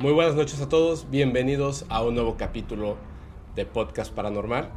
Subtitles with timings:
[0.00, 2.96] Muy buenas noches a todos, bienvenidos a un nuevo capítulo
[3.54, 4.70] de Podcast Paranormal.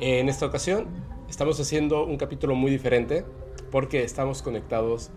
[0.00, 0.88] En esta ocasión
[1.28, 3.24] estamos haciendo un capítulo muy diferente
[3.70, 5.12] porque estamos conectados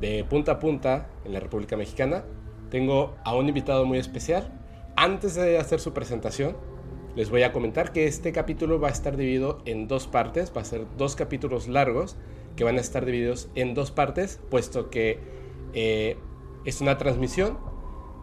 [0.00, 2.24] de punta a punta en la República Mexicana.
[2.70, 4.58] Tengo a un invitado muy especial.
[4.96, 6.56] Antes de hacer su presentación,
[7.14, 10.62] les voy a comentar que este capítulo va a estar dividido en dos partes, va
[10.62, 12.16] a ser dos capítulos largos
[12.56, 15.18] que van a estar divididos en dos partes, puesto que
[15.74, 16.16] eh,
[16.64, 17.73] es una transmisión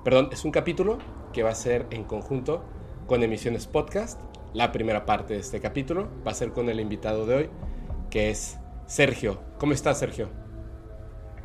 [0.03, 0.97] perdón, es un capítulo
[1.33, 2.63] que va a ser en conjunto
[3.07, 4.19] con emisiones podcast.
[4.53, 7.49] La primera parte de este capítulo va a ser con el invitado de hoy,
[8.09, 9.41] que es Sergio.
[9.59, 10.29] ¿Cómo estás, Sergio?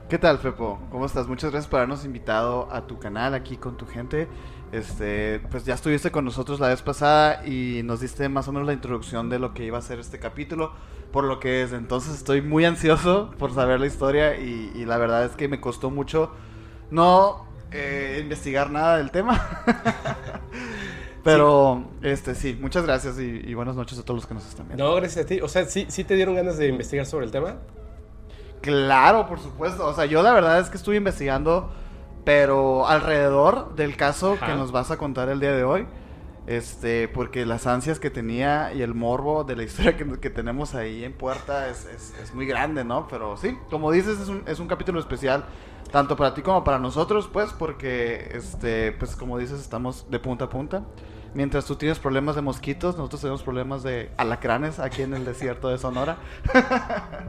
[0.08, 0.78] ¿Qué tal, Fepo?
[0.90, 1.28] ¿Cómo estás?
[1.28, 4.28] Muchas gracias por habernos invitado a tu canal aquí con tu gente.
[4.72, 8.66] Este, pues ya estuviste con nosotros la vez pasada y nos diste más o menos
[8.66, 10.72] la introducción de lo que iba a ser este capítulo,
[11.12, 14.96] por lo que desde entonces estoy muy ansioso por saber la historia y, y la
[14.96, 16.32] verdad es que me costó mucho
[16.90, 19.64] no eh, investigar nada del tema.
[21.24, 24.84] Pero, este, sí, muchas gracias y, buenas noches a todos los que nos están viendo.
[24.84, 25.40] No, gracias a ti.
[25.40, 27.56] O sea, ¿sí, ¿sí te dieron ganas de investigar sobre el tema?
[28.60, 29.86] Claro, por supuesto.
[29.86, 31.72] O sea, yo la verdad es que estuve investigando,
[32.24, 35.86] pero alrededor del caso que nos vas a contar el día de hoy.
[36.46, 41.02] Este, porque las ansias que tenía y el morbo de la historia que, tenemos ahí
[41.02, 43.08] en puerta es, es, muy grande, ¿no?
[43.08, 45.44] Pero sí, como dices, es un, es un capítulo especial
[45.90, 50.46] tanto para ti como para nosotros, pues, porque, este, pues, como dices, estamos de punta
[50.46, 50.84] a punta.
[51.34, 55.68] Mientras tú tienes problemas de mosquitos, nosotros tenemos problemas de alacranes aquí en el desierto
[55.68, 56.16] de Sonora.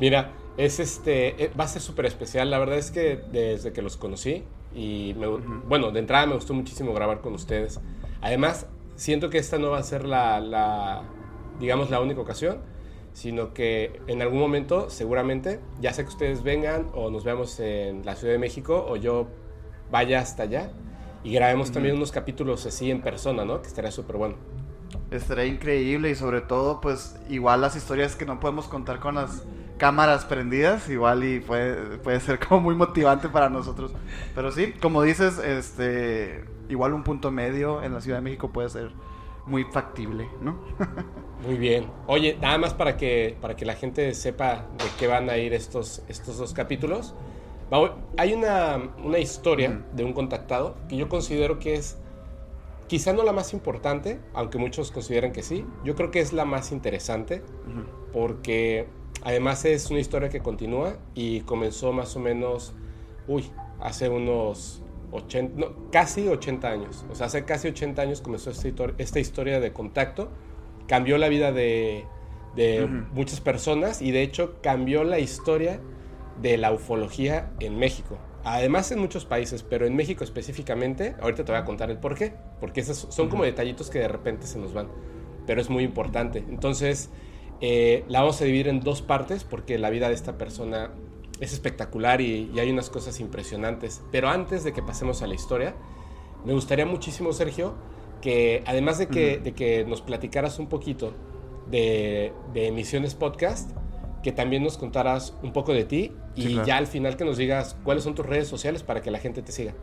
[0.00, 2.50] Mira, es este, eh, va a ser súper especial.
[2.50, 6.94] La verdad es que desde que los conocí y, bueno, de entrada me gustó muchísimo
[6.94, 7.80] grabar con ustedes.
[8.20, 11.02] Además, siento que esta no va a ser la, la
[11.58, 12.60] digamos, la única ocasión
[13.16, 18.04] sino que en algún momento, seguramente, ya sea que ustedes vengan o nos veamos en
[18.04, 19.28] la Ciudad de México o yo
[19.90, 20.70] vaya hasta allá
[21.24, 23.62] y grabemos también unos capítulos así en persona, ¿no?
[23.62, 24.34] Que estaría súper bueno.
[25.10, 29.44] Estaría increíble y sobre todo, pues igual las historias que no podemos contar con las
[29.78, 33.92] cámaras prendidas, igual y puede, puede ser como muy motivante para nosotros.
[34.34, 38.68] Pero sí, como dices, este, igual un punto medio en la Ciudad de México puede
[38.68, 38.90] ser
[39.46, 40.58] muy factible, ¿no?
[41.46, 41.86] Muy bien.
[42.06, 45.54] Oye, nada más para que, para que la gente sepa de qué van a ir
[45.54, 47.14] estos, estos dos capítulos.
[48.16, 51.98] Hay una, una historia de un contactado que yo considero que es
[52.86, 55.64] quizá no la más importante, aunque muchos consideran que sí.
[55.84, 57.42] Yo creo que es la más interesante
[58.12, 58.86] porque
[59.22, 62.72] además es una historia que continúa y comenzó más o menos,
[63.26, 67.04] uy, hace unos 80, no, casi 80 años.
[67.10, 68.68] O sea, hace casi 80 años comenzó esta,
[68.98, 70.30] esta historia de contacto
[70.86, 72.04] cambió la vida de,
[73.12, 75.78] muchas personas y de hecho cambió la historia
[76.40, 78.18] de la ufología en México.
[78.44, 82.14] Además en muchos países, pero en México específicamente, ahorita te voy a contar el por
[82.14, 84.88] qué, porque esos son como detallitos que de repente se nos van,
[85.46, 86.44] pero es muy importante.
[86.48, 87.10] Entonces,
[87.60, 90.92] eh, la vamos a dividir en dos partes porque la vida de esta persona
[91.40, 94.02] es espectacular y, y, hay unas cosas impresionantes.
[94.10, 95.74] Pero antes de que pasemos a la historia,
[96.44, 97.74] me gustaría muchísimo, Sergio,
[98.20, 101.12] que además de que, de que nos platicaras un poquito
[101.70, 103.72] de, de, Emisiones Podcast,
[104.22, 107.76] que también nos contaras un poco de ti y ya al final que nos digas
[107.84, 109.74] cuáles son tus redes sociales para que la gente te siga.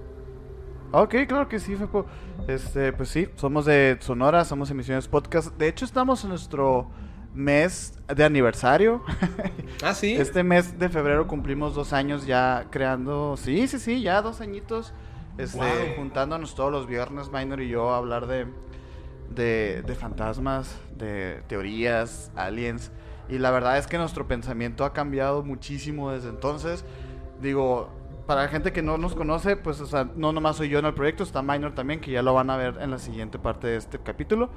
[0.91, 2.05] Ok, claro que sí, Fepo.
[2.47, 5.57] Este, pues sí, somos de Sonora, somos Emisiones Podcast.
[5.57, 6.89] De hecho, estamos en nuestro
[7.33, 9.03] mes de aniversario.
[9.83, 10.16] Ah, sí.
[10.16, 13.35] Este mes de febrero cumplimos dos años ya creando.
[13.35, 14.94] Sí, sí, sí, ya dos añitos
[15.38, 18.45] este, juntándonos todos los viernes, Minor y yo, a hablar de,
[19.33, 22.91] de, fantasmas, de teorías, aliens.
[23.29, 26.85] Y la verdad es que nuestro pensamiento ha cambiado muchísimo desde entonces.
[27.41, 27.89] Digo,
[28.27, 30.85] para la gente que no nos conoce, pues, o sea, no nomás soy yo en
[30.85, 33.67] el proyecto, está Minor también, que ya lo van a ver en la siguiente parte
[33.67, 34.50] de este capítulo.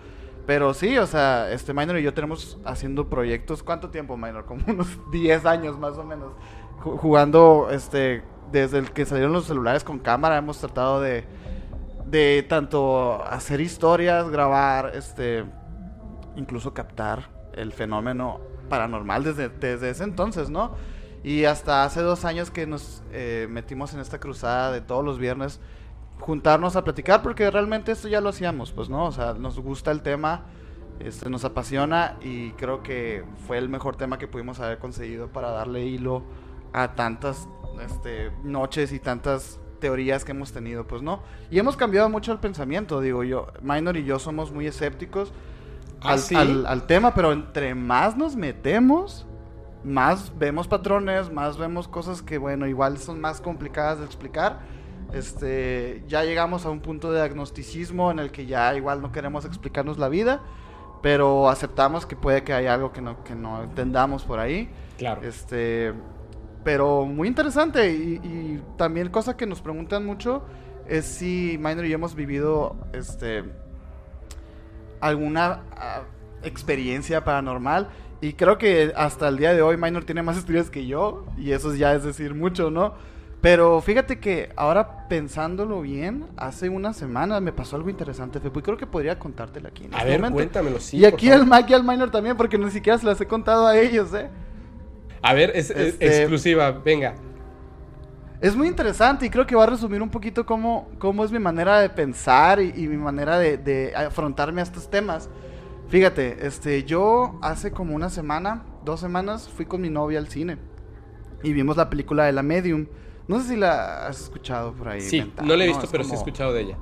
[0.47, 4.45] Pero sí, o sea, este Minor y yo tenemos haciendo proyectos, ¿cuánto tiempo, Minor?
[4.47, 6.33] Como unos 10 años más o menos,
[6.79, 8.23] jugando, este,
[8.53, 11.25] desde el que salieron los celulares con cámara hemos tratado de,
[12.07, 15.45] de tanto hacer historias, grabar, este,
[16.37, 20.75] incluso captar el fenómeno paranormal desde, desde ese entonces, ¿no?
[21.25, 25.19] Y hasta hace dos años que nos eh, metimos en esta cruzada de todos los
[25.19, 25.61] viernes,
[26.21, 29.07] juntarnos a platicar, porque realmente esto ya lo hacíamos, pues, ¿no?
[29.07, 30.43] O sea, nos gusta el tema,
[31.01, 35.51] este, nos apasiona y creo que fue el mejor tema que pudimos haber conseguido para
[35.51, 36.23] darle hilo
[36.73, 37.49] a tantas
[37.85, 41.21] este, noches y tantas teorías que hemos tenido, pues no.
[41.51, 43.49] Y hemos cambiado mucho el pensamiento, digo yo.
[43.63, 45.33] Minor y yo somos muy escépticos
[46.03, 46.17] ¿Ah,
[46.67, 49.27] al, tema, pero entre más nos metemos,
[49.83, 54.61] más vemos patrones, más vemos cosas que, bueno, igual son más complicadas de explicar.
[55.13, 59.45] Este, ya llegamos a un punto de agnosticismo en el que ya igual no queremos
[59.45, 60.43] explicarnos la vida,
[61.03, 64.69] pero aceptamos que puede que haya algo que no, que no entendamos por ahí.
[64.99, 65.23] Claro.
[65.23, 65.93] Este,
[66.65, 70.43] pero muy interesante y, y también cosa que nos preguntan mucho
[70.89, 73.45] es si Minor y yo hemos vivido este
[75.01, 76.03] alguna ah,
[76.43, 77.89] experiencia paranormal
[78.21, 81.53] y creo que hasta el día de hoy Minor tiene más historias que yo y
[81.53, 82.95] eso ya es decir mucho, ¿no?
[83.47, 88.63] Pero fíjate que ahora pensándolo bien, hace una semana me pasó algo interesante, Fepo, y
[88.63, 89.85] creo que podría contártelo aquí.
[89.85, 90.35] En A este ver, momento.
[90.39, 90.97] cuéntamelo, sí.
[90.97, 93.65] y aquí al Mac y al Minor también, porque ni siquiera se las he contado
[93.69, 94.29] a ellos, ¿eh?
[95.23, 97.15] A ver, es, es Este- exclusiva, venga.
[98.41, 101.39] Es muy interesante y creo que va a resumir un poquito cómo, cómo es mi
[101.39, 105.29] manera de pensar y, y mi manera de, de afrontarme a estos temas.
[105.89, 110.59] Fíjate, este, yo hace como una semana, dos semanas, fui con mi novia al cine
[111.45, 112.87] y vimos la película de La Medium.
[113.29, 115.01] No sé si la has escuchado por ahí.
[115.01, 116.79] Sí, no la he visto, pero sí he escuchado de ella.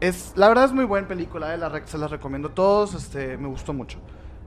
[0.00, 3.36] es, la verdad es muy buena película, eh, la se las recomiendo a todos, este,
[3.36, 3.98] me gustó mucho.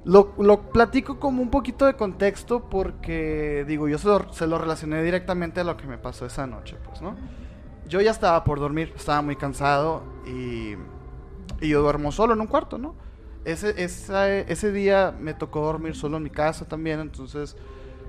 [0.06, 4.58] Lo, lo platico como un poquito de contexto porque, digo, yo se lo, se lo
[4.58, 7.16] relacioné directamente a lo que me pasó esa noche, pues, ¿no?
[7.88, 10.74] Yo ya estaba por dormir, estaba muy cansado y,
[11.62, 12.96] y yo duermo solo en un cuarto, ¿no?
[13.46, 17.56] Ese, esa- ese día me tocó dormir solo en mi casa también, entonces,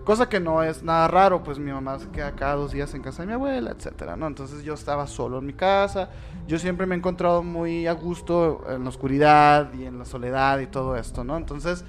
[0.04, 3.02] cosa que no es nada raro, pues mi mamá se queda cada dos días en
[3.02, 4.26] casa de mi abuela, etcétera, ¿no?
[4.26, 6.10] Entonces yo estaba solo en mi casa,
[6.46, 10.58] yo siempre me he encontrado muy a gusto en la oscuridad y en la soledad
[10.60, 11.36] y todo esto, ¿no?
[11.36, 11.84] Entonces,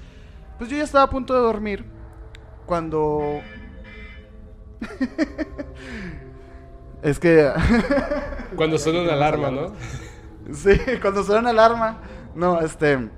[0.58, 1.86] pues yo ya estaba a punto de dormir
[2.66, 3.42] cuando...
[7.02, 7.52] es que...
[8.56, 9.74] Cuando suena una alarma, ¿no?
[10.54, 11.98] sí, cuando suena una alarma.
[12.34, 13.10] No, este...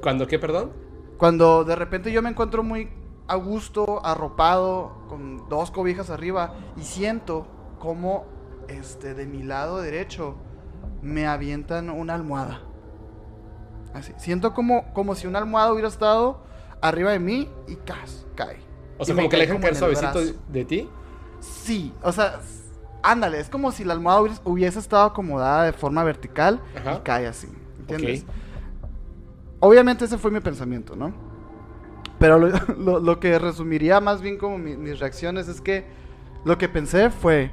[0.00, 0.72] ¿Cuándo qué, perdón?
[1.16, 2.88] Cuando de repente yo me encuentro muy
[3.32, 7.46] a gusto, arropado, con dos cobijas arriba, y siento
[7.78, 8.26] como
[8.68, 10.36] este, de mi lado derecho
[11.00, 12.60] me avientan una almohada.
[13.94, 14.12] Así.
[14.18, 16.42] Siento como, como si una almohada hubiera estado
[16.82, 18.58] arriba de mí y cas, cae.
[18.98, 20.34] O sea, como que le dejan caer suavecito brazo.
[20.48, 20.88] de ti.
[21.40, 22.38] Sí, o sea,
[23.02, 26.96] ándale, es como si la almohada hubiese, estado acomodada de forma vertical Ajá.
[26.96, 27.48] y cae así.
[27.80, 28.26] ¿Entiendes?
[29.58, 31.31] Obviamente ese fue mi pensamiento, ¿no?
[32.22, 32.48] Pero lo,
[32.78, 35.84] lo- lo que resumiría más bien como mi- mis reacciones es que
[36.44, 37.50] lo que pensé fue,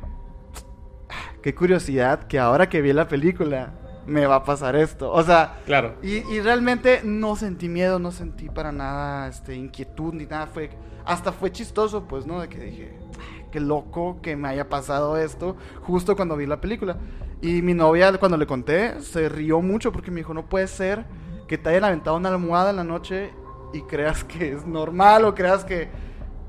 [1.10, 3.74] "Ah, qué curiosidad que ahora que vi la película
[4.06, 5.12] me va a pasar esto.
[5.12, 5.95] O sea, Claro.
[6.01, 10.48] y, y realmente no sentí miedo, no sentí para nada este, inquietud ni nada.
[10.48, 10.69] Fue,
[11.06, 12.39] hasta fue chistoso, pues, ¿no?
[12.42, 16.62] De que dije, "Ay, qué loco que me haya pasado esto justo cuando vi la
[16.62, 16.98] película.
[17.42, 21.06] Y mi novia, cuando le conté, se rió mucho porque me dijo, no puede ser
[21.48, 23.31] que te hayan aventado una almohada en la noche
[23.74, 25.89] y creas que es normal o creas que,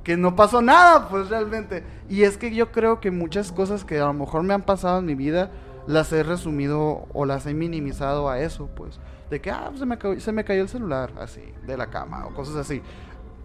[0.05, 1.85] que no pasó nada, pues realmente.
[2.09, 4.99] Y es que yo creo que muchas cosas que a lo mejor me han pasado
[4.99, 5.51] en mi vida
[5.87, 9.01] las he resumido o las he minimizado a eso, pues.
[9.31, 12.27] De que, ah, se, me cayó, se me cayó el celular, así, de la cama
[12.27, 12.83] o cosas así.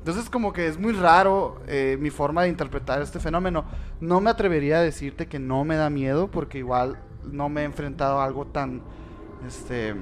[0.06, 3.66] Entonces como que es muy raro eh, mi forma de interpretar este fenómeno.
[4.00, 7.63] No me atrevería a decirte que no me da miedo porque igual no me he
[7.63, 8.83] enfrentado a algo tan,
[9.48, 9.95] este,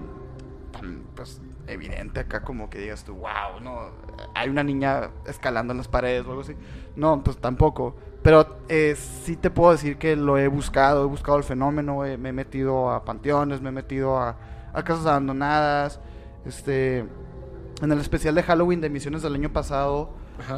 [0.74, 3.90] tan, pues, evidente acá como que digas tú, wow, no,
[4.34, 6.56] hay una niña escalando en las paredes o algo así.
[6.96, 7.96] No, pues tampoco.
[8.22, 12.18] Pero eh, sí te puedo decir que lo he buscado, he buscado el fenómeno, eh,
[12.18, 14.38] me he metido a panteones, me he metido a,
[14.74, 16.00] a casas abandonadas,
[16.46, 17.00] este,
[17.82, 20.12] en el especial de Halloween de Misiones del año pasado,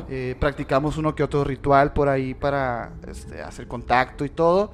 [0.10, 4.72] eh, practicamos uno que otro ritual por ahí para este, hacer contacto y todo.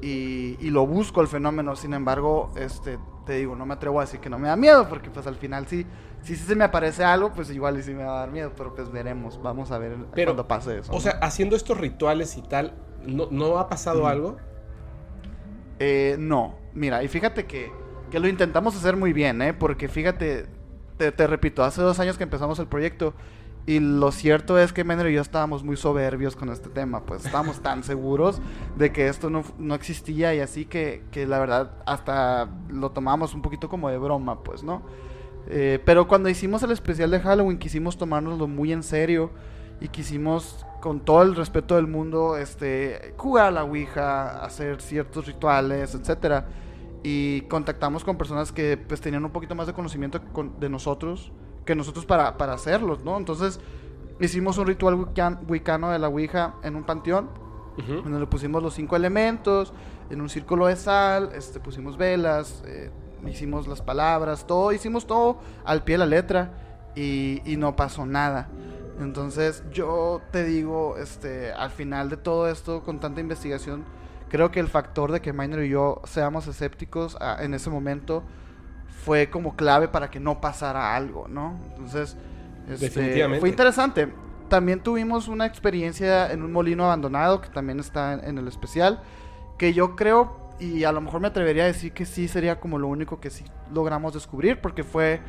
[0.00, 4.04] Y, y lo busco el fenómeno, sin embargo, este, te digo, no me atrevo a
[4.04, 5.86] decir que no me da miedo, porque pues al final sí,
[6.22, 8.74] si se me aparece algo, pues igual y sí me va a dar miedo, pero
[8.74, 10.92] pues veremos, vamos a ver Pero, cuando pase eso.
[10.92, 11.00] O ¿no?
[11.00, 12.74] sea, haciendo estos rituales y tal,
[13.04, 14.36] ¿no, no ha pasado algo?
[15.78, 17.72] Eh, no, mira, y fíjate que,
[18.10, 19.54] que lo intentamos hacer muy bien, ¿eh?
[19.54, 20.46] Porque fíjate,
[20.96, 23.14] te, te repito, hace dos años que empezamos el proyecto
[23.66, 27.24] y lo cierto es que Menor y yo estábamos muy soberbios con este tema, pues
[27.24, 28.40] estábamos tan seguros
[28.76, 33.34] de que esto no, no existía y así que, que la verdad hasta lo tomamos
[33.34, 34.82] un poquito como de broma, pues, ¿no?
[35.48, 39.30] Eh, pero cuando hicimos el especial de Halloween quisimos tomárnoslo muy en serio
[39.80, 45.26] y quisimos con todo el respeto del mundo este jugar a la ouija hacer ciertos
[45.26, 46.46] rituales etcétera
[47.02, 51.32] y contactamos con personas que pues tenían un poquito más de conocimiento con- de nosotros
[51.64, 53.60] que nosotros para, para hacerlos no entonces
[54.20, 57.28] hicimos un ritual wiccan- wicano de la ouija en un panteón
[57.78, 58.02] Ujú.
[58.02, 59.72] donde le pusimos los cinco elementos
[60.10, 62.90] en un círculo de sal, este, pusimos velas, eh,
[63.26, 66.52] hicimos las palabras, todo, hicimos todo al pie de la letra
[66.94, 68.48] y, y no pasó nada.
[69.00, 73.84] Entonces yo te digo, este, al final de todo esto, con tanta investigación,
[74.28, 78.22] creo que el factor de que Miner y yo seamos escépticos ah, en ese momento
[79.04, 81.58] fue como clave para que no pasara algo, ¿no?
[81.70, 82.16] Entonces,
[82.68, 84.08] este, fue interesante.
[84.48, 89.02] También tuvimos una experiencia en un molino abandonado, que también está en, el especial,
[89.58, 92.78] que yo creo, y a lo mejor me atrevería a decir que sí sería como
[92.78, 95.20] lo único que sí logramos descubrir, porque fue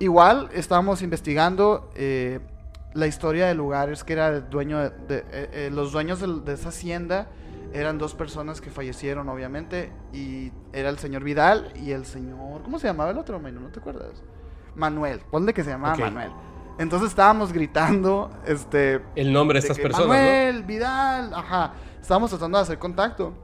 [0.00, 2.40] igual, estábamos investigando eh,
[2.92, 6.52] la historia del lugar, es que era el dueño de, eh, eh, los dueños de
[6.52, 7.28] esa hacienda
[7.72, 12.62] eran dos personas que fallecieron, obviamente, y era el señor Vidal y el señor...
[12.62, 14.22] ¿Cómo se llamaba el otro, ¿No te acuerdas?
[14.74, 16.30] Manuel, ponle que se llamaba Manuel.
[16.78, 19.02] Entonces estábamos gritando, este...
[19.16, 21.74] El nombre de, estas personas, Manuel, Vidal, ajá.
[22.00, 23.34] Estábamos tratando de hacer contacto.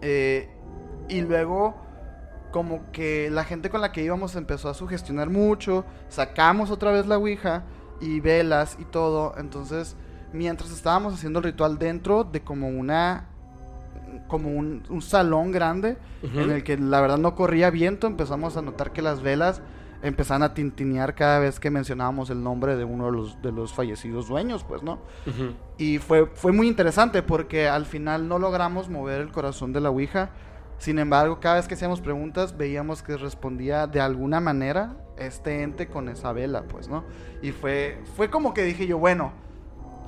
[0.00, 0.48] Eh,
[1.08, 1.76] y luego,
[2.50, 5.84] como que la gente con la que íbamos empezó a sugestionar mucho.
[6.08, 7.64] Sacamos otra vez la Ouija
[8.00, 9.34] y velas y todo.
[9.36, 9.96] Entonces
[10.32, 13.28] mientras estábamos haciendo el ritual dentro de como una
[14.26, 18.92] como un, salón grande en el que la verdad no corría viento, empezamos a notar
[18.92, 19.62] que las velas
[20.02, 23.72] empezaban a tintinear cada vez que mencionábamos el nombre de uno de los, de los
[23.72, 25.00] fallecidos dueños, pues, ¿no?
[25.76, 29.90] Y fue, fue muy interesante porque al final no logramos mover el corazón de la
[29.90, 30.30] Ouija.
[30.78, 35.88] Sin embargo, cada vez que hacíamos preguntas, veíamos que respondía de alguna manera este ente
[35.88, 37.04] con esa vela, pues, ¿no?
[37.42, 39.32] Y fue, fue como que dije yo, bueno,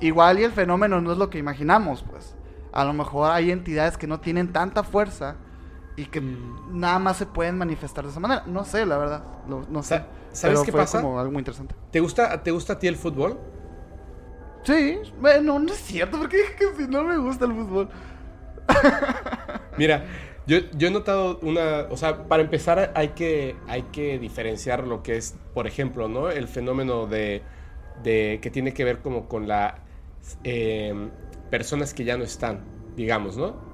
[0.01, 2.35] igual y el fenómeno no es lo que imaginamos, pues.
[2.71, 5.35] A lo mejor hay entidades que no tienen tanta fuerza
[5.95, 6.79] y que mm.
[6.79, 8.43] nada más se pueden manifestar de esa manera.
[8.47, 9.23] No sé, la verdad.
[9.47, 10.03] No, sé.
[10.31, 11.01] ¿Sabes qué pasa?
[11.01, 11.75] como algo muy interesante.
[11.91, 13.37] ¿Te gusta, ¿Te gusta a ti el fútbol?
[14.63, 14.99] Sí.
[15.19, 17.89] Bueno, no es cierto, porque dije que si no me gusta el fútbol.
[19.77, 20.05] Mira,
[20.47, 25.03] yo, yo, he notado una, o sea, para empezar hay que, hay que diferenciar lo
[25.03, 26.29] que es, por ejemplo, ¿no?
[26.29, 27.41] El fenómeno de,
[28.03, 29.79] de que tiene que ver como con la
[30.43, 31.09] Em,
[31.49, 32.61] personas que ya no están,
[32.95, 33.71] digamos, ¿no?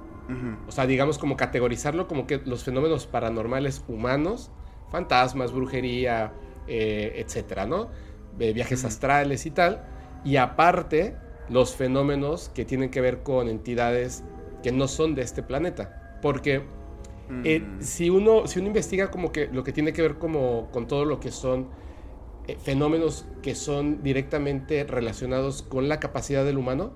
[0.68, 4.52] O sea, digamos como categorizarlo como que los fenómenos paranormales humanos,
[4.92, 6.34] fantasmas, brujería,
[6.68, 7.90] eh, etcétera, ¿no?
[8.38, 9.84] viajes astrales y tal.
[10.24, 11.16] Y aparte,
[11.50, 14.24] los fenómenos que tienen que ver con entidades
[14.62, 16.20] que no son de este planeta.
[16.22, 16.64] Porque
[17.44, 20.88] eh, si, uno, si uno investiga como que lo que tiene que ver como con
[20.88, 21.68] todo lo que son
[22.48, 26.94] eh, fenómenos que son directamente relacionados con la capacidad del humano,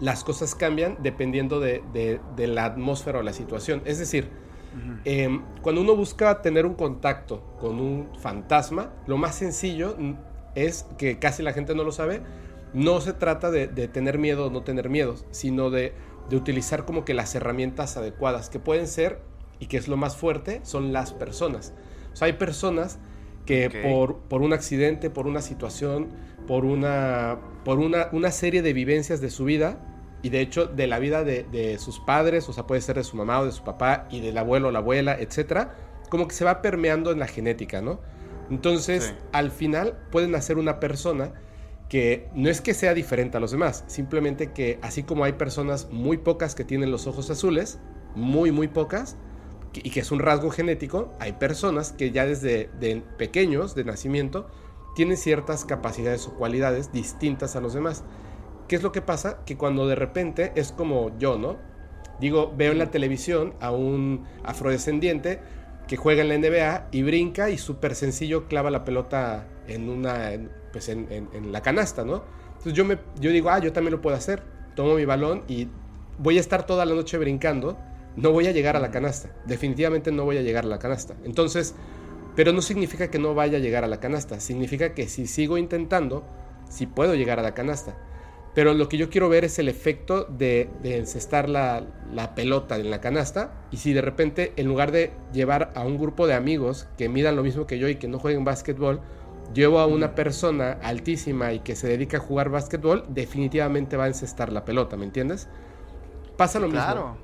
[0.00, 3.82] las cosas cambian dependiendo de, la atmósfera o la situación.
[3.84, 4.30] Es decir,
[5.04, 9.96] em, cuando uno busca tener un contacto con un fantasma, lo más sencillo
[10.54, 12.22] es que casi la gente no lo sabe.
[12.74, 15.94] No se trata de, tener miedo o no tener miedo, sino de,
[16.30, 19.20] utilizar como que las herramientas adecuadas, que pueden ser,
[19.60, 21.72] y que es lo más fuerte, son las personas.
[22.12, 22.98] O sea, hay personas
[23.48, 26.08] que por, por, un accidente, por una situación,
[26.46, 29.78] por una, por una, una, serie de vivencias de su vida,
[30.20, 33.04] y de hecho de la vida de, de, sus padres, o sea, puede ser de
[33.04, 35.74] su mamá o de su papá, y del abuelo o la abuela, etcétera,
[36.10, 38.00] como que se va permeando en la genética, ¿no?
[38.50, 41.32] Entonces, al final pueden hacer una persona
[41.88, 45.88] que no es que sea diferente a los demás, simplemente que así como hay personas
[45.90, 47.78] muy pocas que tienen los ojos azules,
[48.14, 49.16] muy, muy pocas,
[49.74, 52.70] y que es un rasgo genético, hay personas que ya desde
[53.16, 54.48] pequeños, de nacimiento,
[54.94, 58.04] tienen ciertas capacidades o cualidades distintas a los demás.
[58.66, 59.44] ¿Qué es lo que pasa?
[59.44, 61.56] Que cuando de repente es como yo, ¿no?
[62.20, 65.40] Digo, veo en la televisión a un afrodescendiente
[65.86, 70.32] que juega en la NBA y brinca y súper sencillo clava la pelota en una,
[70.72, 72.24] pues en, en, la canasta, ¿no?
[72.48, 74.42] Entonces yo, me, yo digo, ah, yo también lo puedo hacer.
[74.74, 75.68] Tomo mi balón y
[76.18, 77.78] voy a estar toda la noche brincando
[78.16, 79.30] no voy a llegar a la canasta.
[79.46, 81.14] Definitivamente no voy a llegar a la canasta.
[81.24, 81.74] Entonces,
[82.34, 84.40] pero no significa que no vaya a llegar a la canasta.
[84.40, 86.24] Significa que si sigo intentando,
[86.68, 87.96] sí puedo llegar a la canasta.
[88.54, 91.84] Pero lo que yo quiero ver es el efecto de, encestar la,
[92.34, 93.52] pelota en la canasta.
[93.70, 97.36] Y si de repente, en lugar de llevar a un grupo de amigos que midan
[97.36, 99.00] lo mismo que yo y que no jueguen básquetbol,
[99.54, 104.08] llevo a una persona altísima y que se dedica a jugar básquetbol, definitivamente va a
[104.08, 105.48] encestar la pelota, ¿me entiendes?
[106.36, 107.16] Pasa lo mismo.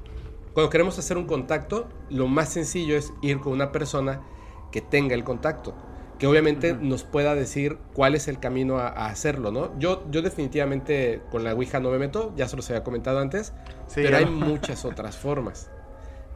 [0.55, 4.23] Cuando queremos hacer un contacto, lo más sencillo es ir con una persona
[4.71, 5.75] que tenga el contacto,
[6.21, 9.77] que obviamente nos pueda decir cuál es el camino a, hacerlo, ¿no?
[9.81, 13.53] Yo, yo definitivamente con la Ouija no me meto, ya se los había comentado antes,
[13.97, 15.71] pero hay muchas otras formas.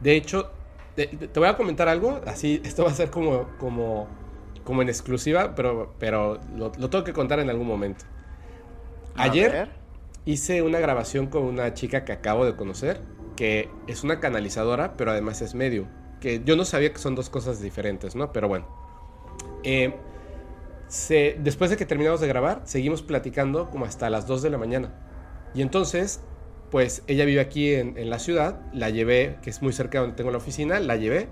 [0.01, 0.51] De hecho,
[0.95, 4.09] te, voy a comentar algo, así, esto va a ser como, como,
[4.65, 8.03] como en exclusiva, pero, pero lo, tengo que contar en algún momento.
[9.15, 9.69] Ayer
[10.25, 13.01] hice una grabación con una chica que acabo de conocer
[13.39, 15.87] que es una canalizadora, pero además es medio.
[16.19, 18.33] Que yo no sabía que son dos cosas diferentes, ¿no?
[18.33, 18.67] Pero bueno.
[19.63, 19.95] Eh,
[21.39, 24.93] después de que terminamos de grabar, seguimos platicando como hasta las 2 de la mañana.
[25.55, 26.19] Y entonces
[26.69, 30.17] pues ella vive aquí en, la ciudad, la llevé, que es muy cerca de donde
[30.17, 31.29] tengo la oficina, la llevé.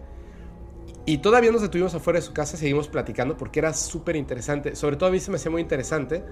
[1.06, 4.78] Y todavía nos detuvimos afuera de su casa, seguimos platicando porque era súper interesante.
[4.78, 6.24] Sobre todo a mí se me hacía muy interesante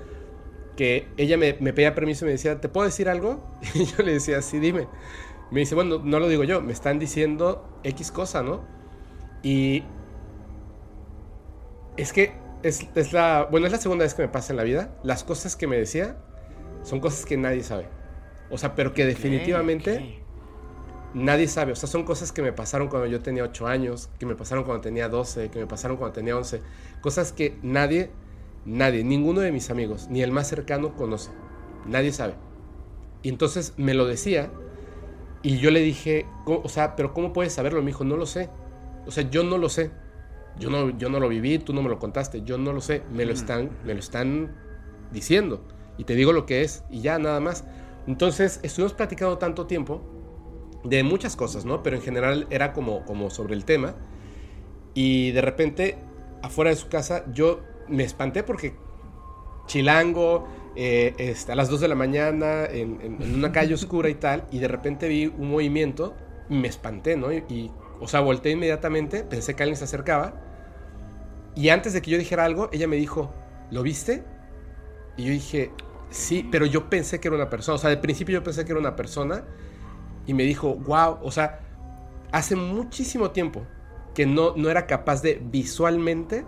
[0.77, 3.43] que ella me, me, pedía permiso y me decía, ¿te puedo decir algo?
[3.73, 4.87] Y yo le decía, sí, dime.
[5.51, 8.61] Me dice, bueno, no lo digo yo, me están diciendo X cosa, ¿no?
[9.43, 9.83] Y
[11.97, 12.33] es que
[12.63, 14.97] es, es, la, bueno, es la segunda vez que me pasa en la vida.
[15.03, 16.17] Las cosas que me decía
[16.83, 17.87] son cosas que nadie sabe.
[18.49, 20.23] O sea, pero que definitivamente okay, okay.
[21.13, 21.73] nadie sabe.
[21.73, 24.63] O sea, son cosas que me pasaron cuando yo tenía 8 años, que me pasaron
[24.63, 26.61] cuando tenía 12, que me pasaron cuando tenía 11.
[27.01, 28.11] Cosas que nadie,
[28.65, 31.31] nadie, ninguno de mis amigos, ni el más cercano conoce.
[31.85, 32.33] Nadie sabe.
[33.21, 34.51] Y entonces me lo decía
[35.45, 37.79] y yo le dije, o sea, pero ¿cómo puedes saberlo?
[37.83, 38.49] Me dijo, no lo sé.
[39.05, 39.91] O sea, yo no lo sé.
[40.57, 43.03] Yo no, yo no lo viví, tú no me lo contaste, yo no lo sé.
[43.13, 44.55] Me lo están, me lo están
[45.11, 45.61] diciendo.
[45.99, 47.63] Y te digo lo que es y ya nada más.
[48.07, 50.01] Entonces, estuvimos platicando tanto tiempo
[50.83, 51.83] de muchas cosas, ¿no?
[51.83, 53.93] Pero en general era como, como sobre el tema.
[54.95, 55.99] Y de repente,
[56.41, 58.77] afuera de su casa, yo me espanté porque
[59.67, 64.45] chilango, eh, este, a las 2 de la mañana, en, una calle oscura y tal,
[64.51, 66.15] y de repente vi un movimiento
[66.49, 67.31] y me espanté, ¿no?
[67.31, 70.41] Y, y, o sea, volteé inmediatamente, pensé que alguien se acercaba,
[71.55, 73.33] y antes de que yo dijera algo, ella me dijo,
[73.71, 74.23] ¿lo viste?
[75.15, 75.71] Y yo dije,
[76.09, 78.71] sí, pero yo pensé que era una persona, o sea, de principio yo pensé que
[78.73, 79.45] era una persona,
[80.27, 81.59] y me dijo, wow, o sea,
[82.31, 83.65] hace muchísimo tiempo
[84.13, 86.45] que no, no era capaz de visualmente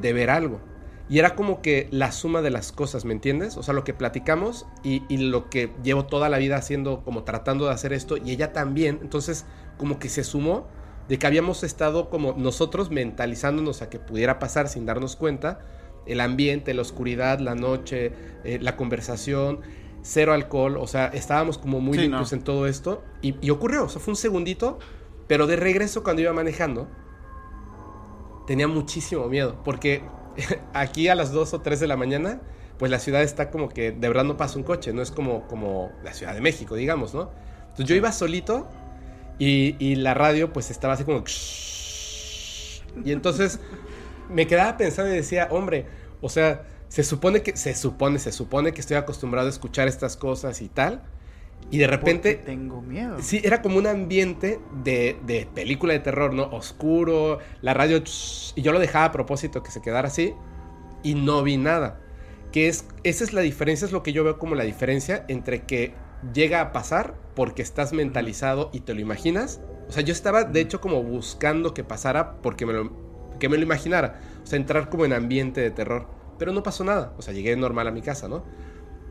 [0.00, 0.60] de ver algo.
[1.08, 3.56] Y era como que la suma de las cosas, ¿me entiendes?
[3.56, 7.24] O sea, lo que platicamos y, y, lo que llevo toda la vida haciendo, como
[7.24, 8.98] tratando de hacer esto, y ella también.
[9.02, 9.44] Entonces,
[9.76, 10.66] como que se sumó
[11.08, 15.60] de que habíamos estado como nosotros mentalizándonos a que pudiera pasar sin darnos cuenta.
[16.06, 18.12] El ambiente, la oscuridad, la noche,
[18.44, 19.60] eh, la conversación,
[20.02, 20.76] cero alcohol.
[20.76, 22.38] O sea, estábamos como muy sí, limpios no.
[22.38, 23.02] en todo esto.
[23.20, 24.78] Y, y ocurrió, o sea, fue un segundito.
[25.26, 26.88] Pero de regreso, cuando iba manejando,
[28.46, 29.56] tenía muchísimo miedo.
[29.64, 30.02] Porque
[30.72, 32.40] aquí a las 2 o 3 de la mañana,
[32.78, 35.46] pues la ciudad está como que de verdad no pasa un coche, no es como,
[35.46, 37.30] como la Ciudad de México, digamos, ¿no?
[37.62, 38.68] Entonces yo iba solito
[39.38, 41.24] y, y la radio pues estaba así como...
[43.04, 43.60] Y entonces
[44.28, 45.86] me quedaba pensando y decía, hombre,
[46.20, 50.16] o sea, se supone que, se supone, se supone que estoy acostumbrado a escuchar estas
[50.16, 51.02] cosas y tal.
[51.70, 52.34] Y de repente...
[52.34, 53.16] Porque tengo miedo.
[53.20, 56.44] Sí, era como un ambiente de, de, película de terror, ¿no?
[56.44, 58.02] Oscuro, la radio...
[58.54, 60.34] Y yo lo dejaba a propósito que se quedara así.
[61.02, 62.00] Y no vi nada.
[62.52, 62.86] Que es...
[63.04, 65.94] Esa es la diferencia, es lo que yo veo como la diferencia entre que
[66.34, 69.60] llega a pasar porque estás mentalizado y te lo imaginas.
[69.88, 72.92] O sea, yo estaba de hecho como buscando que pasara porque me lo,
[73.38, 74.20] que me lo imaginara.
[74.42, 76.06] O sea, entrar como en ambiente de terror.
[76.38, 77.14] Pero no pasó nada.
[77.18, 78.44] O sea, llegué normal a mi casa, ¿no?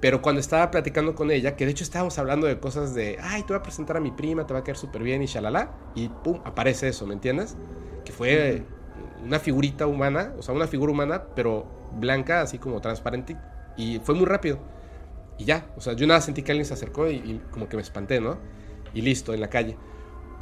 [0.02, 3.44] Pero cuando estaba platicando con ella, que de hecho estábamos hablando de cosas de, ay,
[3.44, 5.72] te voy a presentar a mi prima, te va a quedar súper bien y shalala,
[5.94, 7.56] y pum, aparece eso, ¿me entiendes?
[8.04, 8.64] Que fue
[9.24, 11.68] una figurita humana, o sea, una figura humana, pero
[12.00, 13.38] blanca, así como transparente,
[13.78, 14.58] y fue muy rápido.
[15.38, 17.76] Y ya, o sea, yo nada sentí que alguien se acercó y, y como que
[17.76, 18.40] me espanté, ¿no?
[18.96, 19.78] Y listo, en la calle.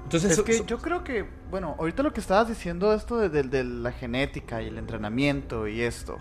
[0.04, 3.28] Entonces, es que so, yo creo que, bueno, ahorita lo que estabas diciendo, esto de,
[3.30, 6.18] de, de la genética y el entrenamiento y esto,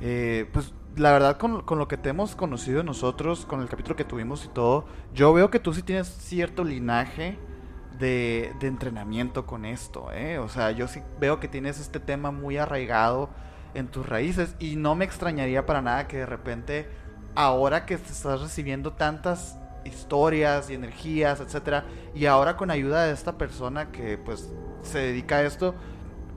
[0.00, 3.96] eh, pues la verdad, con, con, lo que te hemos conocido nosotros, con el capítulo
[3.96, 7.38] que tuvimos y todo, yo veo que tú sí tienes cierto linaje
[7.98, 10.38] de, de entrenamiento con esto, ¿eh?
[10.38, 13.30] O sea, yo sí veo que tienes este tema muy arraigado
[13.74, 16.88] en tus raíces y no me extrañaría para nada que de repente,
[17.34, 23.36] ahora que estás recibiendo tantas historias y energías, etcétera, y ahora con ayuda de esta
[23.36, 24.50] persona que pues
[24.82, 25.74] se dedica a esto,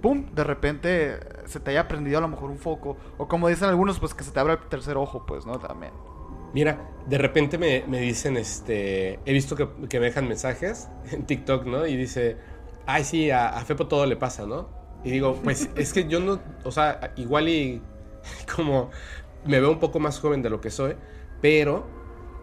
[0.02, 2.98] pum, de repente se te haya prendido a lo mejor un foco.
[3.18, 5.60] O como dicen algunos, pues que se te abra el tercer ojo, pues, ¿no?
[5.60, 5.94] También.
[6.54, 11.26] Mira, de repente me, me dicen, este, he visto que, que, me dejan mensajes en
[11.26, 11.86] TikTok, ¿no?
[11.86, 12.38] Y dice,
[12.86, 14.70] ay, sí, a, a Fepo todo le pasa, ¿no?
[15.04, 17.82] Y digo, pues es que yo no, o sea, igual y
[18.56, 18.90] como
[19.46, 20.96] me veo un poco más joven de lo que soy,
[21.42, 21.86] pero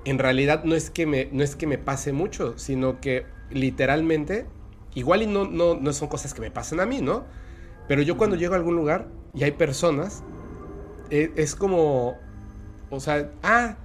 [0.04, 4.46] en realidad no es que me, no es que me pase mucho, sino que literalmente,
[4.94, 7.24] igual y no, no, no son cosas que me pasen a mí, ¿no?
[7.88, 10.22] Pero yo cuando llego a algún lugar y hay personas,
[11.10, 12.16] es, es como,
[12.90, 13.76] o sea, ah,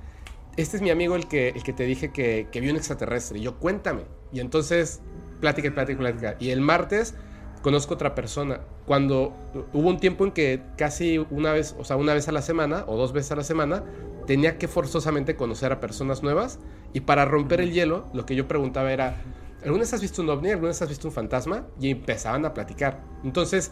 [0.57, 3.39] este es mi amigo el que, el que te dije que, que vio un extraterrestre.
[3.39, 4.03] Yo, cuéntame.
[4.31, 5.01] Y entonces,
[5.39, 6.35] plática, plática, plática.
[6.39, 7.15] Y el martes
[7.61, 8.61] conozco otra persona.
[8.85, 9.33] Cuando
[9.73, 12.83] hubo un tiempo en que casi una vez, o sea, una vez a la semana
[12.87, 13.83] o dos veces a la semana,
[14.25, 16.59] tenía que forzosamente conocer a personas nuevas.
[16.93, 19.15] Y para romper el hielo, lo que yo preguntaba era,
[19.63, 20.49] ¿alguna vez has visto un ovni?
[20.49, 21.67] ¿Alguna vez has visto un fantasma?
[21.79, 23.03] Y empezaban a platicar.
[23.23, 23.71] Entonces,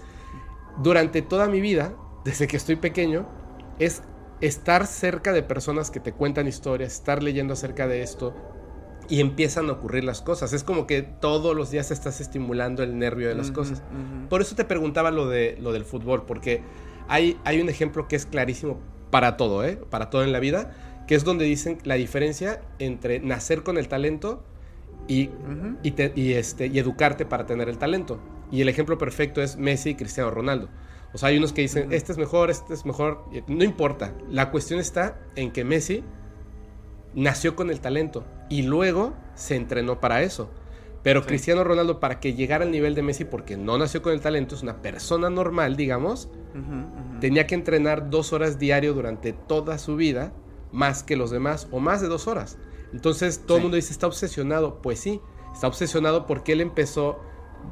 [0.82, 1.96] durante toda mi vida,
[2.26, 3.28] desde que estoy pequeño,
[3.80, 4.04] es
[4.42, 8.36] estar cerca de personas que te cuentan historias, estar leyendo acerca de esto,
[9.10, 10.54] y empiezan a ocurrir las cosas.
[10.54, 13.82] Es como que todos los días estás estimulando el nervio de las cosas.
[14.30, 16.62] Por eso te preguntaba lo, de, lo del fútbol, porque
[17.08, 19.78] hay, hay un ejemplo que es clarísimo para todo, ¿eh?
[19.90, 20.76] para todo en la vida,
[21.08, 24.44] que es donde dicen la diferencia entre nacer con el talento
[25.08, 25.30] y,
[25.84, 28.20] y, este, y educarte para tener el talento.
[28.52, 30.70] Y el ejemplo perfecto es Messi y Cristiano Ronaldo.
[31.14, 33.26] O sea, hay unos que dicen, este es mejor, este es mejor.
[33.48, 34.14] No importa.
[34.30, 36.04] La cuestión está en que Messi
[37.14, 40.50] nació con el talento y luego se entrenó para eso.
[41.04, 44.20] Pero Cristiano Ronaldo, para que llegara al nivel de Messi, porque no nació con el
[44.20, 46.30] talento, es una persona normal, digamos,
[47.22, 50.34] tenía que entrenar dos horas diario durante toda su vida,
[50.74, 52.58] más que los demás, o más de dos horas.
[52.94, 54.82] Entonces todo el mundo dice, está obsesionado.
[54.82, 55.22] Pues sí,
[55.54, 57.20] está obsesionado porque él empezó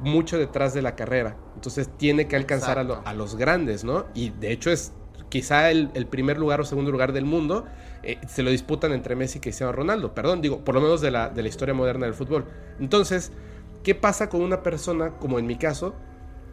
[0.01, 1.37] mucho detrás de la carrera.
[1.55, 4.05] Entonces tiene que alcanzar a, los grandes, ¿no?
[4.13, 4.93] Y de hecho es
[5.29, 7.65] quizá el, primer lugar o segundo lugar del mundo.
[8.03, 10.13] Eh, se lo disputan entre Messi y Cristiano Ronaldo.
[10.13, 12.45] Perdón, digo, por lo menos de la, de la historia moderna del fútbol.
[12.79, 13.31] Entonces,
[13.83, 15.95] ¿qué pasa con una persona, como en mi caso,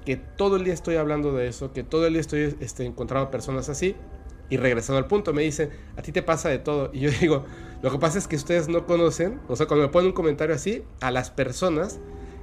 [0.05, 3.31] que todo el día estoy hablando de eso, que todo el día estoy este, encontrando
[3.31, 3.97] personas así?
[4.53, 6.91] Y regresando al punto, me dicen, a ti te pasa de todo.
[6.93, 7.47] Y yo digo,
[7.81, 10.55] lo que pasa es que ustedes no conocen, o sea, cuando me ponen un comentario
[10.55, 12.01] así, a las personas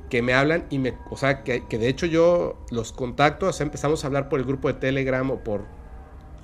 [0.10, 3.64] que me hablan y me, o sea, que, de hecho yo los contacto, o sea,
[3.64, 5.66] empezamos a hablar por el grupo de Telegram o por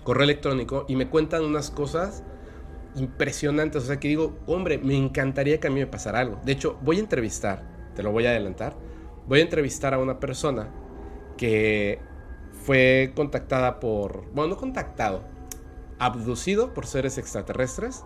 [0.03, 2.23] correo electrónico y me cuentan unas cosas
[2.95, 6.39] impresionantes, o sea, que digo, hombre, me encantaría que a mí me pasara algo.
[6.45, 7.63] De hecho, voy a entrevistar,
[7.95, 8.75] te lo voy a adelantar,
[9.25, 10.69] voy a entrevistar a una persona
[11.37, 11.97] que
[12.51, 15.33] fue contactada por, bueno, no contactado,
[15.99, 18.03] abducido por seres extraterrestres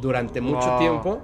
[0.00, 1.20] durante mucho tiempo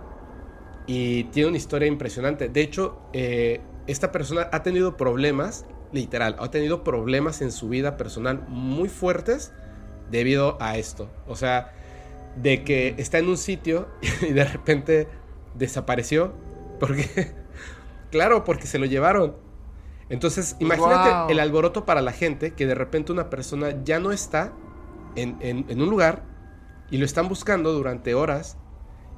[0.87, 2.48] y tiene una historia impresionante.
[2.48, 7.96] De hecho, eh, esta persona ha tenido problemas, literal, ha tenido problemas en su vida
[7.96, 9.52] personal muy fuertes
[10.11, 11.09] debido a esto.
[11.26, 11.72] O sea,
[12.37, 13.88] de que está en un sitio
[14.22, 15.09] y de repente
[15.54, 16.33] desapareció.
[16.78, 17.33] Porque,
[18.11, 19.37] claro, porque se lo llevaron.
[20.09, 24.52] Entonces, imagínate el alboroto para la gente que de repente una persona ya no está
[25.16, 26.25] en, en un lugar
[26.90, 28.57] y lo están buscando durante horas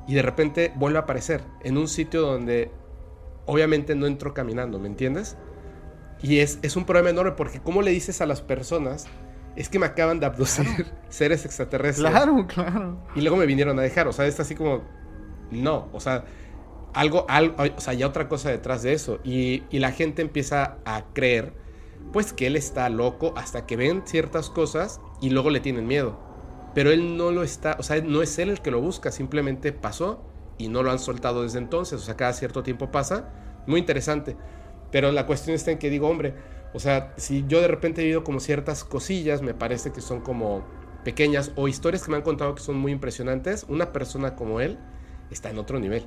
[0.07, 2.71] y de repente vuelve a aparecer en un sitio donde
[3.47, 5.37] obviamente no entró caminando, ¿me entiendes?
[6.23, 9.07] Y es, es un problema enorme porque ¿cómo le dices a las personas?
[9.57, 12.11] Es que me acaban de abducir seres extraterrestres.
[12.11, 12.99] Claro, claro.
[13.15, 14.83] Y luego me vinieron a dejar, o sea, es así como,
[15.51, 16.25] no, o sea,
[16.95, 19.21] algo, algo o sea, hay otra cosa detrás de eso.
[19.25, 21.53] Y, y la gente empieza a creer,
[22.13, 26.19] pues, que él está loco hasta que ven ciertas cosas y luego le tienen miedo.
[26.75, 29.73] Pero él no lo está, o sea, no es él el que lo busca, simplemente
[29.73, 30.23] pasó
[30.59, 33.31] y no lo han soltado desde entonces, o sea, cada cierto tiempo pasa.
[33.67, 34.37] Muy interesante.
[34.91, 36.35] Pero la cuestión está en que digo, hombre,
[36.75, 40.21] o sea, si yo de repente he vivido como ciertas cosillas, me parece que son
[40.21, 40.65] como
[41.05, 44.79] pequeñas o historias que me han contado que son muy impresionantes, una persona como él
[45.31, 46.07] está en otro nivel.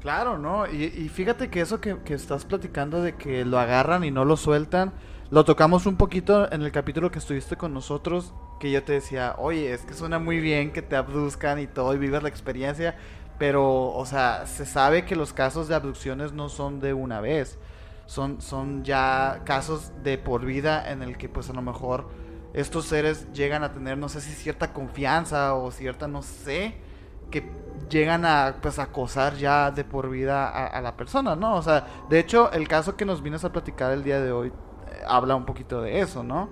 [0.00, 0.66] Claro, ¿no?
[0.66, 4.36] Y, fíjate que eso que, que, estás platicando de que lo agarran y no lo
[4.36, 4.92] sueltan,
[5.32, 9.34] lo tocamos un poquito en el capítulo que estuviste con nosotros que yo te decía,
[9.38, 12.96] oye, es que suena muy bien que te abduzcan y todo y vivas la experiencia,
[13.38, 17.58] pero, o sea, se sabe que los casos de abducciones no son de una vez,
[18.04, 22.10] son, son ya casos de por vida en el que pues a lo mejor
[22.52, 26.74] estos seres llegan a tener, no sé si cierta confianza o cierta, no sé,
[27.30, 27.50] que
[27.88, 31.56] llegan a pues acosar ya de por vida a, la persona, ¿no?
[31.56, 34.52] O sea, de hecho, el caso que nos vienes a platicar el día de hoy
[35.06, 36.48] habla un poquito de eso, ¿no?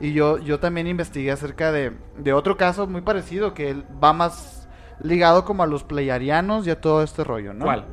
[0.00, 1.92] Y yo, yo también investigué acerca de,
[2.32, 4.68] otro caso muy parecido que va más
[5.00, 7.64] ligado como a los pleiarianos y a todo este rollo, ¿no?
[7.64, 7.84] ¿Cuál?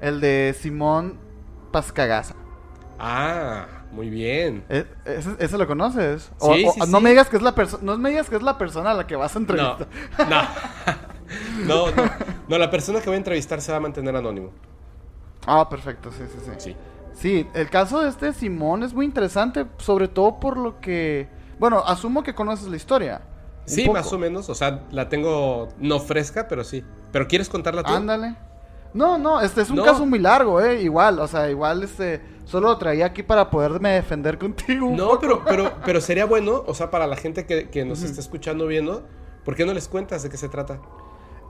[0.00, 1.18] El de Simón
[1.72, 2.34] Pascagasa.
[2.98, 4.64] Ah, muy bien.
[4.68, 6.30] ¿E-, ¿Ese, lo conoces?
[6.38, 8.58] sí, sí, no me digas que es la persona, no me digas que es la
[8.58, 9.88] persona a la que vas a entrevistar.
[10.28, 10.42] No.
[11.66, 11.90] no.
[11.90, 12.04] no,
[12.46, 14.50] no, la persona que voy a entrevistar se va a mantener anónimo.
[15.46, 16.50] Ah, perfecto, sí, sí, sí.
[16.58, 16.76] Sí.
[17.14, 21.28] Sí, el caso de este Simón es muy interesante, sobre todo por lo que...
[21.58, 23.22] Bueno, asumo que conoces la historia.
[23.64, 26.84] Sí, más o menos, o sea, la tengo no fresca, pero sí.
[27.12, 27.92] ¿Pero quieres contarla tú?
[27.92, 28.36] Ándale.
[28.92, 32.68] No, no, este es un caso muy largo, eh, igual, o sea, igual este solo
[32.68, 34.90] lo traía aquí para poderme defender contigo.
[34.90, 38.20] no, pero pero pero sería bueno, o sea, para la gente que, que nos está
[38.20, 39.04] escuchando viendo,
[39.44, 40.80] ¿por qué no les cuentas de qué se trata?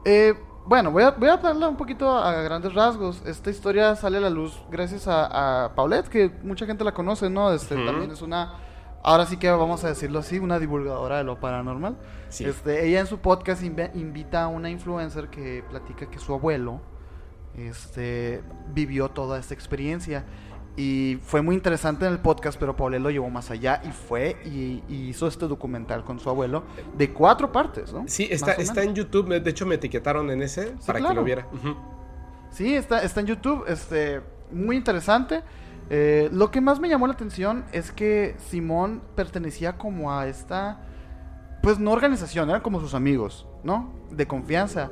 [0.07, 0.35] Eh,
[0.67, 3.23] bueno, voy a, voy a hablarle un poquito a grandes rasgos.
[3.27, 7.53] Esta historia sale a la luz gracias a, Paulette, que mucha gente la conoce, ¿no?
[7.53, 8.55] Este, También es una,
[9.03, 11.97] ahora sí que vamos a decirlo así, una divulgadora de lo paranormal.
[12.29, 16.81] Este, ella en su podcast invita a una influencer que platica que su abuelo
[17.57, 20.25] este, vivió toda esta experiencia.
[20.77, 24.37] Y fue muy interesante en el podcast, pero Paulette lo llevó más allá y fue
[24.45, 26.65] y, y hizo este documental con su abuelo
[26.97, 28.05] de cuatro partes, ¿no?
[28.09, 29.41] Sí, está, está en YouTube.
[29.41, 31.47] De hecho, me etiquetaron en ese para que lo viera.
[32.51, 34.21] Sí, está, está en YouTube, este,
[34.53, 35.43] muy interesante.
[35.91, 40.81] Eh, lo que más me llamó la atención es que Simón pertenecía como a esta,
[41.63, 43.93] pues no organización, eran como sus amigos, ¿no?
[44.11, 44.91] De confianza,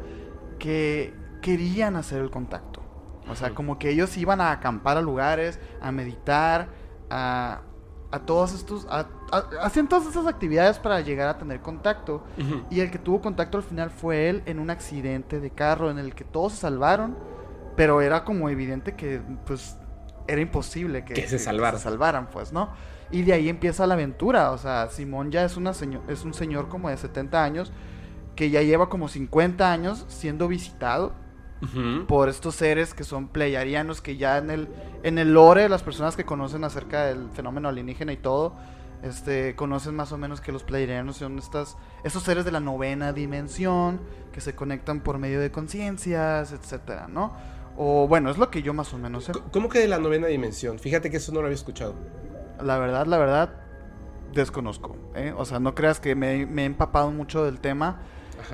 [0.59, 2.72] que querían hacer el contacto.
[3.29, 6.69] O sea, como que ellos iban a acampar a lugares, a meditar,
[7.11, 7.61] a,
[8.11, 12.25] a todos estos, a- a- hacían todas esas actividades para llegar a tener contacto.
[12.71, 15.99] Y el que tuvo contacto al final fue él en un accidente de carro en
[15.99, 17.17] el que todos se salvaron,
[17.77, 19.77] pero era como evidente que pues
[20.29, 21.81] era imposible que, Que se salvaran.
[21.81, 22.71] salvaran, pues, ¿no?
[23.11, 26.33] Y de ahí empieza la aventura, o sea, Simón ya es, una seño- es un
[26.35, 27.73] señor como de 70 años
[28.37, 31.13] que ya lleva como 50 años siendo visitado
[32.09, 34.69] Por estos seres que son pleiadianos, que ya en el,
[35.05, 38.57] en el lore, las personas que conocen acerca del fenómeno alienígena y todo,
[39.03, 43.13] este, conocen más o menos que los pleiadianos son estas, estos seres de la novena
[43.13, 44.01] dimensión,
[44.33, 47.33] que se conectan por medio de conciencias, etcétera, ¿no?
[47.77, 49.33] O bueno, es lo que yo más o menos sé.
[49.51, 50.79] ¿Cómo que de la novena dimensión?
[50.79, 51.95] Fíjate que eso no lo había escuchado.
[52.63, 53.55] La verdad, la verdad,
[54.33, 54.97] desconozco.
[55.15, 55.33] ¿eh?
[55.37, 58.01] O sea, no creas que me, me he empapado mucho del tema.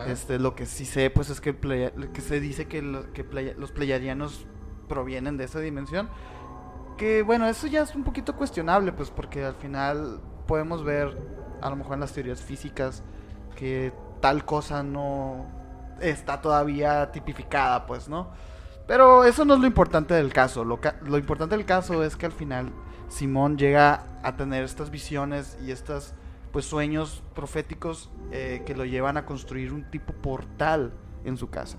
[0.06, 4.46] Este, lo que sí sé, pues es que, que se dice que, los pleiadianos
[4.88, 6.08] provienen de esa dimensión.
[6.96, 11.16] Que bueno, eso ya es un poquito cuestionable, pues porque al final podemos ver,
[11.60, 13.02] a lo mejor en las teorías físicas,
[13.54, 15.46] que tal cosa no
[16.00, 18.30] está todavía tipificada, pues, ¿no?
[18.86, 20.64] Pero eso no es lo importante del caso.
[20.64, 22.72] Lo, lo importante del caso es que al final
[23.08, 26.14] Simón llega a tener estas visiones y estas
[26.58, 30.92] pues sueños proféticos eh, que lo llevan a construir un tipo portal
[31.24, 31.78] en su casa.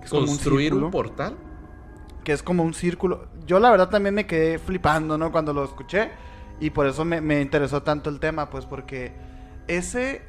[0.00, 1.36] Que es como ¿Construir un, círculo, portal?
[2.22, 3.28] que es como un círculo.
[3.46, 5.32] Yo la verdad también me quedé flipando, ¿no?
[5.32, 6.10] Cuando lo escuché.
[6.60, 9.12] Y por eso me, me interesó tanto el tema, pues porque
[9.66, 10.20] ese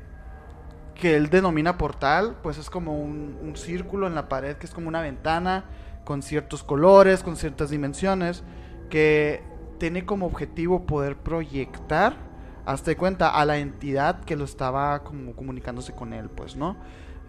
[0.95, 4.73] que él denomina portal, pues es como un, un círculo en la pared, que es
[4.73, 5.65] como una ventana
[6.05, 8.43] con ciertos colores, con ciertas dimensiones,
[8.89, 9.43] que
[9.77, 12.31] tiene como objetivo poder proyectar,
[12.65, 16.77] hasta de cuenta, a la entidad que lo estaba como comunicándose con él, pues, ¿no?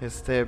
[0.01, 0.47] Este,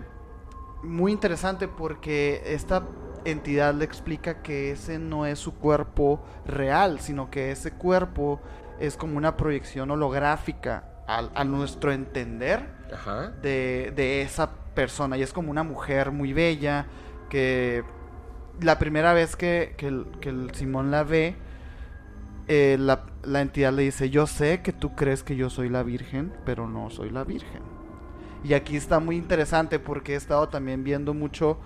[0.83, 2.85] muy interesante porque esta
[3.25, 8.41] entidad le explica que ese no es su cuerpo real, sino que ese cuerpo
[8.79, 13.31] es como una proyección holográfica al- a, nuestro entender Ajá.
[13.43, 15.17] de, de esa persona.
[15.17, 16.87] Y es como una mujer muy bella
[17.29, 17.83] que
[18.61, 21.37] la primera vez que, que el Simón la ve,
[22.49, 25.83] eh, la, la entidad le dice, yo sé que tú crees que yo soy la
[25.83, 27.63] Virgen, pero no soy la Virgen.
[28.45, 31.59] Y aquí está muy interesante porque he estado también viendo mucho,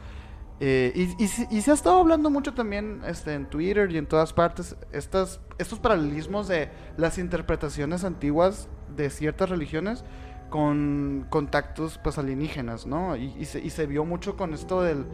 [0.61, 4.77] eh, y, se- ha estado hablando mucho también este, en Twitter y en todas partes,
[4.93, 10.05] estas, estos paralelismos de las interpretaciones antiguas de ciertas religiones
[10.51, 13.17] con contactos pues alienígenas, ¿no?
[13.17, 15.05] Y, y se, y se vio mucho con esto del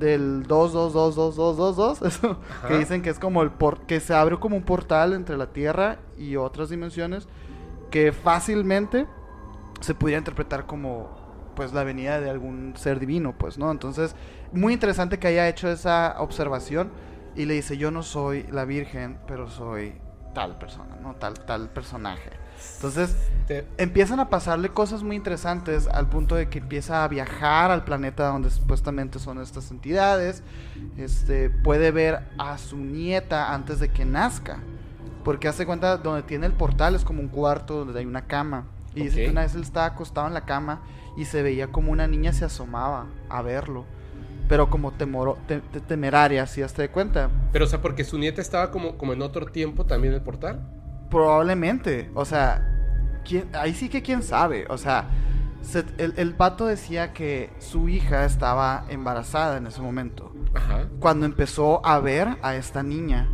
[0.00, 2.68] del 2-2-2-2-2-2-2, eso Ajá.
[2.68, 5.52] que dicen que es como el por que se abre como un portal entre la
[5.52, 7.28] Tierra y otras dimensiones
[7.90, 9.06] que fácilmente
[9.80, 11.20] se pudiera interpretar como
[11.54, 13.70] pues la venida de algún ser divino, pues, ¿no?
[13.70, 14.14] Entonces,
[14.52, 16.90] muy interesante que haya hecho esa observación
[17.36, 19.94] y le dice, "Yo no soy la Virgen, pero soy
[20.34, 21.16] tal persona, ¿no?
[21.16, 22.39] Tal tal personaje."
[22.76, 23.14] Entonces,
[23.78, 28.28] empiezan a pasarle cosas muy interesantes al punto de que empieza a viajar al planeta
[28.28, 30.42] donde supuestamente son estas entidades.
[30.96, 34.58] Este puede ver a su nieta antes de que nazca.
[35.24, 38.64] Porque hace cuenta donde tiene el portal es como un cuarto donde hay una cama.
[38.94, 39.24] Y dice Ok.
[39.26, 40.80] que una vez él estaba acostado en la cama
[41.16, 43.84] y se veía como una niña se asomaba a verlo.
[44.48, 47.30] Pero como temoro, te- te- temeraria, si hasta de cuenta.
[47.52, 50.24] Pero, o sea, porque su nieta estaba como, como en otro tiempo también en el
[50.24, 50.60] portal.
[51.10, 52.66] Probablemente, o sea,
[53.24, 55.08] ¿quién- ahí sí que quién sabe, o sea,
[55.62, 60.86] se- el, el pato decía que su hija estaba embarazada en ese momento, Ajá.
[61.00, 63.28] cuando empezó a ver a esta niña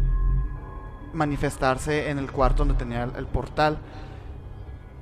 [1.12, 3.78] manifestarse en el cuarto donde tenía el, el portal.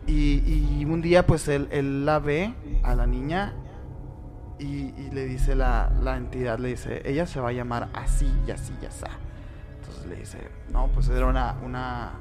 [0.07, 0.43] Y,
[0.81, 3.55] y un día pues él, él la ve a la niña
[4.59, 8.31] y, y le dice la, la entidad, le dice, ella se va a llamar así
[8.47, 9.05] y así y así.
[9.81, 10.39] Entonces le dice,
[10.71, 12.13] no, pues era una, una,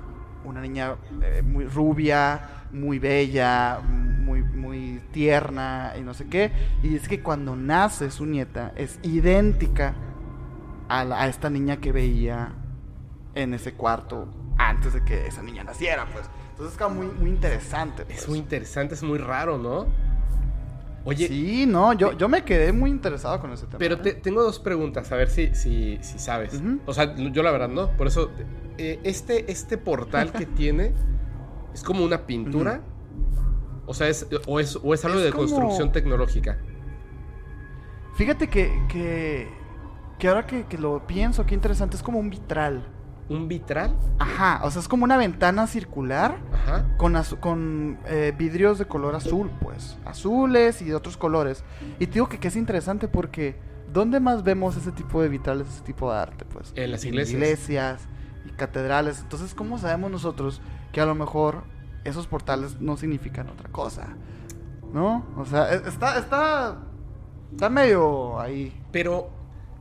[0.44, 2.40] una niña eh, muy rubia,
[2.72, 6.52] muy bella, muy, muy tierna y no sé qué.
[6.82, 9.94] Y dice que cuando nace su nieta es idéntica
[10.90, 12.54] a, la- a esta niña que veía
[13.36, 14.28] en ese cuarto
[14.58, 16.30] antes de que esa niña naciera, pues.
[16.52, 18.04] Entonces es como muy, muy interesante.
[18.04, 18.30] Es pues.
[18.30, 19.88] muy interesante, es muy raro, ¿no?
[21.06, 23.78] Oye, Sí, no, yo, yo me quedé muy interesado con ese tema.
[23.78, 24.00] pero ¿eh?
[24.00, 26.62] te- tengo dos preguntas, a ver si, si, si sabes.
[26.86, 28.32] O sea, yo la verdad no, por eso
[28.78, 30.94] eh, este, este portal que tiene
[31.74, 32.82] es como una pintura.
[33.86, 36.58] O sea, es, o, es, o es algo de construcción tecnológica.
[38.16, 39.50] Fíjate que, que,
[40.20, 42.88] que ahora que, que, lo pienso, qué interesante, es como un vitral.
[43.30, 43.96] ¿Un vitral?
[44.20, 46.98] Ajá, o sea, es como una ventana circular Ajá.
[46.98, 49.98] con, con eh, vidrios de color azul, pues.
[50.06, 51.64] Azules y de otros colores.
[52.00, 53.56] Y te digo que, que es interesante porque
[53.94, 56.46] ¿dónde más vemos ese tipo de vitrales, ese tipo de arte?
[56.46, 57.34] Pues en las iglesias.
[57.34, 58.02] iglesias
[58.46, 59.20] y catedrales.
[59.22, 61.64] Entonces, ¿cómo sabemos nosotros que a lo mejor
[62.04, 64.10] esos portales no significan otra cosa?
[64.94, 65.26] ¿No?
[65.38, 66.78] O sea, e, está, está,
[67.52, 68.80] está medio ahí.
[68.92, 69.30] Pero,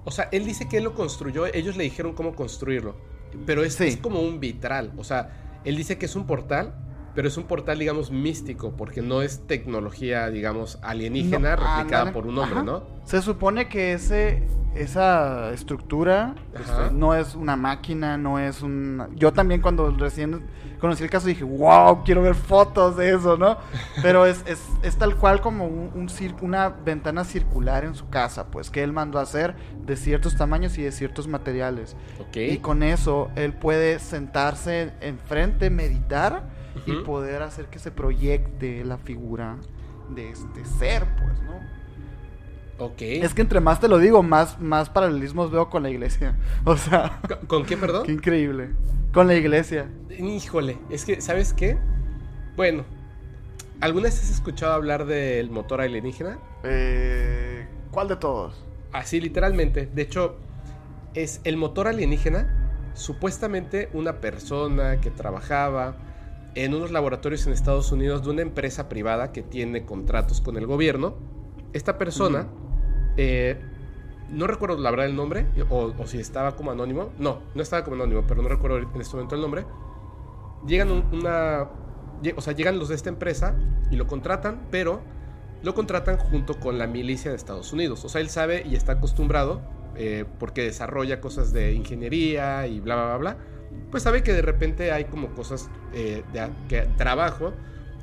[0.05, 2.95] o sea, él dice que él lo construyó, ellos le dijeron cómo construirlo.
[3.47, 4.93] Pero es, es como un vitral.
[4.97, 5.31] O sea,
[5.65, 6.75] él dice que es un portal
[7.15, 12.39] pero es un portal, digamos, místico, porque no es tecnología, digamos, alienígena replicada por un
[12.39, 12.85] hombre, ¿no?
[13.05, 19.09] Se supone que ese, esa estructura este, no es una máquina, no es un...
[19.15, 20.43] Yo también cuando recién
[20.81, 23.59] conocí el caso dije, wow, quiero ver fotos de eso, ¿no?
[24.01, 26.09] Pero es, es, es tal cual como un, un
[26.41, 30.79] una ventana circular en su casa, pues, que él mandó a hacer de ciertos tamaños
[30.79, 31.95] y de ciertos materiales.
[32.35, 38.99] Y con eso él puede sentarse enfrente, meditar y poder hacer que se proyecte la
[38.99, 39.59] figura
[40.15, 41.61] de este ser, pues, ¿no?
[42.79, 43.03] Ok.
[43.03, 46.37] Es que entre más te lo digo, más, más paralelismos veo con la iglesia.
[46.65, 47.21] O sea.
[47.47, 48.07] ¿Con, qué, perdón?
[48.07, 48.71] Qué increíble.
[49.13, 49.89] Con la iglesia.
[50.19, 51.79] Híjole, es que, ¿sabes qué?
[52.57, 52.85] Bueno,
[53.81, 56.39] ¿alguna vez has escuchado hablar del motor alienígena?
[56.65, 58.65] Eh, ¿Cuál de todos?
[58.93, 59.89] Así, literalmente.
[59.93, 60.37] De hecho,
[61.15, 62.91] es el motor alienígena.
[62.95, 65.97] Supuestamente una persona que trabajaba
[66.55, 70.67] en unos laboratorios en Estados Unidos de una empresa privada que tiene contratos con el
[70.67, 71.15] gobierno.
[71.73, 72.49] Esta persona,
[73.17, 73.59] eh,
[74.31, 77.11] no recuerdo la verdad el nombre, o, si estaba como anónimo.
[77.19, 79.65] No, no estaba como anónimo, pero no recuerdo en este momento el nombre.
[80.67, 81.69] Llegan una.
[82.37, 83.57] O sea, llegan los de esta empresa
[83.91, 85.01] y lo contratan, pero
[85.63, 88.05] lo contratan junto con la milicia de Estados Unidos.
[88.05, 89.63] O sea, él sabe y está acostumbrado,
[89.97, 93.37] eh, porque desarrolla cosas de ingeniería y bla, bla, bla, bla
[93.91, 97.53] pues sabe que de repente hay como cosas eh, de que, trabajo,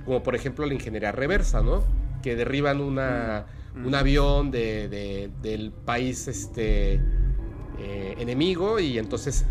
[0.06, 1.84] como por ejemplo la ingeniería reversa, ¿no?
[2.22, 3.86] Que derriban una, mm.
[3.86, 7.02] un avión de, del país este,
[7.80, 9.46] eh, enemigo y entonces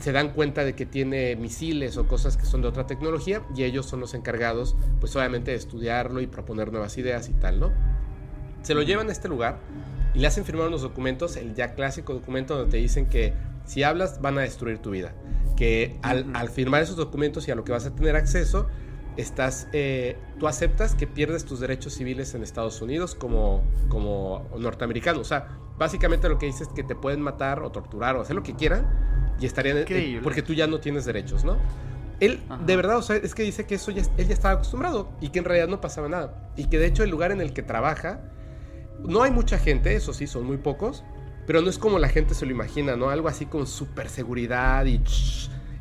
[0.00, 3.62] se dan cuenta de que tiene misiles o cosas que son de otra tecnología y
[3.62, 7.72] ellos son los encargados, pues obviamente, de estudiarlo y proponer nuevas ideas y tal, ¿no?
[8.62, 9.60] Se lo llevan a este lugar
[10.14, 13.34] y le hacen firmar unos documentos, el ya clásico documento donde te dicen que
[13.66, 15.14] si hablas van a destruir tu vida
[15.56, 18.68] que al, firmar esos documentos y a lo que vas a tener acceso,
[19.16, 25.20] estás, eh, tú aceptas que pierdes tus derechos civiles en Estados Unidos como, como norteamericano.
[25.20, 28.36] O sea, básicamente lo que dices es que te pueden matar o torturar o hacer
[28.36, 28.86] lo que quieran
[29.40, 29.78] y estarían...
[29.88, 31.56] Eh, porque tú ya no tienes derechos, ¿no?
[32.20, 35.10] Él, de verdad, o sea, es que dice que eso ya, él ya estaba acostumbrado
[35.20, 36.50] y que en realidad no pasaba nada.
[36.56, 38.20] Y que de hecho el lugar en el que trabaja,
[39.00, 41.04] no hay mucha gente, eso sí, son muy pocos,
[41.46, 43.10] pero no es como la gente se lo imagina, ¿no?
[43.10, 45.00] Algo así con super seguridad y,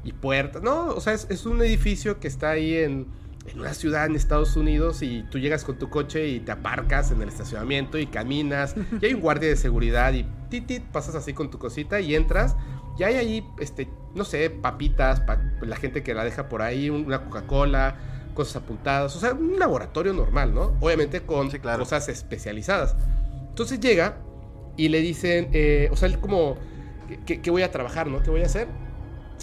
[0.03, 0.61] y puertas.
[0.61, 3.07] No, o sea, es, un edificio que está ahí en,
[3.47, 7.11] en, una ciudad en Estados Unidos y tú llegas con tu coche y te aparcas
[7.11, 11.33] en el estacionamiento y caminas y hay un guardia de seguridad y titit, pasas así
[11.33, 12.55] con tu cosita y entras
[12.97, 15.21] y hay ahí, este, no sé, papitas,
[15.61, 17.97] la gente que la deja por ahí, una Coca-Cola,
[18.33, 20.73] cosas apuntadas, o sea, un laboratorio normal, ¿no?
[20.79, 22.95] Obviamente con cosas especializadas.
[23.49, 24.17] Entonces llega
[24.77, 26.57] y le dicen, eh, o sea, él como,
[27.25, 28.21] ¿qué, voy a trabajar, no?
[28.21, 28.67] ¿Qué voy a hacer?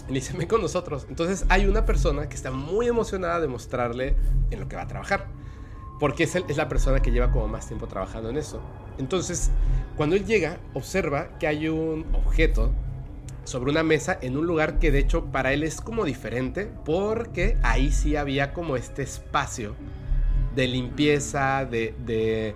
[0.07, 1.05] Y le dicen, ven con nosotros.
[1.09, 4.15] Entonces hay una persona que está muy emocionada de mostrarle
[4.51, 5.27] en lo que va a trabajar.
[5.99, 8.59] Porque es, es la persona que lleva como más tiempo trabajando en eso.
[8.97, 9.51] Entonces,
[9.95, 12.71] cuando él llega, observa que hay un objeto
[13.43, 17.57] sobre una mesa en un lugar que de hecho para él es como diferente porque
[17.61, 19.75] ahí sí había como este espacio
[20.55, 22.55] de limpieza, de, de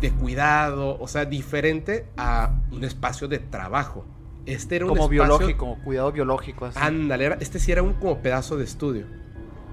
[0.00, 4.04] de cuidado, o sea, diferente a un espacio de trabajo.
[4.44, 6.66] Este era un como biológico, cuidado biológico.
[6.66, 6.78] Así.
[6.80, 9.06] Ándale, este sí era un como pedazo de estudio.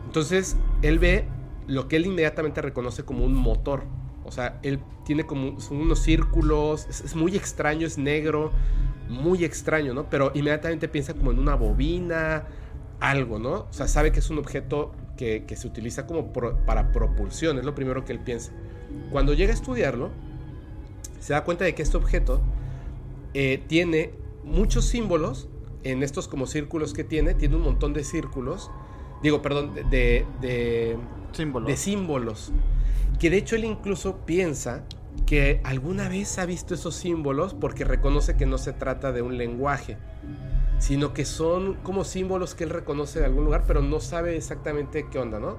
[0.06, 1.26] Entonces, él ve
[1.68, 3.84] lo que él inmediatamente reconoce como un motor.
[4.26, 8.52] O sea, él tiene como unos círculos, es, muy extraño, es negro,
[9.10, 10.10] muy extraño, ¿no?
[10.10, 12.46] Pero inmediatamente piensa como en una bobina,
[13.00, 13.52] algo, ¿no?
[13.52, 17.76] O sea, sabe que es un objeto que, se utiliza como para propulsión, es lo
[17.76, 18.52] primero que él piensa.
[19.12, 20.12] Cuando llega a estudiarlo,
[21.20, 22.42] se da cuenta de que este objeto
[23.34, 24.14] eh, tiene
[24.44, 25.48] muchos símbolos
[25.84, 28.72] en estos como círculos que tiene, tiene un montón de círculos,
[29.22, 30.98] digo, perdón, de, de,
[31.32, 31.68] símbolos.
[31.68, 32.52] de símbolos,
[33.20, 34.84] que de hecho él incluso piensa
[35.26, 39.38] que alguna vez ha visto esos símbolos porque reconoce que no se trata de un
[39.38, 39.98] lenguaje,
[40.80, 45.08] sino que son como símbolos que él reconoce de algún lugar, pero no sabe exactamente
[45.10, 45.58] qué onda, ¿no?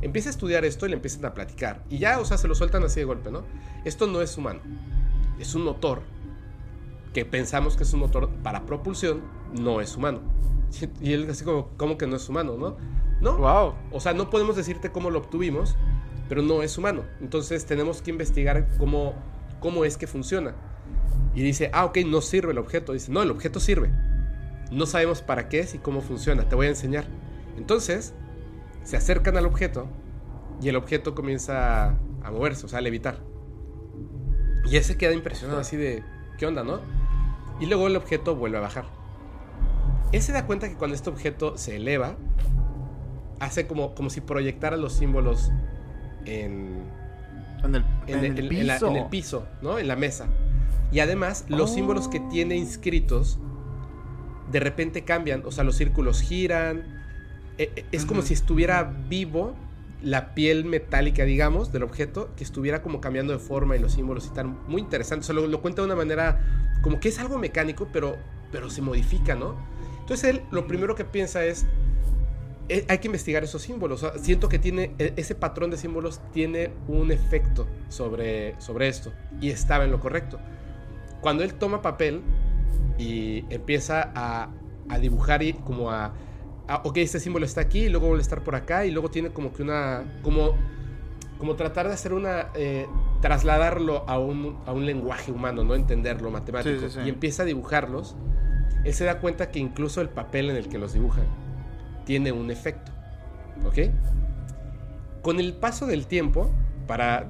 [0.00, 1.82] Empieza a estudiar esto y le empiezan a platicar.
[1.90, 3.44] Y ya, o sea, se lo sueltan así de golpe, ¿no?
[3.84, 4.60] Esto no es humano.
[5.38, 6.02] Es un motor
[7.12, 9.22] que pensamos que es un motor para propulsión,
[9.52, 10.20] no es humano.
[11.00, 12.76] Y él así como, ¿cómo que no es humano, no?
[13.20, 13.38] No.
[13.38, 13.74] Wow.
[13.90, 15.76] O sea, no podemos decirte cómo lo obtuvimos,
[16.28, 17.02] pero no es humano.
[17.20, 19.14] Entonces tenemos que investigar cómo,
[19.60, 20.54] cómo es que funciona.
[21.34, 22.92] Y dice, ah, ok, no sirve el objeto.
[22.92, 23.90] Dice, no, el objeto sirve.
[24.70, 26.48] No sabemos para qué es y cómo funciona.
[26.48, 27.06] Te voy a enseñar.
[27.56, 28.14] Entonces,
[28.88, 29.86] se acercan al objeto
[30.62, 31.88] y el objeto comienza
[32.22, 33.18] a moverse, o sea, a levitar.
[34.64, 36.02] Y él se queda impresionado así de,
[36.38, 36.80] ¿qué onda, no?
[37.60, 38.86] Y luego el objeto vuelve a bajar.
[40.12, 42.16] Él se da cuenta que cuando este objeto se eleva,
[43.40, 45.52] hace como, como si proyectara los símbolos
[46.24, 46.82] en,
[47.62, 48.88] En el, en, en el, el en la- piso.
[48.88, 49.78] en el piso, ¿no?
[49.78, 50.28] En la mesa.
[50.92, 51.74] Y además, los Oh.
[51.74, 53.38] símbolos que tiene inscritos
[54.50, 55.42] de repente cambian.
[55.44, 56.97] O sea, los círculos giran.
[57.58, 59.54] E- e- Es como si estuviera vivo
[60.02, 64.26] la piel metálica, digamos, del objeto, que estuviera como cambiando de forma y los símbolos
[64.26, 64.46] y tal.
[64.68, 65.22] Muy interesante.
[65.22, 66.40] O sea, lo, lo cuenta de una manera
[66.82, 68.16] como que es algo mecánico, pero,
[68.52, 69.56] pero se modifica, ¿no?
[70.00, 71.66] Entonces él lo primero que piensa es,
[72.68, 74.02] eh, hay que investigar esos símbolos.
[74.04, 78.88] O sea, siento que tiene e- ese patrón de símbolos tiene un efecto sobre, sobre
[78.88, 80.38] esto y estaba en lo correcto.
[81.20, 82.22] Cuando él toma papel
[82.98, 84.50] y empieza a,
[84.88, 86.12] a dibujar y como a,
[86.68, 89.10] a, ok, este símbolo está aquí y luego vuelve a estar por acá y luego
[89.10, 90.54] tiene como que una, como,
[91.38, 92.86] como tratar de hacer una, eh,
[93.20, 96.78] trasladarlo a un, a un lenguaje humano, no entenderlo matemático.
[96.78, 97.06] Sí, sí, sí.
[97.06, 98.16] Y empieza a dibujarlos.
[98.84, 101.22] Él se da cuenta que incluso el papel en el que los dibuja
[102.04, 102.92] tiene un efecto.
[103.66, 103.90] ¿Ok?
[105.22, 106.50] Con el paso del tiempo,
[106.86, 107.28] para.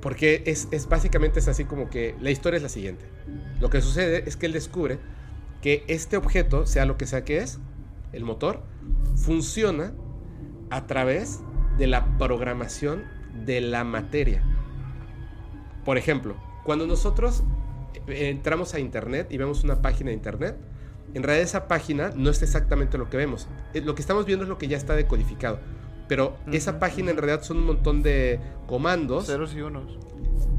[0.00, 3.06] Porque es, es básicamente es así como que la historia es la siguiente.
[3.60, 4.98] Lo que sucede es que él descubre
[5.62, 7.58] que este objeto, sea lo que sea que es,
[8.14, 8.62] el motor,
[9.16, 9.92] funciona
[10.70, 11.40] a través
[11.78, 13.04] de la programación
[13.44, 14.42] de la materia.
[15.84, 17.42] Por ejemplo, cuando nosotros
[18.06, 20.56] eh, entramos a internet y vemos una página de internet,
[21.14, 23.48] en realidad esa página no es exactamente lo que vemos.
[23.74, 25.58] Eh, Lo que estamos viendo es lo que ya está decodificado.
[26.08, 29.98] Pero esa página en realidad son un montón de comandos Ceros y unos.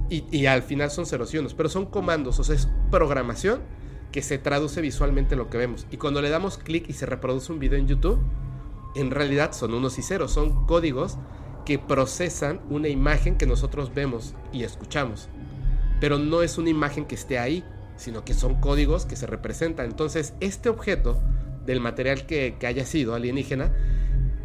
[0.09, 3.61] y, y al final son ceros y unos, pero son comandos, o sea, es programación
[4.11, 5.85] que se traduce visualmente en lo que vemos.
[5.91, 8.19] Y cuando le damos clic y se reproduce un video en YouTube,
[8.95, 11.17] en realidad son unos y ceros, son códigos
[11.65, 15.29] que procesan una imagen que nosotros vemos y escuchamos.
[15.99, 17.63] Pero no es una imagen que esté ahí,
[17.97, 19.87] sino que son códigos que se representan.
[19.87, 21.19] Entonces, este objeto
[21.65, 23.73] del material que, que haya sido alienígena,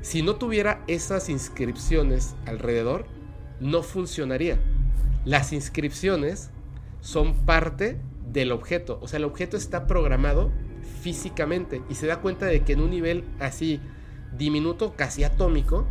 [0.01, 3.07] si no tuviera esas inscripciones alrededor,
[3.61, 4.59] no funcionaría.
[5.25, 6.51] Las inscripciones
[7.01, 8.01] son parte
[8.33, 8.99] del objeto.
[9.03, 10.51] O sea, el objeto está programado
[11.01, 13.81] físicamente y se da cuenta de que en un nivel así
[14.37, 15.87] diminuto, casi atómico,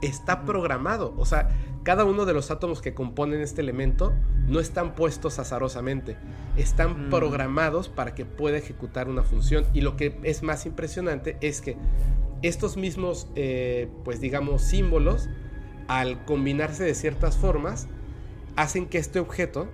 [0.00, 1.14] está programado.
[1.16, 1.48] O sea,
[1.84, 4.12] cada uno de los átomos que componen este elemento
[4.48, 6.16] no están puestos azarosamente.
[6.56, 7.10] Están Mm.
[7.10, 9.64] programados para que pueda ejecutar una función.
[9.72, 11.76] Y lo que es más impresionante es que
[12.42, 15.28] estos mismos, eh, pues digamos, símbolos,
[15.88, 17.86] al combinarse de ciertas formas,
[18.56, 19.68] hacen que este objeto,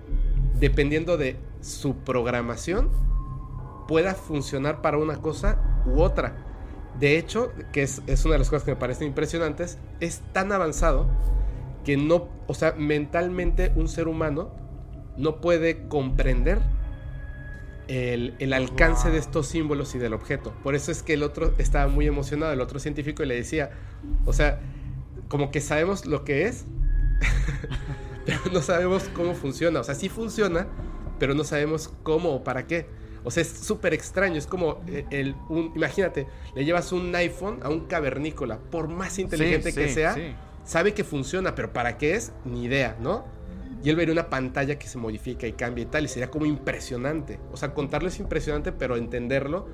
[0.59, 2.89] dependiendo de su programación,
[3.87, 6.45] pueda funcionar para una cosa u otra.
[6.99, 10.51] De hecho, que es, es una de las cosas que me parecen impresionantes, es tan
[10.51, 11.09] avanzado
[11.83, 14.51] que no, o sea, mentalmente un ser humano
[15.17, 16.59] no puede comprender
[17.87, 19.13] el, el alcance Wow.
[19.13, 20.53] de estos símbolos y del objeto.
[20.63, 23.71] Por eso es que el otro estaba muy emocionado, el otro científico, y le decía,
[24.25, 24.59] o sea,
[25.27, 26.65] como que sabemos lo que es,
[28.25, 29.79] pero no sabemos cómo funciona.
[29.79, 30.67] O sea, sí funciona,
[31.19, 32.87] pero no sabemos cómo o para qué.
[33.23, 34.37] O sea, es súper extraño.
[34.37, 39.19] Es como eh, el, un, imagínate, le llevas un iPhone a un cavernícola, por más
[39.19, 40.33] inteligente Sí, que sí, sea, sí.
[40.63, 43.25] sabe que funciona, pero para qué es, ni idea, ¿no?
[43.83, 46.45] Y él vería una pantalla que se modifica y cambia y tal, y sería como
[46.45, 47.39] impresionante.
[47.51, 49.67] O sea, contarlo es impresionante, pero entenderlo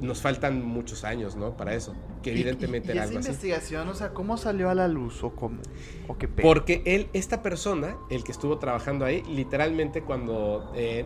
[0.00, 1.56] nos faltan muchos años, ¿no?
[1.56, 1.94] Para eso.
[2.22, 3.28] Que evidentemente y, y era esa algo así.
[3.28, 5.60] investigación, o sea, ¿cómo salió a la luz o cómo?
[6.08, 6.46] ¿O qué pedo?
[6.46, 10.72] Porque él, esta persona, el que estuvo trabajando ahí, literalmente cuando...
[10.74, 11.04] eh,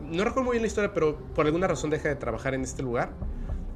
[0.00, 2.82] no recuerdo muy bien la historia, pero por alguna razón deja de trabajar en este
[2.82, 3.12] lugar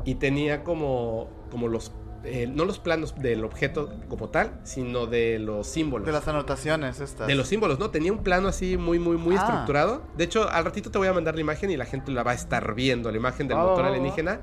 [0.04, 1.92] y tenía como, como los...
[2.24, 6.06] eh, no los planos del objeto como tal, sino de los símbolos.
[6.06, 7.26] De las anotaciones estas.
[7.26, 7.90] De los símbolos, ¿no?
[7.90, 9.40] Tenía un plano así muy, muy, muy Ah.
[9.44, 10.02] estructurado.
[10.16, 12.30] De hecho, al ratito te voy a mandar la imagen y la gente la va
[12.32, 14.40] a estar viendo, la imagen del Oh, motor alienígena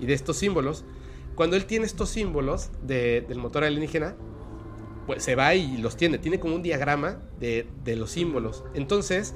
[0.00, 0.84] y de estos símbolos.
[1.36, 4.14] Cuando él tiene estos símbolos de- del motor alienígena,
[5.06, 6.18] pues se va y los tiene.
[6.18, 8.64] Tiene como un diagrama de, de los símbolos.
[8.74, 9.34] Entonces,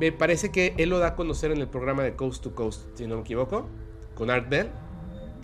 [0.00, 2.82] me parece que él lo da a conocer en el programa de Coast to Coast,
[2.94, 3.68] si no me equivoco.
[4.14, 4.70] con Art Bell.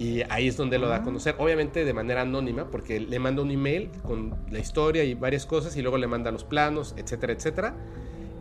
[0.01, 1.03] Y ahí es donde lo da a Ah.
[1.05, 5.45] conocer, obviamente de manera anónima, porque le manda un email con la historia y varias
[5.47, 7.75] cosas, y luego le manda los planos, etcétera, etcétera.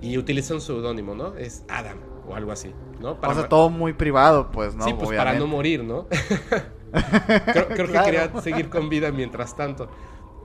[0.01, 1.35] Y utiliza un seudónimo, ¿no?
[1.35, 1.97] Es Adam
[2.27, 3.17] o algo así, ¿no?
[3.21, 4.85] o sea, todo muy privado, pues, ¿no?
[4.85, 5.55] sí, pues para no Obviamente.
[5.55, 6.07] morir, ¿no?
[7.51, 8.05] creo creo Claro.
[8.05, 9.89] que quería seguir con vida mientras tanto.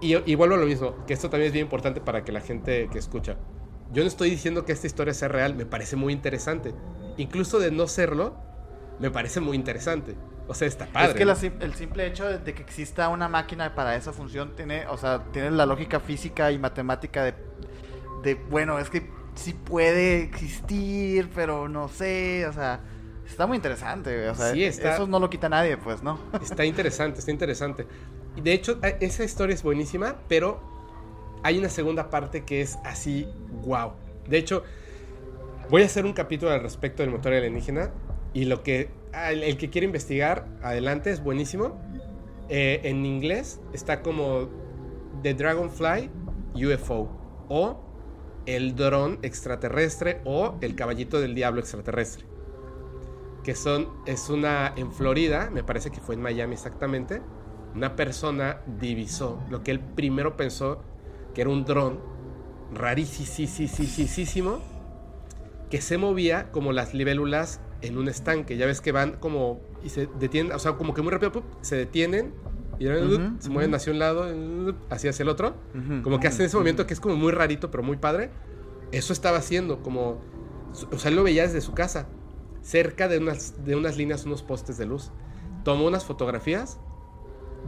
[0.00, 2.40] Y, y vuelvo a lo mismo, que esto también es bien importante para que la
[2.40, 3.36] gente que escucha.
[3.92, 6.74] Yo no estoy diciendo que esta historia sea real, me parece muy interesante.
[7.16, 8.34] Incluso de no serlo,
[8.98, 10.16] me parece muy interesante.
[10.46, 11.08] O sea, está padre.
[11.08, 11.30] Es que ¿no?
[11.30, 14.86] la sim- el simple hecho de, de que exista una máquina para esa función tiene,
[14.88, 17.34] o sea, tiene la lógica física y matemática de,
[18.22, 22.80] de bueno, es que sí puede existir, pero no sé, o sea,
[23.26, 26.18] está muy interesante, o sea, Sí, está- eso no lo quita nadie, pues, ¿no?
[26.42, 27.86] Está interesante, está interesante.
[28.36, 30.60] De hecho, a- esa historia es buenísima, pero
[31.42, 33.26] hay una segunda parte que es así,
[33.62, 33.92] wow.
[34.28, 34.62] De hecho,
[35.70, 37.90] voy a hacer un capítulo al respecto del motor alienígena
[38.34, 38.90] y lo que
[39.30, 41.80] el, que quiere investigar, adelante, es buenísimo.
[42.48, 44.48] Eh, en inglés está como
[45.22, 46.10] The Dragonfly
[46.54, 47.08] UFO
[47.48, 47.80] o
[48.46, 52.26] el dron extraterrestre o el caballito del diablo extraterrestre.
[53.42, 57.22] Que son, es una, en Florida, me parece que fue en Miami exactamente,
[57.74, 60.80] una persona divisó lo que él primero pensó
[61.34, 61.98] que era un dron
[62.72, 64.60] rarísimo
[65.70, 68.56] que se movía como las libélulas en un estanque.
[68.56, 71.44] Ya ves que van como y se detienen, o sea, como que muy rápido ¡pup!
[71.60, 72.34] se detienen
[72.78, 74.26] y Ujú, se mueven hacia un lado,
[74.90, 75.54] hacia hacia el otro.
[76.02, 78.30] Como que hacen ese movimiento que es como muy rarito, pero muy padre.
[78.92, 80.20] Eso estaba haciendo, como.
[80.90, 82.08] O sea, él lo veía desde su casa,
[82.62, 85.12] cerca de unas, de unas líneas, unos postes de luz.
[85.62, 86.78] Tomó unas fotografías.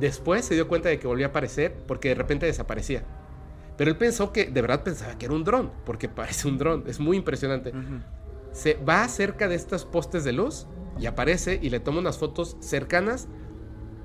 [0.00, 3.04] Después se dio cuenta de que volvía a aparecer porque de repente desaparecía.
[3.78, 6.84] Pero él pensó que, de verdad pensaba que era un dron, porque parece un dron.
[6.86, 7.72] Es muy impresionante.
[8.56, 10.66] Se va cerca de estos postes de luz
[10.98, 13.28] y aparece y le toma unas fotos cercanas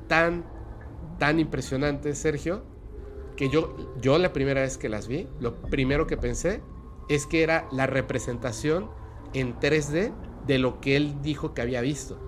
[0.09, 0.43] tan,
[1.19, 2.61] tan impresionantes, Sergio,
[3.37, 6.61] que yo, yo la primera vez que las vi, lo primero que pensé
[7.07, 8.89] es que era la representación
[9.33, 10.11] en 3D
[10.45, 12.19] de lo que él dijo que había visto.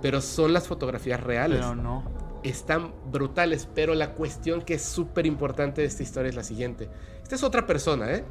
[0.00, 1.58] Pero son las fotografías reales.
[1.58, 2.04] Pero no.
[2.44, 6.88] Están brutales, pero la cuestión que es súper importante de esta historia es la siguiente.
[7.24, 8.24] Esta es otra persona, ¿eh?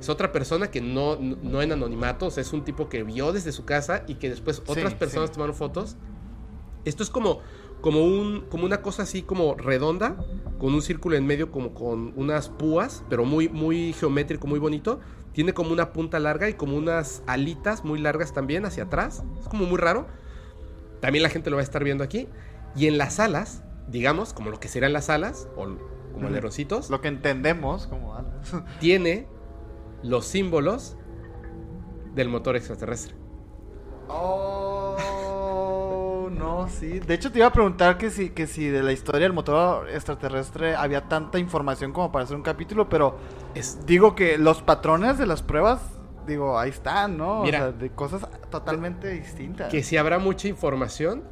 [0.00, 3.02] Es otra persona que no, no, no en anonimato, o sea, es un tipo que
[3.02, 5.34] vio desde su casa y que después otras Sí, personas sí.
[5.34, 5.96] tomaron fotos.
[6.84, 7.40] Esto es como,
[7.80, 10.16] como, un, como una cosa así como redonda,
[10.58, 15.00] con un círculo en medio, como con unas púas, pero muy, muy geométrico, muy bonito.
[15.32, 19.22] Tiene como una punta larga y como unas alitas muy largas también hacia atrás.
[19.40, 20.06] Es como muy raro.
[21.00, 22.28] También la gente lo va a estar viendo aquí.
[22.76, 25.66] Y en las alas, digamos, como lo que serían las alas, o
[26.12, 28.52] como aleroncitos, Lo que entendemos como alas.
[28.80, 29.26] tiene
[30.02, 30.96] los símbolos
[32.14, 33.14] del motor extraterrestre.
[34.08, 34.96] Oh,
[36.30, 37.00] no, sí.
[37.00, 39.88] De hecho, te iba a preguntar que si, que si de la historia del motor
[39.90, 43.16] extraterrestre había tanta información como para hacer un capítulo, pero
[43.54, 45.80] Es, digo que los patrones de las pruebas,
[46.26, 47.42] digo, ahí están, ¿no?
[47.42, 47.58] Mira.
[47.58, 49.70] o sea, de cosas totalmente distintas.
[49.70, 51.24] que si habrá mucha información,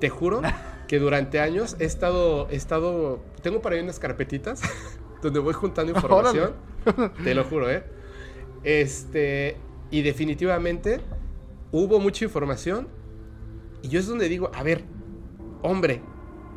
[0.00, 0.42] te juro
[0.88, 4.62] que durante años he estado, he estado, tengo por ahí unas carpetitas
[5.22, 6.52] donde voy juntando información,
[7.24, 7.84] te lo juro, ¿eh?
[8.62, 9.56] Este,
[9.90, 11.00] y definitivamente
[11.72, 12.88] hubo mucha información
[13.82, 14.84] y yo es donde digo, a ver,
[15.62, 16.02] hombre,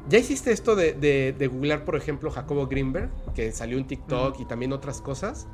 [0.10, 4.40] ¿ya hiciste esto de, de, de googlear, por ejemplo, Jacobo Greenberg, que salió en TikTok
[4.40, 5.48] y también otras cosas?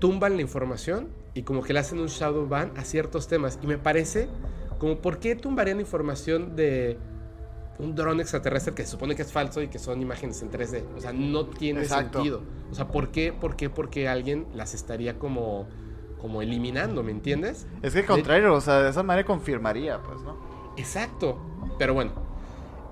[0.00, 3.58] Tumban la información y como que le hacen un shadow ban a ciertos temas.
[3.62, 4.28] Y me parece
[4.78, 6.98] como, ¿por qué tumbarían información de
[7.78, 10.84] un dron extraterrestre que se supone que es falso y que son imágenes en 3D?
[10.96, 12.18] O sea, no tiene Exacto.
[12.18, 12.42] sentido.
[12.70, 15.66] O sea, ¿por qué, por qué, por qué alguien las estaría como,
[16.20, 17.66] como eliminando, ¿me entiendes?
[17.82, 20.36] Es que al contrario, o sea, de esa manera confirmaría, pues, ¿no?
[20.76, 21.38] Exacto.
[21.78, 22.12] Pero bueno.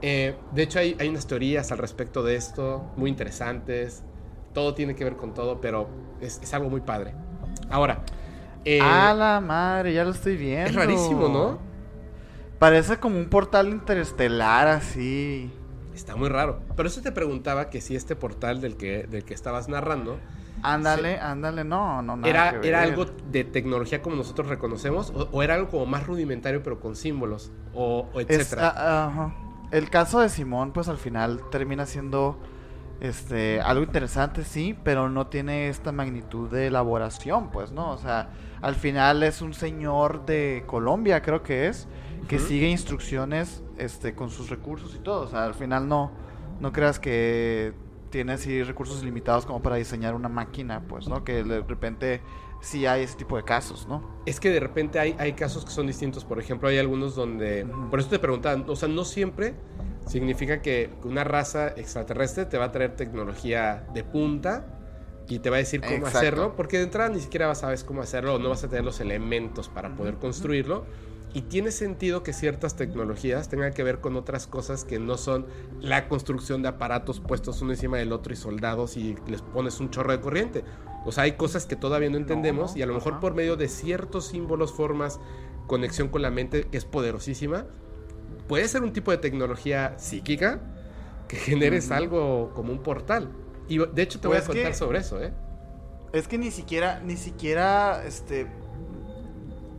[0.03, 4.03] eh, de hecho, hay, hay unas teorías al respecto de esto, muy interesantes.
[4.53, 5.89] Todo tiene que ver con todo, pero
[6.21, 7.15] es, es algo muy padre.
[7.71, 8.03] Ahora,
[8.65, 10.69] eh, a la madre, ya lo estoy viendo.
[10.71, 11.59] es rarísimo, ¿no?
[12.63, 15.51] Parece como un portal interestelar así.
[15.93, 16.61] está muy raro.
[16.77, 20.17] Pero eso te preguntaba que si este portal del que, del que estabas narrando
[20.63, 25.29] Ándale, ándale, no, no, nada era, que era algo de tecnología como nosotros reconocemos o,
[25.33, 28.73] o era algo como más rudimentario pero con símbolos o, o Es- etcétera.
[28.77, 29.35] ah.
[29.73, 32.39] El caso de Simón, pues al final termina siendo
[33.01, 37.91] este algo interesante, sí, pero no tiene esta magnitud de elaboración, pues, ¿no?
[37.91, 38.29] O sea,
[38.61, 41.89] al final es un señor de Colombia, creo que es,
[42.29, 45.23] que sigue instrucciones este con sus recursos y todo.
[45.23, 46.11] O sea, al final no,
[46.61, 47.73] no creas que
[48.11, 51.25] tiene así recursos limitados como para diseñar una máquina, pues, ¿no?
[51.25, 52.21] Que de repente
[52.61, 54.23] sí hay ese tipo de casos, ¿no?
[54.27, 56.25] Es que de repente hay, hay casos que son distintos.
[56.25, 57.67] Por ejemplo, hay algunos donde.
[57.91, 59.55] Por eso te preguntaban, o sea, no siempre
[60.07, 64.67] significa que una raza extraterrestre te va a traer tecnología de punta
[65.29, 68.35] y te va a decir cómo hacerlo, porque de entrada ni siquiera sabes cómo hacerlo
[68.35, 70.85] o no vas a tener los elementos para poder construirlo.
[71.35, 75.47] Y tiene sentido que ciertas tecnologías tengan que ver con otras cosas que no son
[75.81, 79.91] la construcción de aparatos puestos uno encima del otro y soldados y les pones un
[79.91, 80.63] chorro de corriente.
[81.07, 83.69] O sea, hay cosas que todavía no entendemos y a lo mejor por medio de
[83.69, 85.21] ciertos símbolos, formas,
[85.67, 87.67] conexión con la mente, que es poderosísima,
[88.47, 90.61] puede ser un tipo de tecnología psíquica
[91.29, 93.31] que generes algo como un portal.
[93.69, 95.33] Y de hecho te voy a pues contar sobre eso, ¿eh?
[96.13, 98.47] Es que ni siquiera, ni siquiera, este,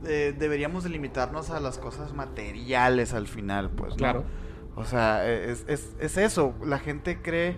[0.05, 3.95] eh, deberíamos delimitarnos a las cosas materiales al final, pues.
[3.95, 4.23] Claro.
[4.75, 6.55] O sea, es, es, eso.
[6.63, 7.57] La gente cree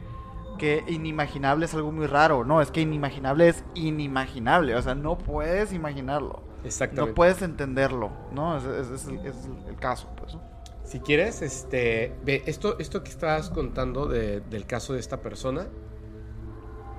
[0.58, 2.44] que inimaginable es algo muy raro.
[2.44, 4.76] No, es que inimaginable es inimaginable.
[4.76, 6.44] O sea, no puedes imaginarlo.
[6.64, 7.12] Exactamente.
[7.12, 8.58] No puedes entenderlo, ¿no?
[8.58, 10.38] Es, el caso, pues.
[10.84, 15.68] Si quieres, este, ve, esto, esto que estabas contando del caso de esta persona,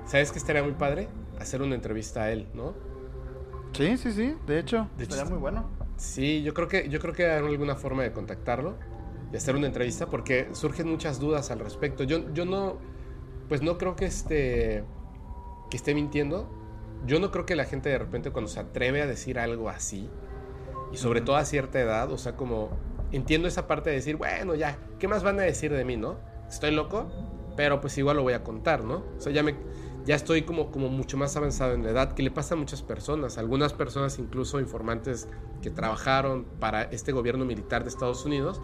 [0.05, 1.07] ¿sabes que estaría muy padre?
[1.39, 2.73] Hacer una entrevista a él, ¿no?
[3.73, 5.69] Sí, sí, sí, de hecho, estaría muy bueno.
[5.97, 8.75] Sí, yo creo que yo creo que hay alguna forma de contactarlo
[9.31, 12.03] y hacer una entrevista porque surgen muchas dudas al respecto.
[12.03, 12.77] Yo, yo no,
[13.49, 14.83] pues no creo que esté,
[15.69, 16.49] que esté mintiendo.
[17.05, 20.09] Yo no creo que la gente de repente cuando se atreve a decir algo así,
[20.91, 22.69] y sobre todo a cierta edad, o sea, como
[23.11, 26.17] entiendo esa parte de decir, bueno, ya, ¿qué más van a decir de mí, no?
[26.49, 27.07] Estoy loco,
[27.55, 29.03] pero pues igual lo voy a contar, ¿no?
[29.17, 29.55] O sea, ya me
[30.07, 32.81] ya estoy como, como mucho más avanzado en la edad, que le pasa a muchas
[32.81, 35.27] personas, algunas personas incluso informantes
[35.61, 38.61] que trabajaron para este gobierno militar de Estados Unidos,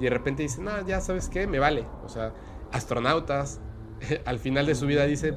[0.00, 1.86] y de repente dicen, no, ya sabes qué, me vale.
[2.04, 2.34] O sea,
[2.72, 3.60] astronautas,
[4.24, 5.34] al final de su vida dice,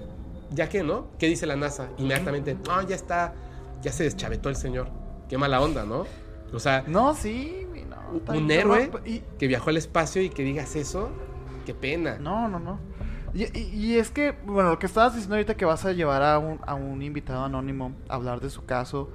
[0.49, 1.09] ¿ya qué, no?
[1.19, 1.89] ¿Qué dice la NASA?
[1.99, 3.35] Inmediatamente, no, ya está,
[3.83, 4.89] ya se deschavetó el señor.
[5.29, 6.07] Qué mala onda, ¿no?
[6.53, 7.67] O sea, no, sí,
[8.29, 8.89] un héroe
[9.37, 11.09] que viajó al espacio y que digas eso,
[11.67, 12.17] qué pena.
[12.17, 12.79] No, no, no.
[13.35, 16.61] Y, es que, bueno, lo que estabas diciendo ahorita que vas a llevar a un,
[16.65, 19.09] a un invitado anónimo a hablar de su caso,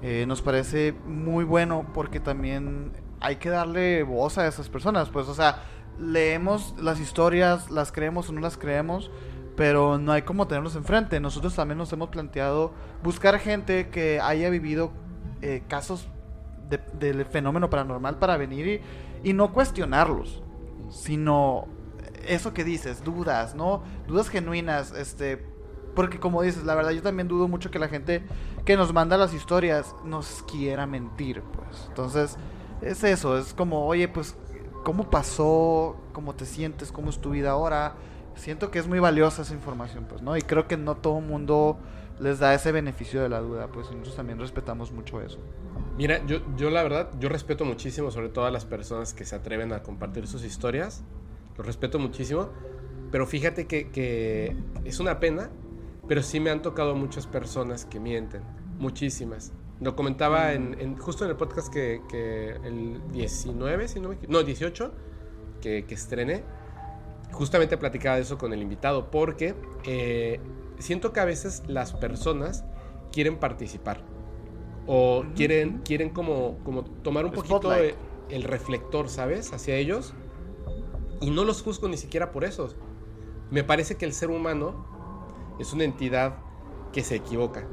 [0.00, 5.08] eh, nos parece muy bueno porque también hay que darle voz a esas personas.
[5.08, 5.64] Pues, o sea,
[5.98, 9.10] leemos las historias, las creemos o no las creemos,
[9.56, 11.18] pero no hay como tenerlos enfrente.
[11.18, 12.72] Nosotros también nos hemos planteado
[13.02, 14.92] buscar gente que haya vivido
[15.42, 16.06] eh, casos
[16.98, 18.82] del fenómeno paranormal para venir
[19.24, 20.44] y, y no cuestionarlos,
[20.90, 21.66] sino
[22.28, 23.82] eso que dices, dudas, ¿no?
[24.06, 25.44] Dudas genuinas, este,
[25.94, 28.22] porque como dices, la verdad yo también dudo mucho que la gente
[28.64, 31.86] que nos manda las historias nos quiera mentir, pues.
[31.88, 32.36] Entonces,
[32.82, 34.36] es eso, es como, oye, pues,
[34.82, 35.96] ¿cómo pasó?
[36.12, 36.92] ¿Cómo te sientes?
[36.92, 37.94] ¿Cómo es tu vida ahora?
[38.34, 40.36] Siento que es muy valiosa esa información, pues, ¿no?
[40.36, 41.78] Y creo que no todo el mundo
[42.20, 45.38] les da ese beneficio de la duda, pues nosotros también respetamos mucho eso.
[45.96, 49.36] Mira, yo, yo la verdad, yo respeto muchísimo sobre todo a las personas que se
[49.36, 51.02] atreven a compartir sus historias
[51.56, 52.48] lo respeto muchísimo,
[53.10, 55.50] pero fíjate que, es una pena,
[56.08, 58.42] pero sí me han tocado muchas personas que mienten,
[58.78, 59.52] muchísimas.
[59.80, 64.92] Lo comentaba en, justo en el podcast que, el 19, si no me no, 18,
[65.60, 66.42] que, que estrené,
[67.30, 70.40] justamente platicaba de eso con el invitado, porque eh,
[70.78, 72.64] siento que a veces las personas
[73.12, 74.00] quieren participar
[74.86, 77.72] o quieren, quieren como, como tomar un poquito
[78.28, 79.52] el reflector, ¿sabes?
[79.52, 80.14] Hacia ellos
[81.24, 82.68] y no los juzgo ni siquiera por eso.
[83.50, 86.36] Me parece que el ser humano es una entidad
[86.92, 87.66] que se equivoca,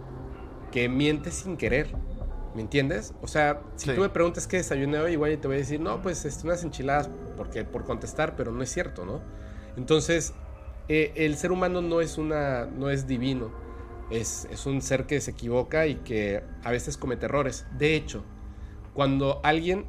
[0.71, 1.93] que miente sin querer.
[2.55, 3.13] ¿Me entiendes?
[3.21, 6.01] O sea, si tú me preguntas qué desayuné hoy, igual te voy a decir, no,
[6.01, 9.21] pues este, unas enchiladas porque, por contestar, pero no es cierto, ¿no?
[9.77, 10.33] Entonces,
[10.89, 13.51] eh, el ser humano no es, una, no es divino,
[14.09, 17.65] es, es un ser que se equivoca y que a veces comete errores.
[17.77, 18.23] De hecho,
[18.93, 19.85] cuando alguien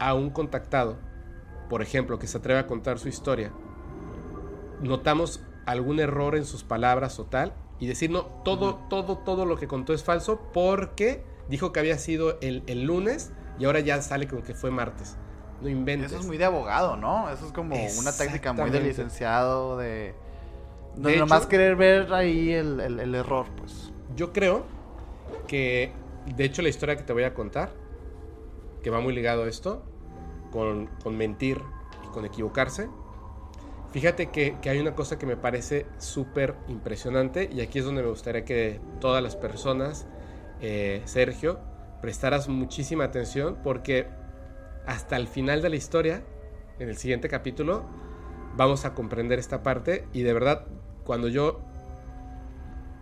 [0.00, 0.98] a un contactado
[1.72, 3.50] por ejemplo, que se atreve a contar su historia,
[4.82, 9.56] notamos algún error en sus palabras o tal, y decir, no, todo, todo, todo lo
[9.56, 14.28] que contó es falso porque dijo que había sido el, lunes y ahora ya sale
[14.28, 15.16] con que fue martes.
[15.62, 16.12] No inventes.
[16.12, 17.30] Eso es muy de abogado, ¿no?
[17.30, 20.14] Eso es como una táctica muy de licenciado, de...
[20.96, 23.94] No, nomás querer ver ahí el, el error, pues.
[24.14, 24.66] Yo creo
[25.46, 25.90] que,
[26.36, 27.70] de hecho, la historia que te voy a contar,
[28.82, 29.86] que va muy ligado a esto,
[30.52, 31.60] con, mentir
[32.04, 32.88] y con equivocarse.
[33.90, 38.08] Fíjate que, hay una cosa que me parece súper impresionante y aquí es donde me
[38.08, 40.06] gustaría que todas las personas,
[40.60, 41.58] eh, Sergio,
[42.00, 44.06] prestaras muchísima atención porque
[44.86, 46.22] hasta el final de la historia,
[46.78, 47.84] en el siguiente capítulo,
[48.56, 50.66] vamos a comprender esta parte y de verdad,
[51.04, 51.60] cuando yo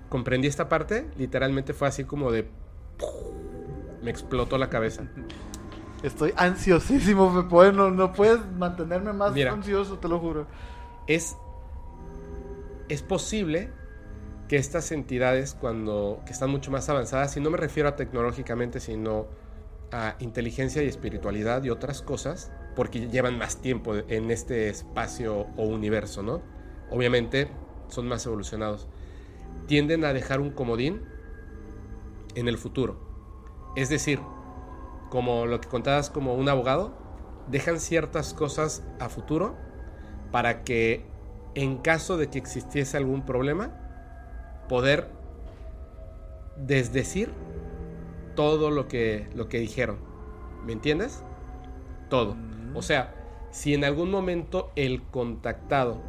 [0.09, 2.49] comprendí esta parte, literalmente fue así como de
[4.03, 5.05] me explotó la cabeza.
[6.03, 10.47] Estoy ansiosísimo, me puede, no, puedes mantenerme más ansioso, te lo juro.
[11.07, 11.37] Es,
[12.89, 13.71] es posible
[14.49, 18.81] que estas entidades, cuando que están mucho más avanzadas, y no me refiero a tecnológicamente,
[18.81, 19.27] sino
[19.93, 25.65] a inteligencia y espiritualidad y otras cosas, porque llevan más tiempo en este espacio o
[25.65, 26.41] universo, ¿no?
[26.91, 27.49] Obviamente
[27.89, 28.89] son más evolucionados.
[29.67, 31.03] Tienden a dejar un comodín
[32.35, 33.01] en el futuro.
[33.77, 34.21] Es decir,
[35.11, 36.95] como lo que contabas como un abogado,
[37.49, 39.57] dejan ciertas cosas a futuro
[40.33, 41.05] para que
[41.55, 43.73] en caso de que existiese algún problema,
[44.69, 45.09] poder
[46.57, 47.33] desdecir
[48.37, 49.99] todo lo que, lo que dijeron.
[50.65, 51.23] ¿Me entiendes?
[52.09, 52.37] Todo.
[52.75, 53.15] O sea,
[53.51, 56.01] si en algún momento el contactado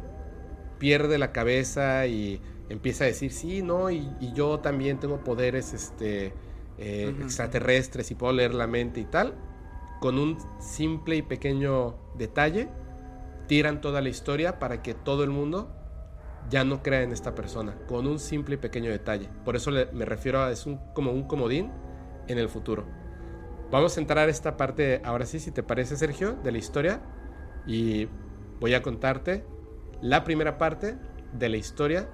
[0.78, 6.32] pierde la cabeza y empieza a decir, sí, no, y, yo también tengo poderes este,
[6.78, 9.34] eh, extraterrestres y puedo leer la mente y tal,
[10.00, 12.68] con un simple y pequeño detalle,
[13.46, 15.74] tiran toda la historia para que todo el mundo
[16.50, 19.28] ya no crea en esta persona, con un simple y pequeño detalle.
[19.44, 21.70] Por eso me refiero a, es un, como un comodín
[22.28, 22.84] en el futuro.
[23.70, 27.00] Vamos a entrar a esta parte, ahora sí, si te parece, Sergio, de la historia.
[27.66, 28.06] Y
[28.60, 29.44] voy a contarte
[30.02, 30.96] la primera parte
[31.32, 32.08] de la historia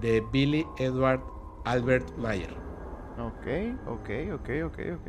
[0.00, 1.22] de Billy Edward
[1.64, 2.61] Albert Mayer.
[3.18, 3.46] Ok,
[3.86, 5.06] ok, ok, ok, ok.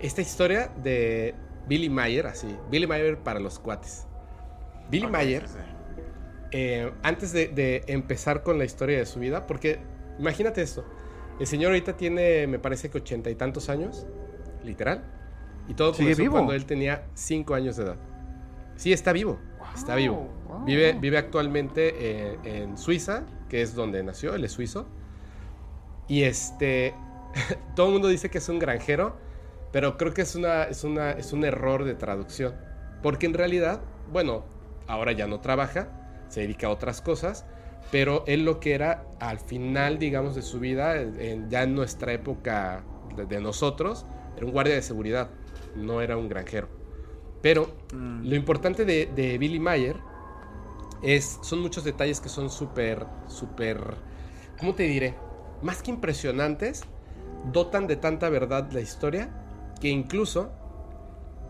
[0.00, 1.34] Esta historia de
[1.66, 4.06] Billy Mayer, así, Billy Mayer para los cuates.
[4.90, 5.44] Billy Mayer,
[6.50, 9.80] eh, antes de, de, empezar con la historia de su vida, porque
[10.18, 10.84] imagínate esto,
[11.38, 14.06] el señor ahorita tiene, me parece que ochenta y tantos años,
[14.64, 15.04] literal.
[15.68, 17.96] Y todo comenzó cuando él tenía cinco años de edad.
[18.76, 19.38] Sí, está vivo,
[19.74, 20.28] está vivo.
[20.64, 24.86] Vive, vive actualmente eh, en Suiza, que es donde nació, él es suizo.
[26.08, 26.94] Y este,
[27.76, 29.16] todo el mundo dice que es un granjero,
[29.72, 32.54] pero creo que es, una, es, una, es un error de traducción.
[33.02, 34.44] Porque en realidad, bueno,
[34.86, 35.88] ahora ya no trabaja,
[36.28, 37.46] se dedica a otras cosas,
[37.90, 40.96] pero él lo que era al final, digamos, de su vida,
[41.48, 42.84] ya en nuestra época
[43.16, 44.04] de, nosotros,
[44.36, 45.30] era un guardia de seguridad,
[45.74, 46.68] no era un granjero.
[47.40, 48.26] Pero mm.
[48.26, 49.96] lo importante de, Billy Mayer
[51.02, 53.78] es, son muchos detalles que son súper, súper,
[54.58, 55.14] ¿cómo te diré?
[55.62, 56.82] Más que impresionantes,
[57.52, 59.30] dotan de tanta verdad la historia
[59.80, 60.50] que incluso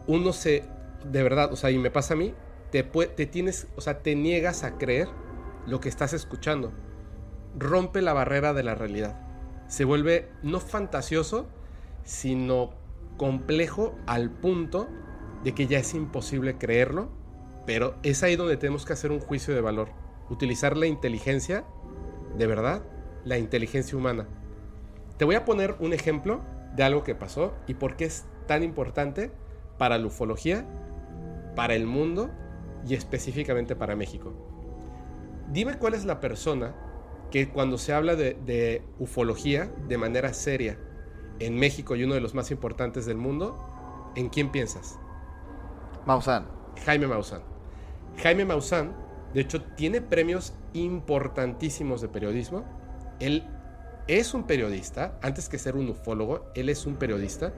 [0.07, 0.65] uno se,
[1.05, 2.35] de verdad, o sea, y me pasa a mí,
[2.71, 5.09] te, te tienes, o sea, te niegas a creer
[5.67, 6.73] lo que estás escuchando.
[7.59, 9.21] Rompe la barrera de la realidad.
[9.69, 11.47] Se vuelve no fantasioso,
[12.05, 12.71] sino
[13.17, 14.89] complejo al punto
[15.45, 17.11] de que ya es imposible creerlo,
[17.67, 19.91] pero es ahí donde tenemos que hacer un juicio de valor.
[20.31, 21.65] Utilizar la inteligencia,
[22.37, 22.83] de verdad,
[23.25, 24.27] la inteligencia humana.
[25.19, 26.41] Te voy a poner un ejemplo
[26.77, 29.33] de algo que pasó y por qué es tan importante
[29.77, 30.65] para la ufología,
[31.57, 32.31] para el mundo
[32.87, 34.33] y específicamente para México.
[35.53, 36.75] Dime cuál es la persona
[37.33, 40.79] que cuando se habla de, ufología de manera seria
[41.41, 45.01] en México y uno de los más importantes del mundo, ¿en quién piensas?
[46.07, 46.47] Maussan.
[46.85, 47.43] Jaime Maussan.
[48.23, 48.95] Jaime Maussan,
[49.35, 52.65] de hecho, tiene premios importantísimos de periodismo.
[53.21, 53.45] Él
[54.09, 57.53] es un periodista, antes que ser un ufólogo, él es un periodista.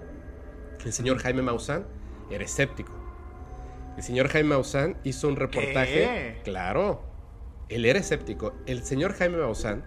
[0.85, 1.87] El señor Jaime Maussan
[2.31, 2.93] era escéptico.
[3.97, 6.41] El señor Jaime Maussan hizo un reportaje.
[6.45, 7.03] Claro,
[7.69, 8.53] él era escéptico.
[8.67, 9.85] El señor Jaime Maussan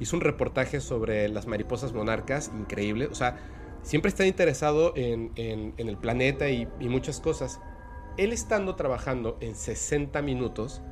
[0.00, 3.06] hizo un reportaje sobre las mariposas monarcas increíble.
[3.06, 3.38] O sea,
[3.82, 7.60] siempre está interesado en, el planeta y, muchas cosas.
[8.16, 10.82] Él estando trabajando en 60 minutos,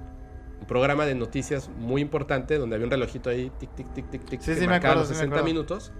[0.65, 4.41] programa de noticias muy importante donde había un relojito ahí, tic, tic, tic, tic, tic,
[4.41, 5.93] sí, sí, me acuerdo, 60 minutos,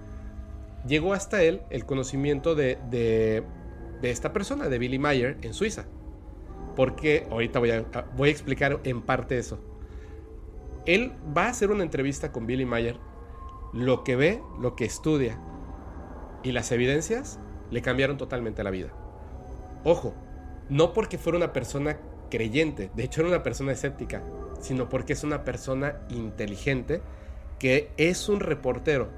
[0.87, 3.43] llegó hasta él el conocimiento de, de,
[4.01, 5.87] de, esta persona, de Billy Mayer, en Suiza.
[6.77, 7.85] Porque ahorita voy a,
[8.17, 9.61] voy a explicar en parte eso
[10.87, 12.97] él va a hacer una entrevista con Billy Mayer,
[13.73, 15.39] lo que ve, lo que estudia
[16.43, 17.39] y las evidencias
[17.71, 18.93] le cambiaron totalmente la vida.
[19.85, 20.15] Ojo,
[20.69, 21.99] no porque fuera una persona
[22.31, 24.23] creyente, de hecho era una persona escéptica,
[24.63, 27.03] sino porque es una persona inteligente
[27.59, 29.11] que es un reportero.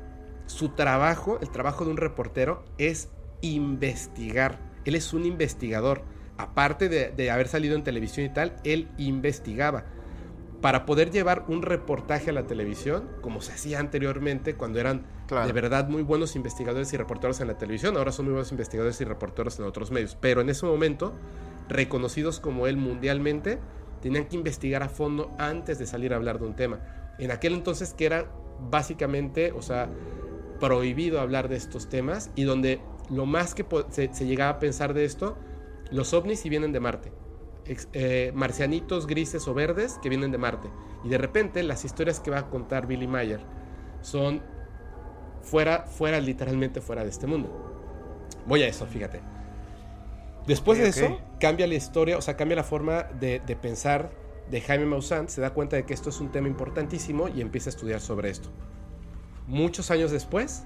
[0.47, 3.09] Su trabajo, el trabajo de un reportero, es
[3.41, 4.59] investigar.
[4.85, 6.03] Él es un investigador.
[6.37, 9.85] Aparte de, de haber salido en televisión y tal, él investigaba
[10.65, 15.53] para poder llevar un reportaje a la televisión, como se hacía anteriormente cuando eran de
[15.53, 19.05] verdad muy buenos investigadores y reporteros en la televisión, ahora son muy buenos investigadores y
[19.05, 21.13] reporteros en otros medios, pero en ese momento,
[21.69, 23.59] reconocidos como él mundialmente,
[24.05, 26.79] tenían que investigar a fondo antes de salir a hablar de un tema.
[27.19, 28.27] En aquel entonces que era
[28.71, 29.89] básicamente, o sea,
[30.61, 35.07] prohibido hablar de estos temas y donde lo más que se, llegaba a pensar de
[35.07, 35.39] esto,
[35.91, 37.13] los ovnis si vienen de Marte.
[37.95, 40.69] Eh, marcianitos grises o verdes que vienen de Marte.
[41.03, 43.41] Y de repente las historias que va a contar Billy Mayer
[44.03, 44.43] son
[45.41, 48.29] fuera, fuera, literalmente fuera de este mundo.
[48.47, 49.23] Voy a eso, fíjate.
[50.47, 54.11] Después de eso, cambia la historia, o sea, cambia la forma de, de pensar
[54.51, 57.71] de Jaime Maussan, se da cuenta de que esto es un tema importantísimo y empieza
[57.71, 58.51] a estudiar sobre esto.
[59.47, 60.65] Muchos años después,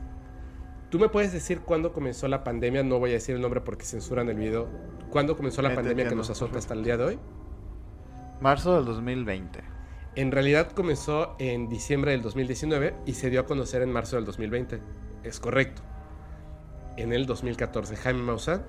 [0.91, 2.83] ¿tú me puedes decir cuándo comenzó la pandemia?
[2.83, 4.68] No voy a decir el nombre porque censuran el video.
[5.11, 7.18] ¿Cuándo comenzó la pandemia que nos azota hasta el día de hoy?
[8.41, 9.61] Marzo del 2020.
[10.16, 14.24] En realidad comenzó en diciembre del 2019 y se dio a conocer en marzo del
[14.24, 14.81] 2020.
[15.22, 15.83] Es correcto.
[16.97, 18.64] En el 2014, Jaime Maussan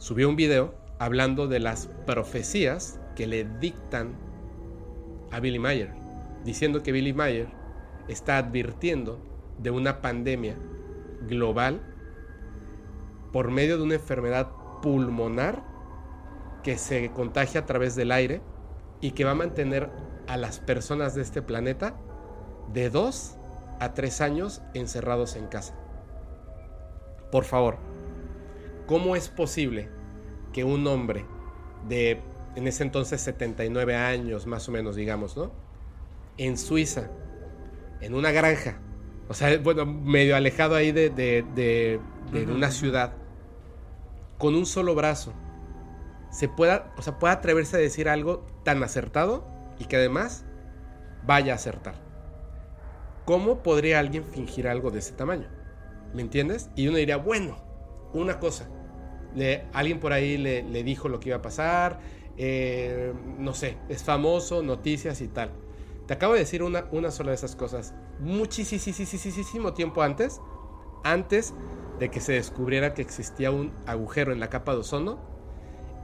[0.00, 4.14] subió un video hablando de las profecías que le dictan
[5.30, 5.92] a Billy Mayer,
[6.42, 7.48] diciendo que Billy Mayer
[8.08, 9.20] está advirtiendo
[9.58, 10.56] de una pandemia
[11.28, 11.82] global
[13.30, 14.50] por medio de una enfermedad
[14.82, 15.62] pulmonar
[16.62, 18.40] que se contagia a través del aire
[19.02, 19.90] y que va a mantener
[20.26, 21.94] a las personas de este planeta
[22.72, 23.36] de dos
[23.80, 25.74] a tres años encerrados en casa.
[27.30, 27.89] Por favor,
[28.90, 29.88] ¿cómo es posible
[30.52, 31.24] que un hombre
[31.88, 32.20] de
[32.56, 35.52] en ese entonces 79 años más o menos, digamos, ¿no?
[36.38, 37.08] En Suiza,
[38.00, 38.80] en una granja,
[39.28, 42.00] o sea, bueno, medio alejado ahí de, de,
[42.48, 43.12] una ciudad,
[44.38, 45.34] con un solo brazo,
[46.32, 49.46] se pueda, o sea, pueda atreverse a decir algo tan acertado
[49.78, 50.44] y que además
[51.24, 51.94] vaya a acertar.
[53.24, 55.46] ¿Cómo podría alguien fingir algo de ese tamaño?
[56.12, 56.70] ¿Me entiendes?
[56.74, 57.56] Y uno diría, bueno,
[58.12, 58.68] una cosa,
[59.72, 62.00] alguien por ahí le, le, dijo lo que iba a pasar,
[62.36, 65.50] eh, no sé, es famoso, noticias y tal.
[66.06, 67.94] Te acabo de decir una, una sola de esas cosas.
[68.18, 70.40] Muchísimo tiempo antes,
[71.04, 71.54] antes
[71.98, 75.20] de que se descubriera que existía un agujero en la capa de ozono,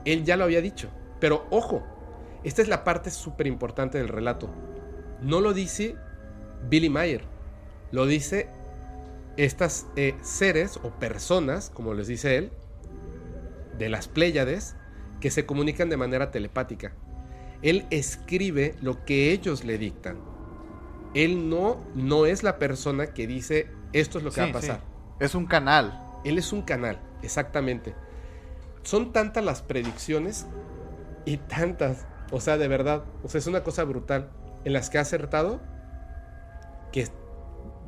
[0.05, 0.89] él ya lo había dicho.
[1.19, 1.83] Pero ojo,
[2.43, 4.49] esta es la parte súper importante del relato.
[5.21, 5.95] No lo dice
[6.69, 7.23] Billy Mayer,
[7.91, 8.49] lo dice
[9.37, 12.51] estas eh, seres o personas, como les dice él,
[13.77, 14.75] de las Pléyades,
[15.19, 16.93] que se comunican de manera telepática.
[17.61, 20.19] Él escribe lo que ellos le dictan.
[21.13, 24.81] Él no, no es la persona que dice esto es lo que va a pasar.
[25.19, 26.03] Es un canal.
[26.23, 27.95] Él es un canal, exactamente.
[28.83, 30.45] Son tantas las predicciones
[31.25, 34.29] y tantas, o sea, de verdad, o sea, es una cosa brutal
[34.65, 35.61] en las que ha acertado
[36.91, 37.07] que,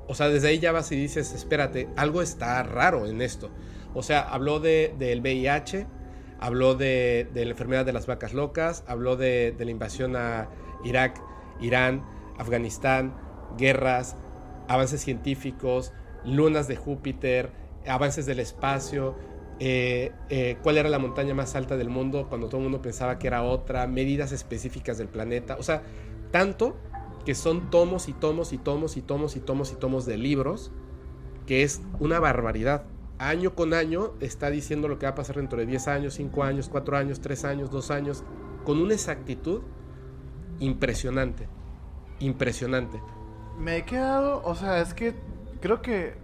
[0.07, 3.49] o sea, desde ahí ya vas y dices, espérate, algo está raro en esto.
[3.93, 5.87] O sea, habló de, del VIH,
[6.39, 10.49] habló de, la enfermedad de las vacas locas, habló de, la invasión a
[10.83, 11.21] Irak,
[11.59, 12.05] Irán,
[12.37, 13.13] Afganistán,
[13.57, 14.15] guerras,
[14.67, 15.91] avances científicos,
[16.23, 17.51] lunas de Júpiter,
[17.87, 19.15] avances del espacio,
[19.59, 23.19] eh, eh, cuál era la montaña más alta del mundo cuando todo el mundo pensaba
[23.19, 25.83] que era otra, medidas específicas del planeta, o sea,
[26.31, 26.77] tanto
[27.25, 30.71] que son tomos y tomos y tomos y tomos y tomos y tomos de libros,
[31.45, 32.85] que es una barbaridad
[33.19, 36.43] año con año está diciendo lo que va a pasar dentro de 10 años, 5
[36.43, 38.23] años, 4 años, 3 años, 2 años,
[38.63, 39.61] con una exactitud
[40.59, 41.47] impresionante.
[42.19, 43.01] Impresionante.
[43.59, 45.13] Me he quedado, o sea, es que
[45.61, 46.15] creo que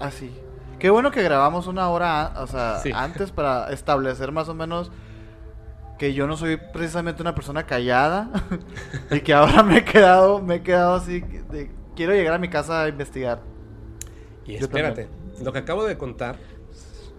[0.00, 0.30] así.
[0.78, 4.90] Qué bueno que grabamos una hora, o sea, antes para establecer más o menos
[5.98, 8.28] que yo no soy precisamente una persona callada
[9.12, 12.48] y que ahora me he quedado, me he quedado así de, quiero llegar a mi
[12.48, 13.40] casa a investigar.
[14.44, 15.08] Y espérate,
[15.42, 16.36] lo que acabo de contar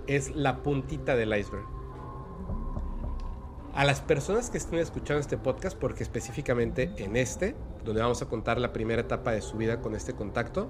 [0.07, 1.65] es la puntita del iceberg.
[3.73, 8.27] A las personas que estén escuchando este podcast, porque específicamente en este, donde vamos a
[8.27, 10.69] contar la primera etapa de su vida con este contacto,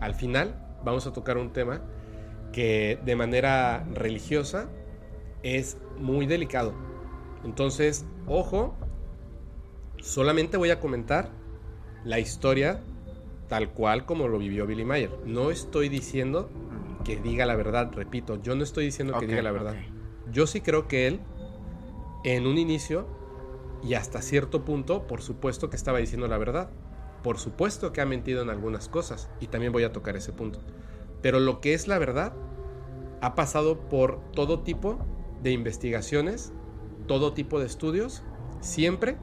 [0.00, 1.82] al final vamos a tocar un tema
[2.52, 4.68] que de manera religiosa
[5.42, 6.74] es muy delicado.
[7.44, 8.74] Entonces, ojo,
[9.98, 11.30] solamente voy a comentar
[12.04, 12.80] la historia
[13.48, 15.10] tal cual como lo vivió Billy Mayer.
[15.24, 16.50] No estoy diciendo
[17.04, 19.76] que diga la verdad, repito, yo no estoy diciendo que diga la verdad.
[20.32, 21.20] Yo sí creo que él,
[22.24, 23.06] en un inicio
[23.82, 26.70] y hasta cierto punto, por supuesto que estaba diciendo la verdad.
[27.22, 30.60] Por supuesto que ha mentido en algunas cosas y también voy a tocar ese punto.
[31.22, 32.34] Pero lo que es la verdad
[33.20, 34.98] ha pasado por todo tipo
[35.42, 36.52] de investigaciones,
[37.06, 38.22] todo tipo de estudios,
[38.60, 39.16] siempre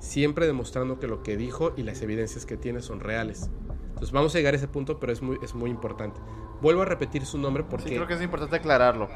[0.00, 3.50] siempre demostrando que lo que dijo y las evidencias que tiene son reales.
[3.88, 6.20] Entonces vamos a llegar a ese punto, pero es muy, es muy importante.
[6.60, 7.88] Vuelvo a repetir su nombre porque...
[7.88, 9.08] Sí, creo que es importante aclararlo.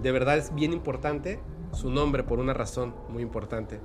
[0.00, 1.40] De verdad es bien importante
[1.72, 3.80] su nombre por una razón muy importante.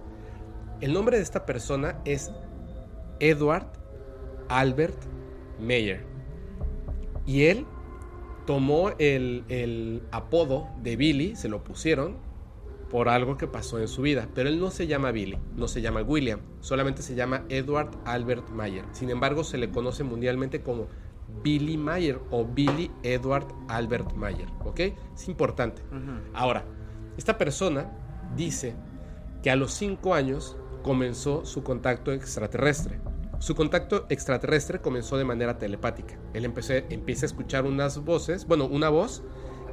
[0.80, 2.32] El nombre de esta persona es
[3.20, 3.68] Edward
[4.50, 4.98] Albert
[5.60, 6.06] Meyer.
[7.26, 7.66] Y él
[8.46, 12.18] tomó el, el apodo de Billy, se lo pusieron
[12.94, 14.28] por algo que pasó en su vida.
[14.36, 18.50] Pero él no se llama Billy, no se llama William, solamente se llama Edward Albert
[18.52, 18.86] Mayer.
[18.92, 20.86] Sin embargo, se le conoce mundialmente como
[21.42, 24.48] Billy Mayer o Billy Edward Albert Mayer.
[24.64, 24.80] ¿Ok?
[25.16, 25.82] Es importante.
[26.36, 26.66] Ahora,
[27.18, 27.92] esta persona
[28.38, 28.76] dice
[29.42, 33.00] que a los 5 años comenzó su contacto extraterrestre.
[33.40, 36.20] Su contacto extraterrestre comenzó de manera telepática.
[36.36, 39.24] Él empezó, empieza a escuchar unas voces, bueno, una voz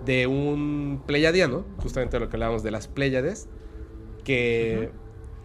[0.04, 3.48] de un pleiadiano, justamente lo que hablábamos de las Pléyades,
[4.24, 4.90] que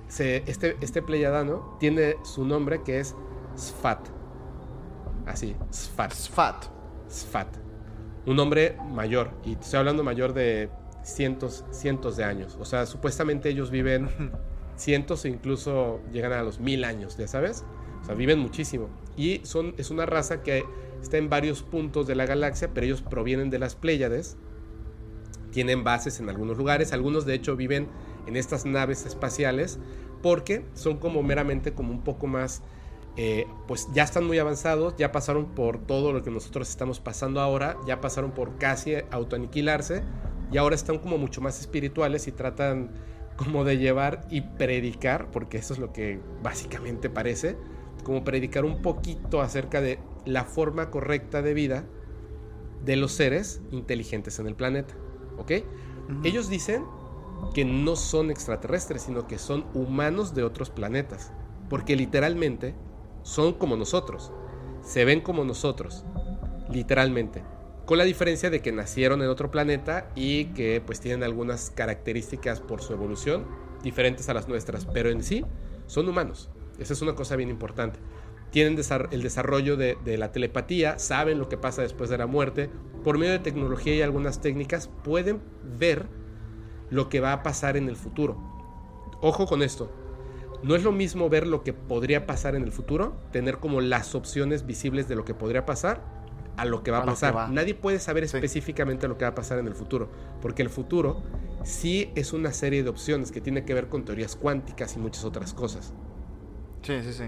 [0.09, 3.15] este, este pleiadiano tiene su nombre que es
[3.57, 4.07] Sfat.
[5.25, 6.11] Así, Sfat.
[6.13, 6.65] Sfat.
[7.09, 7.47] Sfat.
[8.25, 10.69] Un hombre mayor, y estoy hablando mayor de
[11.03, 12.57] cientos, cientos de años.
[12.59, 14.09] O sea, supuestamente ellos viven
[14.75, 17.63] cientos e incluso llegan a los mil años, ya sabes.
[18.01, 18.89] O sea, viven muchísimo.
[19.15, 20.63] Y son, es una raza que
[21.01, 24.37] está en varios puntos de la galaxia, pero ellos provienen de las Pléyades.
[25.55, 26.91] Tienen bases en algunos lugares.
[26.91, 27.87] Algunos, de hecho, viven
[28.27, 29.79] en estas naves espaciales
[30.21, 32.61] porque son como meramente como un poco más...
[33.15, 37.39] Eh, pues ya están muy avanzados, ya pasaron por todo lo que nosotros estamos pasando
[37.39, 40.03] ahora, ya pasaron por casi autoaniquilarse
[40.51, 42.91] y ahora están como mucho más espirituales y tratan
[43.37, 47.55] como de llevar y predicar, porque eso es lo que básicamente parece,
[48.03, 51.85] como predicar un poquito acerca de la forma correcta de vida
[52.83, 54.93] de los seres inteligentes en el planeta.
[55.37, 55.51] ¿Ok?
[56.23, 56.85] Ellos dicen
[57.53, 61.31] que no son extraterrestres, sino que son humanos de otros planetas.
[61.69, 62.75] Porque literalmente
[63.23, 64.31] son como nosotros.
[64.81, 66.03] Se ven como nosotros.
[66.69, 67.43] Literalmente.
[67.85, 72.59] Con la diferencia de que nacieron en otro planeta y que pues tienen algunas características
[72.59, 73.45] por su evolución
[73.83, 74.85] diferentes a las nuestras.
[74.85, 75.45] Pero en sí
[75.87, 76.49] son humanos.
[76.79, 77.99] Esa es una cosa bien importante.
[78.55, 78.79] Tienen
[79.11, 82.69] el desarrollo de, la telepatía, saben lo que pasa después de la muerte.
[83.03, 85.41] Por medio de tecnología y algunas técnicas pueden
[85.77, 86.05] ver
[86.89, 88.37] lo que va a pasar en el futuro.
[89.19, 89.91] Ojo con esto.
[90.63, 94.15] No es lo mismo ver lo que podría pasar en el futuro, tener como las
[94.15, 96.01] opciones visibles de lo que podría pasar,
[96.55, 97.49] a lo que va a, pasar.
[97.49, 100.07] Nadie puede saber específicamente lo que va a pasar en el futuro,
[100.41, 101.21] porque el futuro
[101.65, 105.25] sí es una serie de opciones que tiene que ver con teorías cuánticas y muchas
[105.25, 105.93] otras cosas.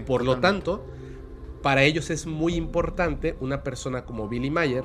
[0.06, 0.86] Por lo tanto,
[1.62, 4.84] para ellos es muy importante una persona como Billy Mayer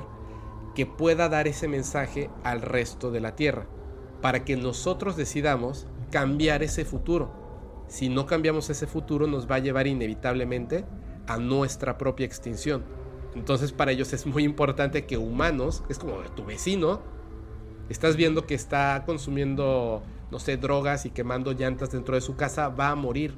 [0.74, 3.66] que pueda dar ese mensaje al resto de la Tierra,
[4.20, 7.32] para que nosotros decidamos cambiar ese futuro.
[7.86, 10.84] Si no cambiamos ese futuro nos va a llevar inevitablemente
[11.26, 12.84] a nuestra propia extinción.
[13.34, 17.02] Entonces para ellos es muy importante que humanos, es como tu vecino,
[17.88, 22.68] estás viendo que está consumiendo, no sé, drogas y quemando llantas dentro de su casa,
[22.68, 23.34] va a morir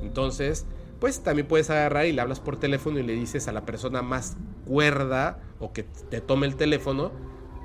[0.00, 0.66] entonces,
[1.02, 4.02] pues también puedes agarrar y le hablas por teléfono y le dices a la persona
[4.02, 4.36] más
[4.68, 7.10] cuerda o que te tome el teléfono,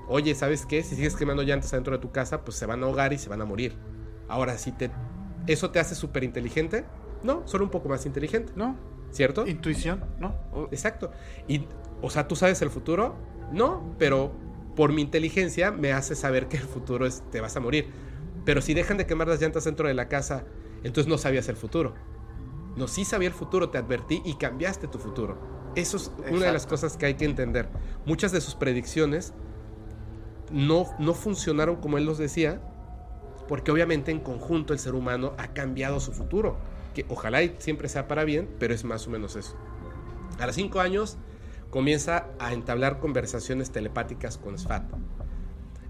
[0.07, 0.81] oye, ¿sabes qué?
[0.81, 3.29] Si sigues quemando llantas dentro de tu casa, pues se van a ahogar y se
[3.29, 3.75] van a morir.
[4.27, 4.89] Ahora, si te,
[5.45, 6.85] eso te hace súper inteligente,
[7.21, 8.53] no, solo un poco más inteligente.
[8.55, 8.75] No.
[9.11, 9.45] ¿Cierto?
[9.45, 10.33] Intuición, ¿no?
[10.71, 11.11] Exacto.
[11.47, 11.67] Y,
[12.01, 13.17] o sea, ¿tú sabes el futuro?
[13.51, 14.31] No, pero
[14.75, 17.85] por mi inteligencia me hace saber que el futuro es, te vas a morir.
[18.45, 20.43] Pero si dejan de quemar las llantas dentro de la casa,
[20.83, 21.93] entonces no sabías el futuro.
[22.77, 25.37] No, sí sabía el futuro, te advertí y cambiaste tu futuro.
[25.75, 27.67] Eso es una de las cosas que hay que entender.
[28.05, 29.33] Muchas de sus predicciones
[30.51, 32.61] no, no funcionaron como él los decía,
[33.47, 36.57] porque obviamente en conjunto el ser humano ha cambiado su futuro,
[36.93, 39.55] que ojalá siempre sea para bien, pero es más o menos eso.
[40.39, 41.17] A los cinco años
[41.71, 44.83] comienza a entablar conversaciones telepáticas con Sfat.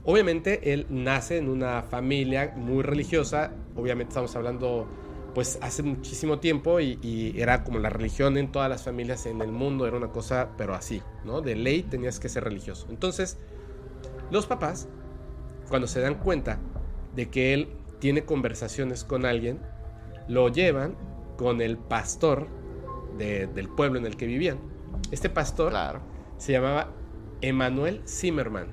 [0.05, 4.87] Obviamente él nace en una familia muy religiosa, obviamente estamos hablando
[5.37, 9.51] pues hace muchísimo tiempo y, era como la religión en todas las familias en el
[9.51, 11.41] mundo, era una cosa, pero así, ¿no?
[11.41, 12.87] De ley tenías que ser religioso.
[12.89, 13.37] Entonces,
[14.31, 14.87] los papás,
[15.69, 16.57] cuando se dan cuenta
[17.15, 17.69] de que él
[17.99, 19.59] tiene conversaciones con alguien,
[20.27, 20.95] lo llevan
[21.37, 22.47] con el pastor
[23.19, 24.57] del pueblo en el que vivían.
[25.11, 25.71] Este pastor
[26.37, 26.93] se llamaba
[27.41, 28.69] Emanuel Zimmerman.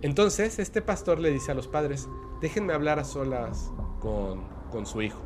[0.00, 2.08] Entonces, este pastor le dice a los padres,
[2.40, 3.70] déjenme hablar a solas
[4.00, 5.20] con, con su hijo.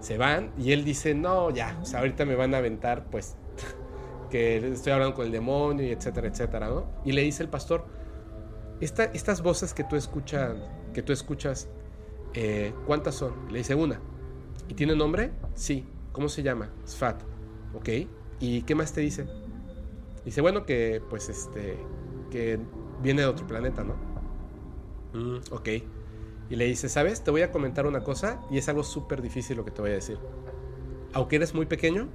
[0.00, 3.36] Se van y él dice, no, ya, ahorita me van a aventar, pues,
[4.30, 6.86] que estoy hablando con el demonio y etcétera, etcétera, ¿no?
[7.04, 7.86] Y le dice el pastor,
[8.80, 10.56] estas voces que tú escuchas,
[10.92, 11.68] que tú escuchas,
[12.34, 13.32] eh, ¿cuántas son?
[13.50, 14.00] Le dice una.
[14.68, 15.30] ¿Y tiene nombre?
[15.54, 15.86] Sí.
[16.12, 16.70] ¿Cómo se llama?
[16.86, 17.22] Sfat.
[17.74, 17.88] ¿Ok?
[18.40, 19.26] ¿Y qué más te dice?
[20.24, 21.76] Dice, bueno, que pues este,
[22.30, 22.58] que
[23.02, 23.94] viene de otro planeta, ¿no?
[25.12, 25.68] Mm, ok
[26.50, 27.22] y le dice, ¿sabes?
[27.22, 29.90] Te voy a comentar una cosa y es algo súper difícil lo que te voy
[29.92, 30.18] a decir.
[31.12, 32.08] Aunque eres muy pequeño,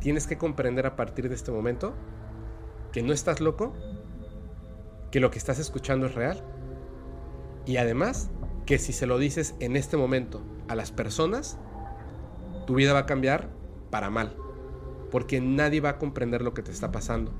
[0.00, 1.94] tienes que comprender a partir de este momento
[2.92, 3.72] que no estás loco,
[5.10, 6.42] que lo que estás escuchando es real.
[7.66, 8.30] Y además,
[8.66, 11.58] que si se lo dices en este momento a las personas,
[12.66, 13.50] tu vida va a cambiar
[13.90, 14.36] para mal.
[15.10, 17.32] Porque nadie va a comprender lo que te está pasando.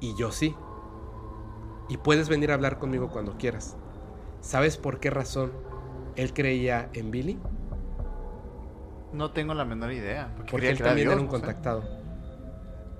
[0.00, 0.56] Y yo sí.
[1.88, 3.76] Y puedes venir a hablar conmigo cuando quieras.
[4.46, 5.50] ¿Sabes por qué razón
[6.14, 7.36] él creía en Billy?
[9.12, 10.32] No tengo la menor idea.
[10.48, 11.82] Porque, él también era un contactado.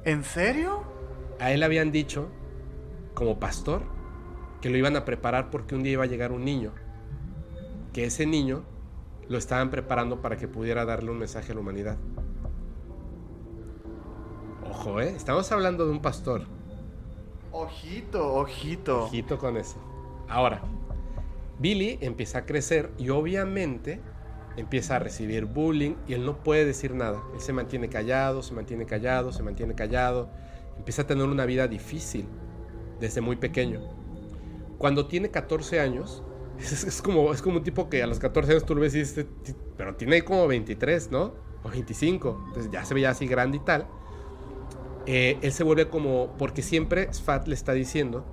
[0.02, 0.82] ¿En serio?
[1.38, 2.26] A él habían dicho,
[3.14, 3.82] como pastor,
[4.60, 6.72] que lo iban a preparar porque un día iba a llegar un niño.
[7.92, 8.64] Que ese niño
[9.28, 11.96] lo estaban preparando para que pudiera darle un mensaje a la humanidad.
[14.68, 15.10] Ojo, ¿eh?
[15.10, 16.42] Estamos hablando de un pastor.
[17.52, 19.04] Ojito, ojito.
[19.04, 19.76] Ojito con eso.
[20.28, 20.60] Ahora,
[21.58, 24.00] Billy empieza a crecer y obviamente
[24.56, 27.22] empieza a recibir bullying y él no puede decir nada.
[27.34, 30.30] Él se mantiene callado, se mantiene callado, se mantiene callado.
[30.76, 32.26] Empieza a tener una vida difícil
[33.00, 33.80] desde muy pequeño.
[34.78, 36.22] Cuando tiene 14 años,
[36.58, 39.00] es, como, es como un tipo que a los 14 años tú lo ves y
[39.00, 39.26] dices,
[39.76, 41.34] pero tiene como 23, ¿no?
[41.62, 42.44] O 25.
[42.48, 43.86] Entonces ya se veía así grande y tal.
[45.06, 48.24] Eh, él se vuelve como, porque siempre Sfat le está diciendo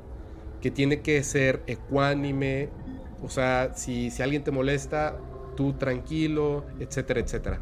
[0.59, 2.69] que tiene que ser ecuánime,
[3.24, 5.17] o sea, si, si alguien te molesta,
[5.55, 7.59] tú tranquilo, etcétera, etcétera.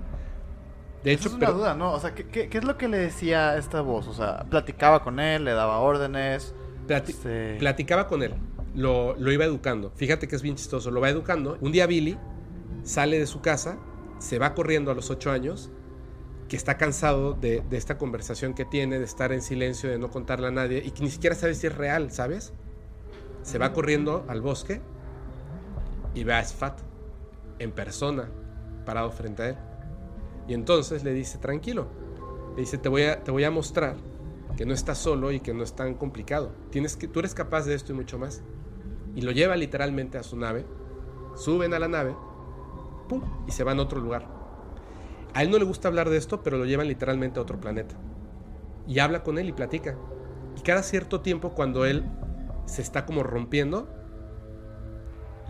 [1.04, 1.94] De hecho, es una duda, ¿no?
[1.94, 4.08] O sea, ¿qué, ¿qué, es lo que le decía esta voz?
[4.08, 6.54] O sea, platicaba con él, le daba órdenes.
[6.88, 8.34] Este platicaba con él,
[8.76, 9.92] lo, lo, iba educando.
[9.96, 11.58] Fíjate que es bien chistoso, lo va educando.
[11.62, 12.18] Un día Billy
[12.84, 13.78] sale de su casa,
[14.20, 15.72] se va corriendo a los ocho años
[16.52, 20.48] que está cansado de, esta conversación que tiene, de estar en silencio, de no contarle
[20.48, 22.52] a nadie y que ni siquiera sabe si es real, ¿sabes?
[23.42, 24.82] Se va corriendo al bosque
[26.14, 26.80] y ve a Sfat
[27.60, 28.30] en persona,
[28.86, 29.58] parado frente a él.
[30.48, 31.88] Y entonces le dice, tranquilo,
[32.56, 33.96] le dice, te voy a, te voy a mostrar
[34.58, 36.52] que no estás solo y que no es tan complicado.
[36.70, 38.42] Tienes que, tú eres capaz de esto y mucho más.
[39.16, 40.66] Y lo lleva literalmente a su nave,
[41.36, 42.16] suben a la nave,
[43.08, 43.22] ¡pum!
[43.48, 44.42] y se van a otro lugar
[45.34, 47.96] a él no le gusta hablar de esto, pero lo llevan literalmente a otro planeta.
[48.88, 49.98] Y habla con él y platica.
[50.58, 52.04] Y cada cierto tiempo, cuando él
[52.66, 53.88] se está como rompiendo,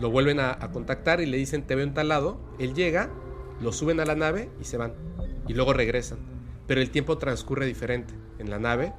[0.00, 2.38] lo vuelven a, contactar y le dicen, te veo en tal lado.
[2.58, 3.10] Él llega,
[3.60, 4.94] lo suben a la nave y se van.
[5.48, 6.18] Y luego regresan.
[6.66, 8.92] Pero el tiempo transcurre diferente en la nave,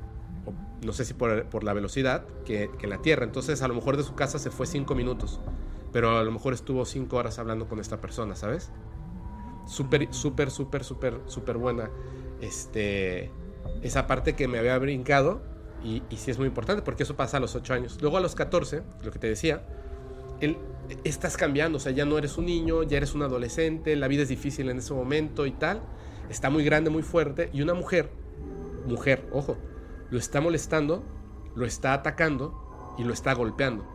[0.86, 3.24] no sé si por, la velocidad, que, que, en la Tierra.
[3.24, 5.40] Entonces a lo mejor de su casa se fue cinco minutos.
[5.92, 8.72] Pero a lo mejor estuvo cinco horas hablando con esta persona, ¿sabes?
[9.66, 11.90] súper, súper, súper, súper, súper buena.
[12.42, 13.32] Este,
[13.82, 15.42] esa parte que me había brincado
[15.84, 17.98] y, y, sí es muy importante porque eso pasa a los 8 años.
[18.02, 19.66] Luego a los 14, lo que te decía,
[20.46, 20.58] él,
[21.04, 24.24] estás cambiando, o sea, ya no eres un niño, ya eres un adolescente, la vida
[24.24, 25.82] es difícil en ese momento y tal.
[26.30, 28.10] Está muy grande, muy fuerte y una mujer,
[28.86, 29.58] mujer, ojo,
[30.10, 31.04] lo está molestando,
[31.56, 33.86] lo está atacando y lo está golpeando.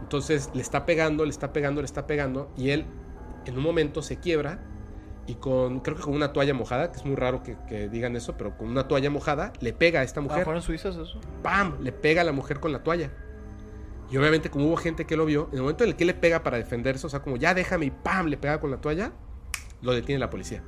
[0.00, 2.86] Entonces le está pegando, le está pegando, le está pegando y él
[3.46, 4.60] en un momento se quiebra
[5.26, 8.36] y con, creo que con una toalla mojada, que es muy raro que, digan eso,
[8.38, 10.40] pero con una toalla mojada, le pega a esta mujer.
[10.40, 11.20] Ah, ¿Fueron suizas eso?
[11.42, 11.76] ¡Pam!
[11.80, 13.10] Le pega a la mujer con la toalla.
[14.10, 16.14] Y obviamente, como hubo gente que lo vio, en el momento en el que le
[16.14, 18.26] pega para defenderse, o sea, como ya déjame y ¡pam!
[18.26, 19.12] le pega con la toalla,
[19.82, 20.62] lo detiene la policía.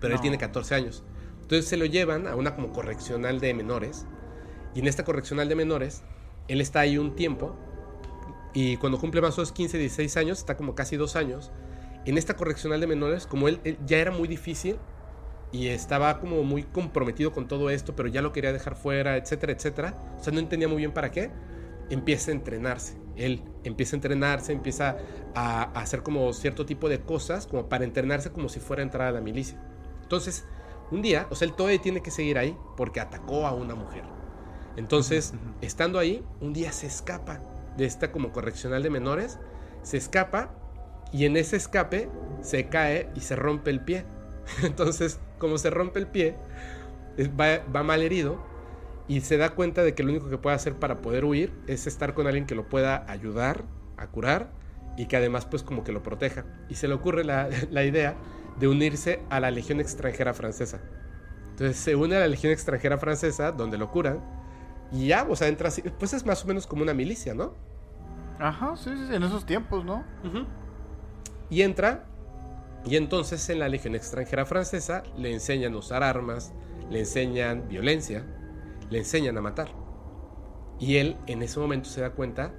[0.00, 1.04] Pero él tiene 14 años.
[1.42, 4.06] Entonces se lo llevan a una como correccional de menores.
[4.74, 6.02] Y en esta correccional de menores,
[6.48, 7.56] él está ahí un tiempo.
[8.54, 11.52] Y cuando cumple más o menos 15, 16 años, está como casi dos años
[12.04, 14.76] en esta correccional de menores, como él, ya era muy difícil
[15.52, 19.52] y estaba como muy comprometido con todo esto, pero ya lo quería dejar fuera, etcétera,
[19.52, 21.30] etcétera, o sea, no entendía muy bien para qué,
[21.92, 22.96] empieza a entrenarse.
[23.16, 24.96] Él empieza a entrenarse, empieza
[25.34, 29.08] a, hacer como cierto tipo de cosas, como para entrenarse como si fuera a entrar
[29.08, 29.58] a la milicia.
[30.02, 30.46] Entonces,
[30.90, 34.04] un día, o sea, él todavía tiene que seguir ahí porque atacó a una mujer.
[34.76, 37.40] Entonces, estando ahí, un día se escapa
[37.76, 39.38] de esta como correccional de menores,
[39.82, 40.54] se escapa
[41.12, 42.08] y en ese escape
[42.40, 44.06] se cae y se rompe el pie.
[44.62, 46.36] Entonces, como se rompe el pie,
[47.38, 48.51] va, mal herido
[49.08, 51.86] y se da cuenta de que lo único que puede hacer para poder huir es
[51.86, 53.64] estar con alguien que lo pueda ayudar
[53.96, 54.50] a curar
[54.96, 56.44] y que además pues como que lo proteja.
[56.68, 58.16] Y se le ocurre la, la idea
[58.58, 60.80] de unirse a la Legión extranjera francesa.
[61.50, 64.20] Entonces se une a la Legión extranjera francesa donde lo curan
[64.92, 67.54] y ya, o sea, entra así, pues es más o menos como una milicia, ¿no?
[68.38, 70.04] Ajá, sí, sí, en esos tiempos, ¿no?
[71.48, 72.04] Y entra,
[72.84, 76.52] y entonces en la Legión extranjera francesa le enseñan a usar armas,
[76.90, 78.26] le enseñan violencia,
[78.92, 79.74] le enseñan a matar.
[80.78, 82.54] Y él en ese momento se da cuenta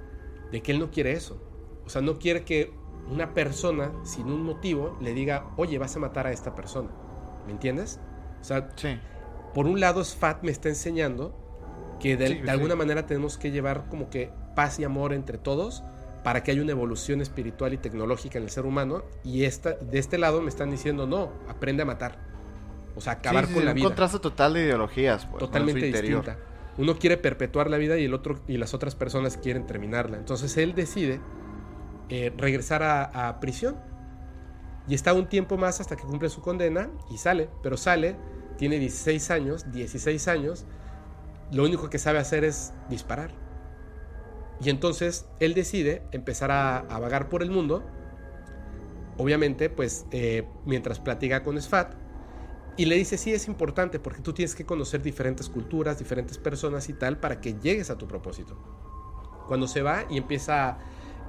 [0.50, 1.40] de que él no quiere eso.
[1.86, 2.72] O sea, no quiere que
[3.10, 6.90] una persona sin un motivo le diga, oye, vas a matar a esta persona.
[7.46, 8.00] ¿Me entiendes?
[8.40, 8.68] O sea,
[9.52, 11.34] por un lado Sfat me está enseñando
[12.00, 15.84] que de, alguna manera tenemos que llevar como que paz y amor entre todos
[16.22, 19.04] para que haya una evolución espiritual y tecnológica en el ser humano.
[19.22, 22.33] Y esta, de este lado me están diciendo, no, aprende a matar.
[22.96, 23.84] O sea, acabar con la vida.
[23.84, 25.26] Un contraste total de ideologías.
[25.26, 26.38] Pues, Totalmente distinta.
[26.76, 30.16] Uno quiere perpetuar la vida y, el otro, y las otras personas quieren terminarla.
[30.16, 31.20] Entonces él decide
[32.08, 33.76] eh, regresar a, a prisión.
[34.88, 37.48] Y está un tiempo más hasta que cumple su condena y sale.
[37.62, 38.16] Pero sale,
[38.58, 40.66] tiene 16 años, 16 años
[41.52, 43.30] lo único que sabe hacer es disparar.
[44.60, 47.82] Y entonces él decide empezar a, vagar por el mundo,
[49.18, 51.94] obviamente pues eh, mientras platica con Sfat,
[52.76, 56.88] y le dice, sí, es importante porque tú tienes que conocer diferentes culturas, diferentes personas
[56.88, 58.56] y tal para que llegues a tu propósito.
[59.46, 60.78] Cuando se va y empieza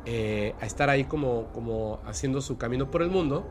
[0.06, 3.48] eh, a estar ahí como, como haciendo su camino por el mundo,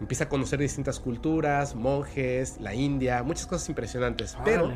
[0.00, 4.36] empieza a conocer distintas culturas, monjes, la India, muchas cosas impresionantes.
[4.44, 4.72] Pero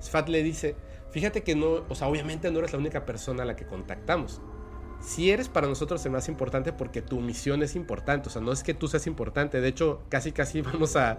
[0.00, 0.76] Sfat le dice,
[1.10, 4.40] fíjate que no, o sea, obviamente no eres la única persona a la que contactamos.
[5.00, 8.52] Si eres para nosotros el más importante porque tu misión es importante, o sea, no
[8.52, 11.18] es que tú seas importante, de hecho, casi casi vamos a,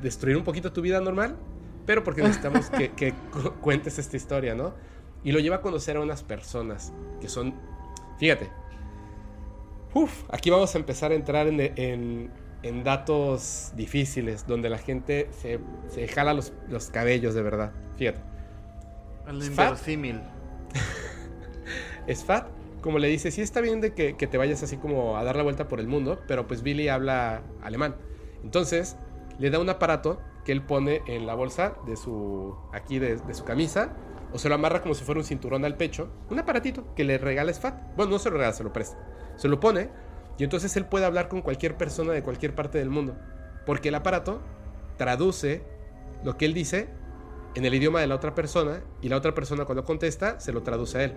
[0.00, 1.36] destruir un poquito tu vida normal,
[1.86, 3.14] pero porque necesitamos que,
[3.60, 4.74] cuentes esta historia, ¿no?
[5.22, 7.54] Y lo lleva a conocer a unas personas que son,
[8.18, 8.50] fíjate,
[9.92, 12.30] Uf, aquí vamos a empezar a entrar en,
[12.62, 15.58] en datos difíciles, donde la gente se,
[15.88, 17.72] se jala los, los, cabellos de verdad.
[17.96, 18.20] Fíjate.
[19.26, 20.20] El inverosímil.
[22.26, 22.46] fat
[22.80, 25.36] como le dice, sí está bien de que, que, te vayas así como a dar
[25.36, 27.94] la vuelta por el mundo, pero pues Billy habla alemán.
[28.42, 28.96] Entonces,
[29.40, 33.34] le da un aparato que él pone en la bolsa de su, aquí de, de
[33.34, 33.96] su camisa,
[34.32, 37.18] o se lo amarra como si fuera un cinturón al pecho, un aparatito que le
[37.18, 37.96] regala Sfat.
[37.96, 38.96] Bueno, no se lo regala, se lo presta.
[39.36, 39.90] Se lo pone
[40.38, 43.16] y entonces él puede hablar con cualquier persona de cualquier parte del mundo.
[43.66, 44.40] Porque el aparato
[44.96, 45.64] traduce
[46.24, 46.88] lo que él dice
[47.54, 50.62] en el idioma de la otra persona y la otra persona cuando contesta se lo
[50.62, 51.14] traduce a él.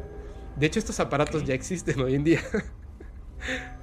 [0.55, 2.41] De hecho, estos aparatos ya existen hoy en día.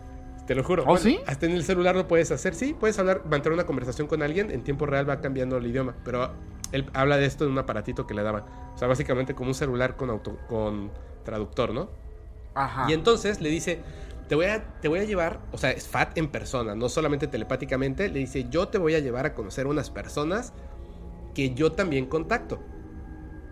[0.50, 0.82] Te lo juro.
[0.88, 1.20] ¿Oh, sí?
[1.28, 2.56] Hasta en el celular lo puedes hacer.
[2.56, 4.50] Sí, puedes hablar, mantener una conversación con alguien.
[4.50, 5.94] En tiempo real va cambiando el idioma.
[6.04, 6.32] Pero
[6.72, 8.42] él habla de esto en un aparatito que le daban.
[8.74, 10.90] O sea, básicamente como un celular con, auto, con
[11.24, 11.90] traductor, ¿no?
[12.54, 12.86] Ajá.
[12.88, 13.78] Y entonces le dice,
[14.28, 17.28] te voy a, te voy a llevar, o sea, es Fat en persona, no solamente
[17.28, 20.52] telepáticamente, le dice, yo te voy a llevar a conocer unas personas
[21.32, 22.58] que yo también contacto.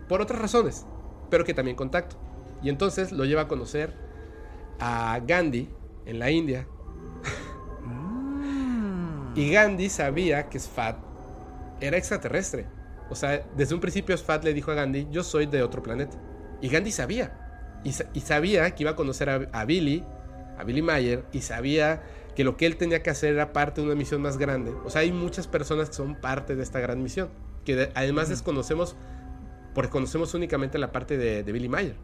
[0.09, 0.85] Por otras razones,
[1.29, 2.17] pero que también contacto.
[2.61, 3.93] Y entonces lo lleva a conocer
[4.81, 5.69] a Gandhi
[6.05, 6.67] en la India.
[9.35, 10.97] Y Gandhi sabía que Sfat
[11.81, 12.65] era extraterrestre.
[13.09, 16.17] O sea, desde un principio Sfat le dijo a Gandhi, yo soy de otro planeta.
[16.61, 17.81] Y Gandhi sabía.
[17.83, 20.03] Y, sabía que iba a conocer a Billy,
[20.59, 22.03] a Billy Mayer y sabía
[22.35, 24.73] que lo que él tenía que hacer era parte de una misión más grande.
[24.85, 27.29] O sea, hay muchas personas que son parte de esta gran misión,
[27.65, 28.95] que además desconocemos,
[29.73, 31.95] porque conocemos únicamente la parte de, Billy Mayer.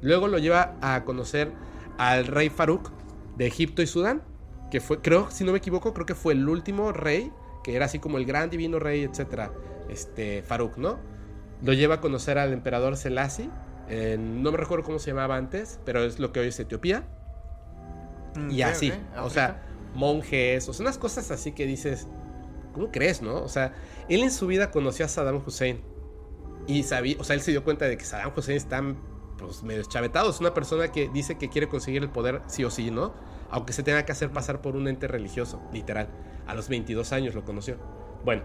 [0.00, 1.52] Luego lo lleva a conocer
[1.98, 2.90] al rey Farouk
[3.36, 4.22] de Egipto y Sudán,
[4.72, 7.30] que fue, creo, si no me equivoco, creo que fue el último rey,
[7.62, 9.52] que era así como el gran divino rey, etcétera,
[9.88, 10.98] este Farouk, ¿no?
[11.62, 13.50] Lo lleva a conocer al emperador Selassie,
[14.18, 17.04] no me recuerdo cómo se llamaba antes, pero es lo que hoy es Etiopía
[18.34, 18.92] Mm, y así.
[19.20, 19.62] O sea,
[19.94, 22.06] monjes, o sea, unas cosas así que dices,
[22.72, 23.42] ¿cómo crees, no?
[23.42, 23.74] O sea,
[24.08, 25.82] él en su vida conoció a Saddam Hussein.
[26.66, 28.82] Y sabía, o sea, él se dio cuenta de que Saddam Hussein está
[29.38, 30.30] pues medio chavetado.
[30.30, 33.14] Es una persona que dice que quiere conseguir el poder sí o sí, ¿no?
[33.52, 36.08] Aunque se tenga que hacer pasar por un ente religioso, literal.
[36.46, 37.76] A los 22 años lo conoció.
[38.24, 38.42] Bueno,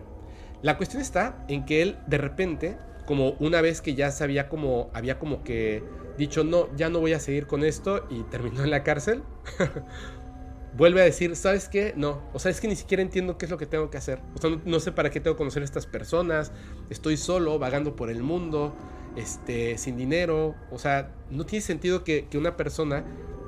[0.61, 4.91] la cuestión está en que él de repente, como una vez que ya sabía como,
[4.93, 5.83] había como que
[6.17, 9.23] dicho, no, ya no voy a seguir con esto y terminó en la cárcel,
[10.77, 11.93] vuelve a decir, ¿sabes qué?
[11.95, 14.19] No, o sea, es que ni siquiera entiendo qué es lo que tengo que hacer.
[14.35, 16.51] O sea, no, sé para qué tengo que conocer a estas personas,
[16.89, 18.75] estoy solo, vagando por el mundo,
[19.15, 23.05] este, sin dinero, o sea, no tiene sentido que, que una persona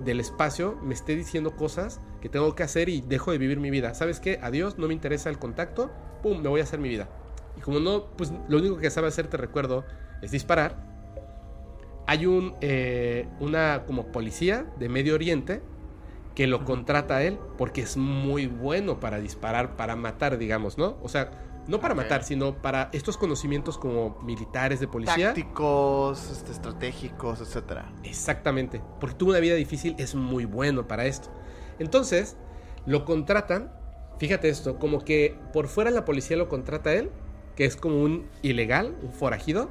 [0.10, 3.70] del espacio me esté diciendo cosas que tengo que hacer y dejo de vivir mi
[3.70, 3.94] vida.
[3.94, 4.40] ¿Sabes qué?
[4.42, 5.90] Adiós, no me interesa el contacto,
[6.22, 7.10] pum, me voy a hacer mi vida.
[7.58, 9.86] Y como no, pues lo único que sabe hacer, te recuerdo,
[10.22, 10.90] es disparar
[12.10, 15.62] hay un, eh, una como policía de Medio Oriente
[16.34, 20.98] que lo contrata a él porque es muy bueno para disparar, para matar, digamos, ¿no?
[21.04, 21.30] O sea,
[21.68, 25.28] no para matar, sino para estos conocimientos como militares de policía.
[25.28, 27.84] Tácticos, este, estratégicos, etc.
[28.04, 31.30] Exactamente, porque tuvo una vida difícil, es muy bueno para esto.
[31.78, 32.38] Entonces,
[32.86, 33.72] lo contratan,
[34.18, 37.12] fíjate esto, como que por fuera la policía lo contrata a él,
[37.56, 39.70] que es como un ilegal, un forajido,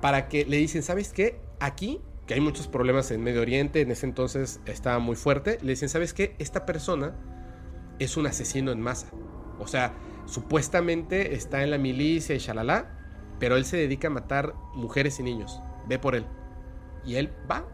[0.00, 1.40] para que le dicen, ¿sabes qué?
[1.60, 5.70] Aquí, que hay muchos problemas en Medio Oriente, en ese entonces estaba muy fuerte, le
[5.70, 6.36] dicen, ¿sabes qué?
[6.38, 7.14] Esta persona
[7.98, 9.08] es un asesino en masa.
[9.58, 9.94] O sea,
[10.26, 12.98] supuestamente está en la milicia y shalala,
[13.38, 15.60] pero él se dedica a matar mujeres y niños.
[15.86, 16.26] Ve por él.
[17.04, 17.64] Y él va,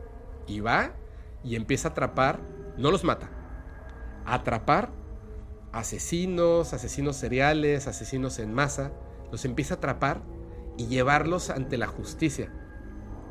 [0.46, 0.94] y va,
[1.44, 2.40] y empieza a atrapar,
[2.76, 3.30] no los mata,
[4.24, 4.90] a atrapar
[5.72, 8.92] asesinos, asesinos seriales, asesinos en masa,
[9.30, 10.22] los empieza a atrapar
[10.76, 12.52] y llevarlos ante la justicia.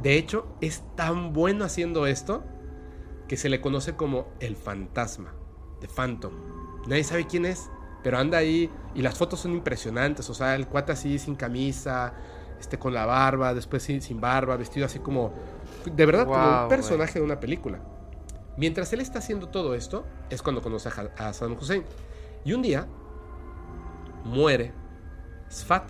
[0.01, 2.43] De hecho, es tan bueno haciendo esto
[3.27, 5.33] que se le conoce como el fantasma,
[5.81, 6.33] The Phantom.
[6.87, 7.69] Nadie sabe quién es,
[8.03, 12.13] pero anda ahí y las fotos son impresionantes, o sea, el cuate así sin camisa,
[12.59, 15.33] este con la barba, después sin, barba, vestido así como
[15.85, 17.79] de verdad como un personaje de una película.
[18.57, 21.83] Mientras él está haciendo todo esto, es cuando conoce a, Saddam Hussein.
[22.43, 22.87] Y un día
[24.25, 24.73] muere
[25.49, 25.89] Sfat.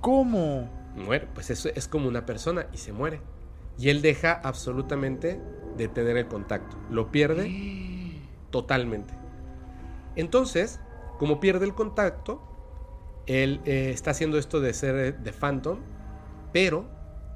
[0.00, 0.70] ¿Cómo?
[0.94, 3.20] Muere, pues eso es como una persona y se muere.
[3.76, 5.40] Y él deja absolutamente
[5.76, 6.76] de tener el contacto.
[6.90, 8.20] Lo pierde
[8.50, 9.23] totalmente.
[10.16, 10.80] Entonces,
[11.18, 12.42] como pierde el contacto,
[13.26, 15.78] él eh, está haciendo esto de ser de Phantom,
[16.52, 16.86] pero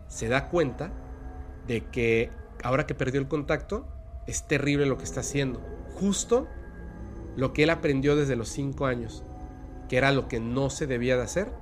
[0.08, 0.92] se da cuenta
[1.66, 2.30] de que
[2.62, 3.86] ahora que perdió el contacto,
[4.26, 5.60] es terrible lo que está haciendo.
[5.94, 6.48] Justo
[7.36, 9.24] lo que él aprendió desde los 5 años,
[9.88, 11.52] que era lo que no se debía de hacer,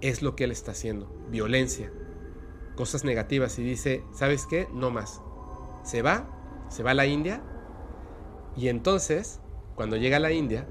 [0.00, 1.12] es lo que él está haciendo.
[1.30, 1.90] Violencia,
[2.76, 4.68] cosas negativas y dice, ¿sabes qué?
[4.72, 5.22] No más.
[5.82, 6.28] Se va,
[6.68, 7.42] se va a la India
[8.56, 9.39] y entonces,
[9.80, 10.66] cuando llega a la India,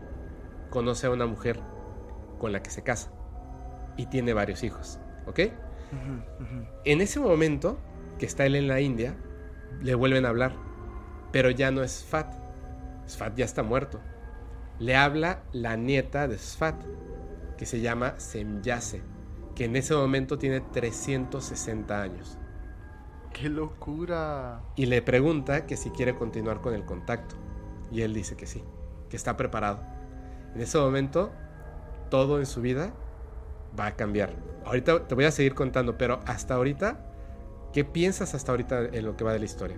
[0.69, 1.60] conoce a una mujer
[2.38, 3.11] con la que se casa
[3.98, 5.40] y tiene varios hijos, ¿ok?
[6.86, 7.80] En ese momento
[8.19, 9.18] que está él en la India,
[9.81, 10.53] le vuelven a hablar,
[11.31, 12.36] pero ya no es Sfat.
[13.07, 13.99] Sfat ya está muerto.
[14.77, 16.80] Le habla la nieta de Sfat,
[17.57, 19.02] que se llama Semyase
[19.56, 22.38] que en ese momento tiene 360 años.
[23.34, 24.61] ¡Qué locura!
[24.76, 27.38] Y le pregunta que si quiere continuar con el contacto.
[27.91, 28.64] Y él dice que sí,
[29.10, 29.84] que está preparado.
[30.56, 31.31] En ese momento,
[32.10, 32.94] todo en su vida
[33.80, 34.34] va a cambiar.
[34.65, 36.99] Ahorita te voy a seguir contando, pero hasta ahorita,
[37.73, 39.77] ¿qué piensas hasta ahorita en lo que va de la historia?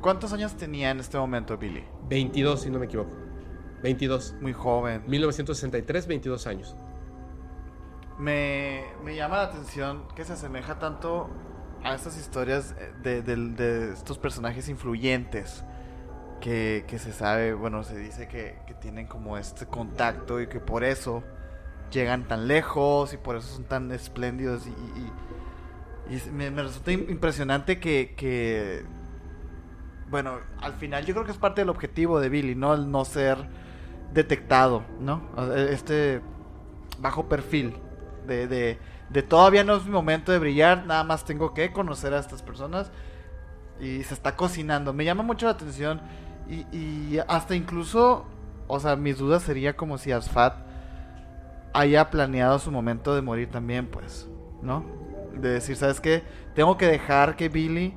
[0.00, 1.84] ¿Cuántos años tenía en este momento Billy?
[2.08, 3.14] 22, si no me equivoco.
[3.82, 4.36] 22.
[4.40, 5.02] Muy joven.
[5.06, 6.76] 1963, 22 años
[8.20, 8.84] me,
[9.16, 11.28] llama la atención que se asemeja tanto
[11.82, 15.64] a estas historias de, estos personajes influyentes
[16.40, 21.22] que, se sabe, bueno, se dice que, tienen como este contacto y que por eso
[21.92, 28.84] llegan tan lejos y por eso son tan espléndidos y, me, resulta impresionante que,
[30.08, 32.74] bueno, al final yo creo que es parte del objetivo de Billy, ¿no?
[32.74, 33.38] El no ser
[34.12, 35.22] detectado, ¿no?
[35.54, 36.20] Este
[36.98, 37.76] bajo perfil
[38.26, 42.18] de, de, todavía no es mi momento de brillar, nada más tengo que conocer a
[42.18, 42.90] estas personas
[43.80, 44.92] y se está cocinando.
[44.92, 46.00] Me llama mucho la atención
[46.50, 48.24] y, hasta incluso,
[48.66, 50.54] o sea, mis dudas sería como si Asfat
[51.72, 54.28] haya planeado su momento de morir también, pues,
[54.62, 54.84] ¿no?
[55.34, 56.24] De decir, ¿sabes qué?
[56.54, 57.94] Tengo que dejar que Billy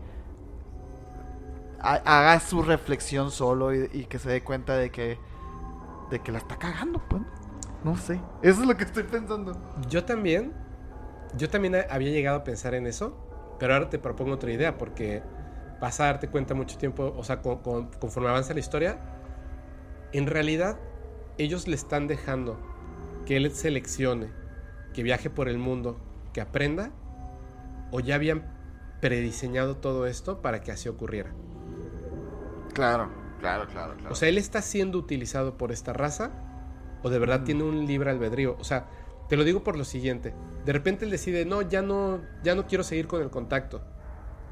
[1.79, 5.17] haga su reflexión solo y, y, que se dé cuenta de que
[6.13, 7.21] de que la está cagando, pues.
[7.83, 8.21] No sé.
[8.41, 9.59] Eso es lo que estoy pensando.
[9.89, 10.53] Yo también.
[11.35, 13.17] Yo también había llegado a pensar en eso.
[13.59, 14.77] Pero ahora te propongo otra idea.
[14.77, 15.23] Porque
[15.83, 17.13] vas a darte cuenta mucho tiempo.
[17.17, 18.99] O sea, conforme avanza la historia.
[20.13, 20.79] En realidad,
[21.37, 22.57] ellos le están dejando
[23.25, 24.29] que él seleccione.
[24.93, 25.99] Que viaje por el mundo.
[26.31, 26.91] Que aprenda.
[27.91, 28.49] O ya habían
[29.01, 31.33] prediseñado todo esto para que así ocurriera.
[32.73, 33.09] Claro,
[33.41, 34.13] claro, claro, claro.
[34.13, 36.31] O sea, él está siendo utilizado por esta raza
[37.03, 38.55] o de verdad tiene un libre albedrío.
[38.57, 38.87] O sea,
[39.27, 40.33] te lo digo por lo siguiente.
[40.63, 43.81] De repente él decide, no, ya no, ya no quiero seguir con el contacto.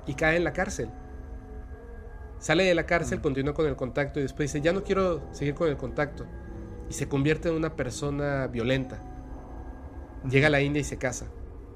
[0.05, 0.91] Y cae en la cárcel.
[2.41, 5.53] Sale de la cárcel, continúa con el contacto y después dice, ya no quiero seguir
[5.53, 6.25] con el contacto.
[6.89, 8.99] Y se convierte en una persona violenta.
[10.27, 11.27] Llega a la India y se casa.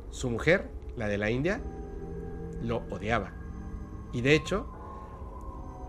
[0.10, 1.62] Su mujer, la de la India,
[2.64, 3.32] lo odiaba.
[4.12, 4.68] Y de hecho,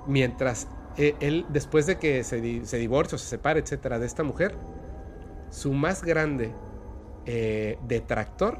[0.06, 4.24] mientras eh, él, después de que se, se divorcia o se separa, etcétera, de esta
[4.24, 4.54] mujer,
[5.48, 6.52] su más grande
[7.24, 8.58] eh, detractor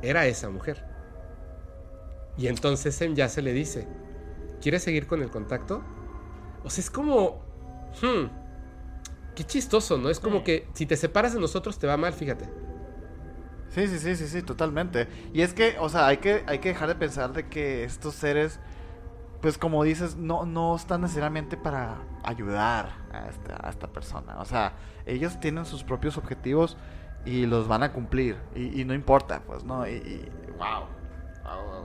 [0.00, 0.84] era esa mujer.
[2.36, 3.88] Y entonces ya se le dice,
[4.60, 5.82] ¿quieres seguir con el contacto?
[6.64, 7.42] O sea, es como...
[8.02, 8.26] Hmm,
[9.34, 10.10] qué chistoso, ¿no?
[10.10, 12.48] Es como que si te separas de nosotros te va mal, fíjate.
[13.70, 15.08] Sí, sí, sí, sí, sí, totalmente.
[15.32, 18.14] Y es que, o sea, hay que, hay que dejar de pensar de que estos
[18.14, 18.58] seres,
[19.40, 24.40] pues como dices, no, no están necesariamente para ayudar a esta, a esta persona.
[24.40, 24.72] O sea,
[25.06, 26.76] ellos tienen sus propios objetivos
[27.24, 28.36] y los van a cumplir.
[28.54, 29.86] Y, no importa, pues, ¿no?
[29.86, 30.28] Y,
[30.58, 30.97] wow.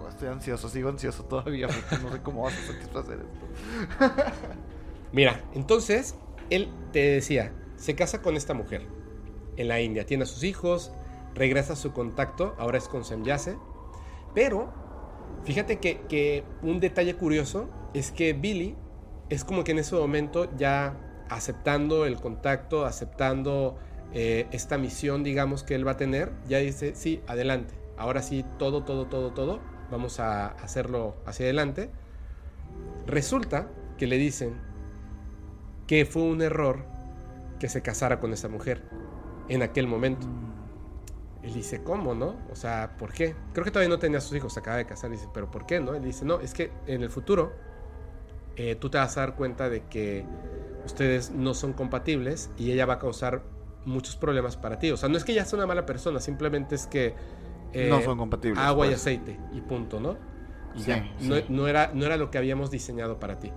[0.09, 4.13] Estoy ansioso, sigo ansioso todavía porque no sé cómo vas a satisfacer esto.
[5.11, 6.15] Mira, entonces,
[6.49, 8.85] él te decía, se casa con esta mujer
[9.57, 10.91] en la India, tiene a sus hijos,
[11.33, 13.57] regresa a su contacto, ahora es con Semyase,
[14.33, 14.71] pero
[15.43, 18.75] fíjate que, un detalle curioso es que Billy
[19.29, 23.77] es como que en ese momento ya aceptando el contacto, aceptando
[24.13, 28.45] eh, esta misión, digamos, que él va a tener, ya dice, sí, adelante, ahora sí,
[28.57, 29.59] todo, todo, todo, todo,
[29.91, 31.89] vamos a hacerlo hacia adelante.
[33.05, 33.67] Resulta
[33.97, 34.55] que le dicen
[35.87, 36.85] que fue un error
[37.59, 38.83] que se casara con esa mujer
[39.49, 40.27] en aquel momento.
[41.43, 42.37] Él dice, ¿cómo, no?
[42.51, 43.35] O sea, ¿por qué?
[43.53, 45.11] Creo que todavía no tenía sus hijos, se acaba de casar.
[45.11, 45.93] Dice, ¿pero por qué, no?
[45.93, 47.51] Él dice, no, es que en el futuro
[48.55, 50.25] eh, tú te vas a dar cuenta de que
[50.85, 53.43] ustedes no son compatibles y ella va a causar
[53.85, 54.91] muchos problemas para ti.
[54.91, 57.13] O sea, no es que ella sea una mala persona, simplemente es que...
[57.73, 58.59] Eh, no son compatibles.
[58.59, 59.01] Agua y pues.
[59.01, 60.17] aceite y punto, ¿no?
[60.75, 60.85] Y
[61.49, 63.51] No, era, no era lo que habíamos diseñado para ti.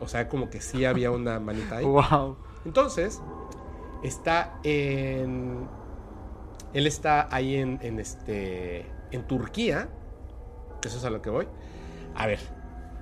[0.00, 1.84] O sea, como que sí había una manita ahí.
[1.84, 2.36] wow.
[2.64, 3.20] Entonces,
[4.02, 5.68] está en...
[6.74, 9.88] Él está ahí en, en, este, en Turquía.
[10.84, 11.46] Eso es a lo que voy.
[12.14, 12.40] A ver,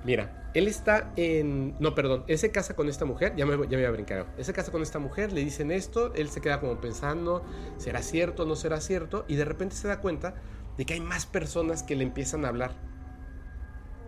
[0.03, 1.75] mira, él está en.
[1.79, 2.23] No, perdón.
[2.27, 3.33] Él se casa con esta mujer.
[3.35, 4.27] Ya me, ya me voy a brincar.
[4.37, 6.13] Él se casa con esta mujer, le dicen esto.
[6.13, 7.43] Él se queda como pensando:
[7.77, 9.25] ¿será cierto no será cierto?
[9.27, 10.35] Y de repente se da cuenta
[10.77, 12.75] de que hay más personas que le empiezan a hablar.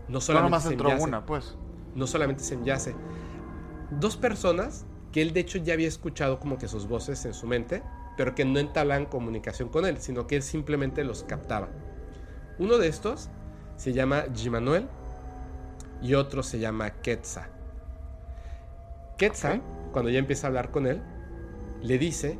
[0.09, 0.65] No solamente.
[0.65, 1.55] No entró una, pues.
[1.95, 2.93] No solamente se enyace.
[3.91, 7.47] Dos personas que él, de hecho, ya había escuchado como que sus voces en su
[7.47, 7.83] mente,
[8.17, 11.69] pero que no entablan comunicación con él, sino que él simplemente los captaba.
[12.57, 13.29] Uno de estos
[13.77, 14.89] se llama Gimanuel
[16.03, 17.49] y otro se llama Quetzal.
[19.17, 19.61] Quetzal,
[19.93, 21.01] cuando ya empieza a hablar con él,
[21.81, 22.37] le dice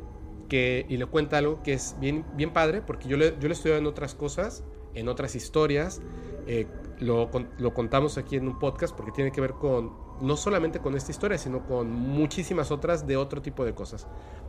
[0.48, 3.54] que, y le cuenta algo que es bien, bien padre, porque yo le, yo le
[3.54, 4.62] estoy en otras cosas,
[4.94, 6.02] en otras historias,
[6.46, 6.66] eh,
[7.00, 10.94] lo, lo, contamos aquí en un podcast porque tiene que ver con, no solamente con
[10.94, 14.06] esta historia, sino con muchísimas otras de otro tipo de cosas,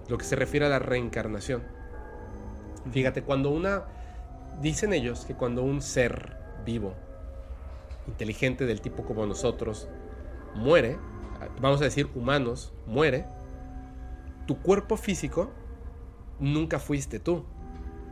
[0.10, 1.64] lo que se refiere a la reencarnación.
[2.92, 3.86] Fíjate, cuando una,
[4.62, 6.94] dicen ellos que cuando un ser vivo
[8.08, 9.88] inteligente del tipo como nosotros
[10.56, 10.98] muere,
[11.62, 13.26] vamos a decir humanos, muere,
[14.46, 15.52] tu cuerpo físico
[16.40, 17.46] nunca fuiste tú,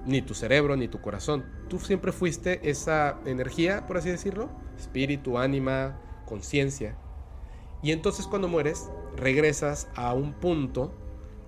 [0.06, 1.45] ni tu cerebro, ni tu corazón.
[1.70, 6.98] Tú siempre fuiste esa energía, por así decirlo, espíritu, ánima, conciencia.
[7.82, 10.94] Y entonces cuando mueres, regresas a un punto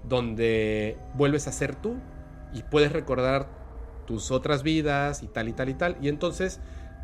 [0.08, 1.96] donde vuelves a ser tú
[2.54, 3.50] y puedes recordar
[4.06, 5.98] tus otras vidas y tal y tal y tal.
[6.02, 6.60] Y entonces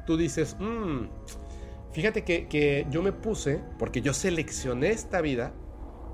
[0.06, 1.06] tú dices, mm,
[1.92, 5.54] fíjate que, yo me puse, porque yo seleccioné esta vida,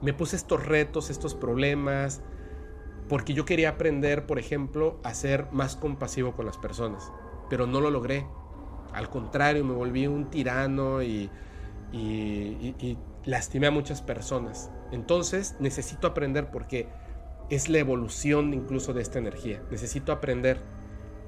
[0.01, 2.21] me puse estos retos, estos problemas,
[3.09, 7.11] porque yo quería aprender, por ejemplo, a ser más compasivo con las personas,
[7.49, 8.27] pero no lo logré.
[8.93, 11.29] Al contrario, me volví un tirano y,
[11.91, 14.71] y lastimé a muchas personas.
[14.91, 16.87] Entonces necesito aprender porque
[17.49, 19.61] es la evolución incluso de esta energía.
[19.71, 20.59] Necesito aprender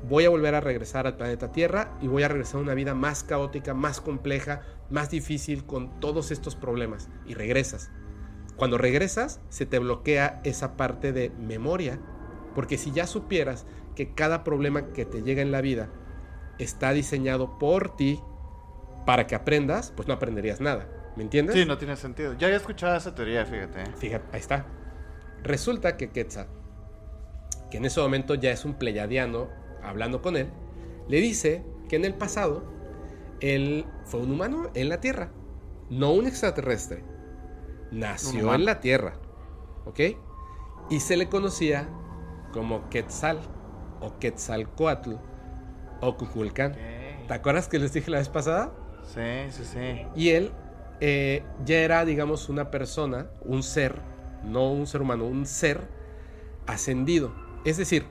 [0.08, 2.96] voy a volver a regresar al planeta Tierra y voy a regresar a una vida
[2.96, 7.10] más caótica, más compleja, más difícil con todos estos problemas.
[7.26, 7.92] Y regresas.
[8.56, 12.00] Cuando regresas, se te bloquea esa parte de memoria.
[12.56, 13.66] Porque si ya supieras
[13.96, 15.90] que cada problema que te llega en la vida
[16.58, 18.22] está diseñado por ti
[19.06, 20.88] para que aprendas, pues no aprenderías nada.
[21.16, 21.56] ¿Me entiendes?
[21.56, 22.34] Sí, no tiene sentido.
[22.38, 23.82] Ya había escuchado esa teoría, fíjate.
[23.82, 23.94] ¿eh?
[23.98, 24.66] Fíjate, ahí está.
[25.44, 26.48] Resulta que Quetzal,
[27.72, 29.50] que en ese momento ya es un pleyadiano
[29.90, 30.50] hablando con él,
[31.08, 32.64] le dice que en el pasado
[33.42, 35.32] él fue un humano en la Tierra,
[35.90, 37.04] no un extraterrestre.
[37.92, 39.14] Nació en la Tierra,
[39.86, 40.00] ¿ok?
[40.90, 41.90] Y se le conocía
[42.54, 43.40] como Quetzal
[44.00, 45.14] o Quetzalcoatl
[46.02, 46.76] o Cuculcán.
[47.28, 48.72] ¿Te acuerdas que les dije la vez pasada?
[49.04, 50.06] Sí, sí, sí.
[50.16, 50.52] Y él
[51.00, 54.02] eh, ya era, digamos, una persona, un ser,
[54.44, 55.88] no un ser humano, un ser
[56.68, 57.34] ascendido.
[57.66, 58.06] Es decir,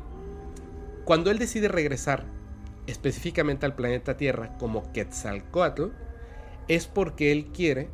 [1.09, 2.27] cuando él decide regresar
[2.87, 5.85] específicamente al planeta Tierra como Quetzalcoatl,
[6.69, 7.89] es porque él quiere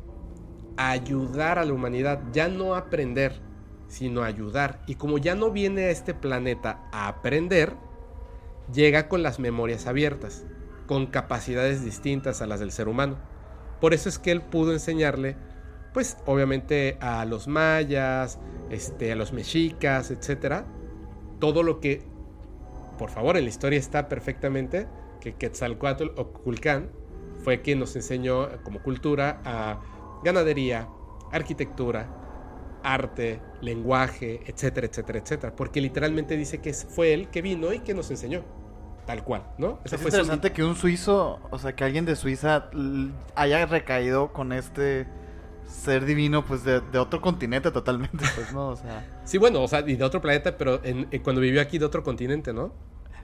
[0.75, 3.39] ayudar a la humanidad, ya no aprender,
[3.87, 4.83] sino ayudar.
[4.85, 7.77] Y como ya no viene a este planeta a aprender,
[8.73, 10.45] llega con las memorias abiertas,
[10.85, 13.15] con capacidades distintas a las del ser humano.
[13.79, 15.37] Por eso es que él pudo enseñarle,
[15.93, 18.39] pues obviamente a los mayas,
[18.69, 20.65] este, a los mexicas, etcétera,
[21.39, 22.13] todo lo que
[22.97, 24.87] por favor, en la historia está perfectamente
[25.19, 26.89] que Quetzalcoatl o Culcán
[27.43, 29.79] fue quien nos enseñó como cultura a
[30.23, 30.87] ganadería,
[31.31, 32.09] arquitectura,
[32.83, 35.55] arte, lenguaje, etcétera, etcétera, etcétera.
[35.55, 38.43] Porque literalmente dice que fue él que vino y que nos enseñó.
[39.05, 39.79] Tal cual, ¿no?
[39.85, 42.71] es interesante que un suizo, o sea, que alguien de Suiza
[43.35, 45.05] haya recaído con este
[45.67, 48.69] ser divino, pues de, otro continente totalmente, pues, ¿no?
[48.69, 49.05] O sea.
[49.23, 51.85] Sí, bueno, o sea, y de otro planeta, pero en, eh, cuando vivió aquí de
[51.85, 52.73] otro continente, ¿no?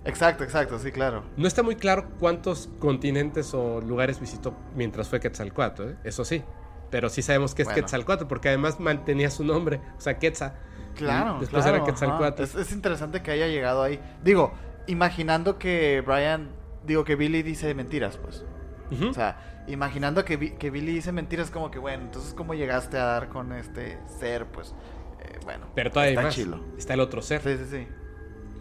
[0.03, 1.23] Exacto, exacto, sí, claro.
[1.37, 5.95] No está muy claro cuántos continentes o lugares visitó mientras fue Quetzalcoatl, ¿eh?
[6.03, 6.43] eso sí.
[6.89, 10.53] Pero sí sabemos que es Quetzalcoatl, porque además mantenía su nombre, o sea, Quetzal.
[10.95, 12.43] Claro, después era Quetzalcoatl.
[12.43, 13.99] Es, es, interesante que haya llegado ahí.
[14.23, 14.51] Digo,
[14.87, 16.49] imaginando que Brian,
[16.85, 18.43] digo que Billy dice mentiras, pues.
[19.09, 23.05] O sea, imaginando que, que, Billy dice mentiras, como que, bueno, entonces, ¿cómo llegaste a
[23.05, 24.45] dar con este ser?
[24.47, 24.73] Pues,
[25.19, 25.67] eh, bueno.
[25.75, 26.63] Pero todavía está chilo.
[26.77, 27.41] Está el otro ser.
[27.41, 27.87] Sí, sí, sí.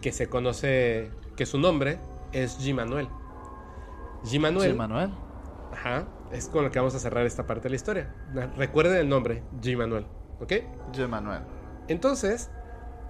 [0.01, 1.99] Que se conoce, que su nombre
[2.31, 2.73] es G.
[2.73, 3.07] Manuel.
[4.23, 4.39] G.
[4.39, 4.73] Manuel.
[4.73, 4.75] G.
[4.75, 5.11] Manuel.
[5.71, 6.07] Ajá.
[6.31, 8.15] Es con lo que vamos a cerrar esta parte de la historia.
[8.55, 9.77] Recuerden el nombre, G.
[9.77, 10.05] Manuel.
[10.39, 10.53] ¿Ok?
[10.93, 11.07] G.
[11.07, 11.41] Manuel.
[11.87, 12.49] Entonces,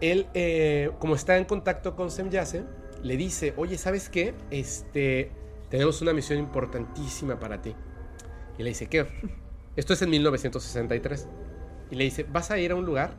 [0.01, 2.63] él, eh, como está en contacto con Semyase,
[3.03, 4.33] le dice, oye, ¿sabes qué?
[4.49, 5.31] Este,
[5.71, 7.73] tenemos una misión importantísima para ti.
[8.57, 9.07] Y le dice, ¿qué?
[9.75, 11.27] Esto es en 1963.
[11.89, 13.15] Y le dice, vas a ir a un lugar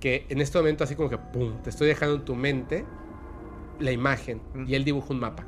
[0.00, 2.84] que en este momento así como que, ¡pum!, te estoy dejando en tu mente
[3.78, 4.40] la imagen.
[4.66, 5.46] Y él dibuja un mapa.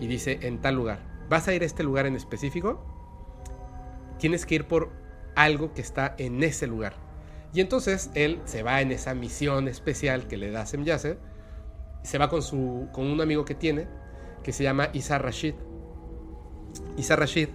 [0.00, 0.98] Y dice, en tal lugar.
[1.30, 2.84] Vas a ir a este lugar en específico.
[4.18, 4.90] Tienes que ir por
[5.36, 6.94] algo que está en ese lugar.
[7.54, 11.18] Y entonces él se va en esa misión especial que le da Semyase
[12.04, 13.88] se va con, su, con un amigo que tiene,
[14.44, 15.54] que se llama Isa Rashid.
[16.96, 17.48] Isa Rashid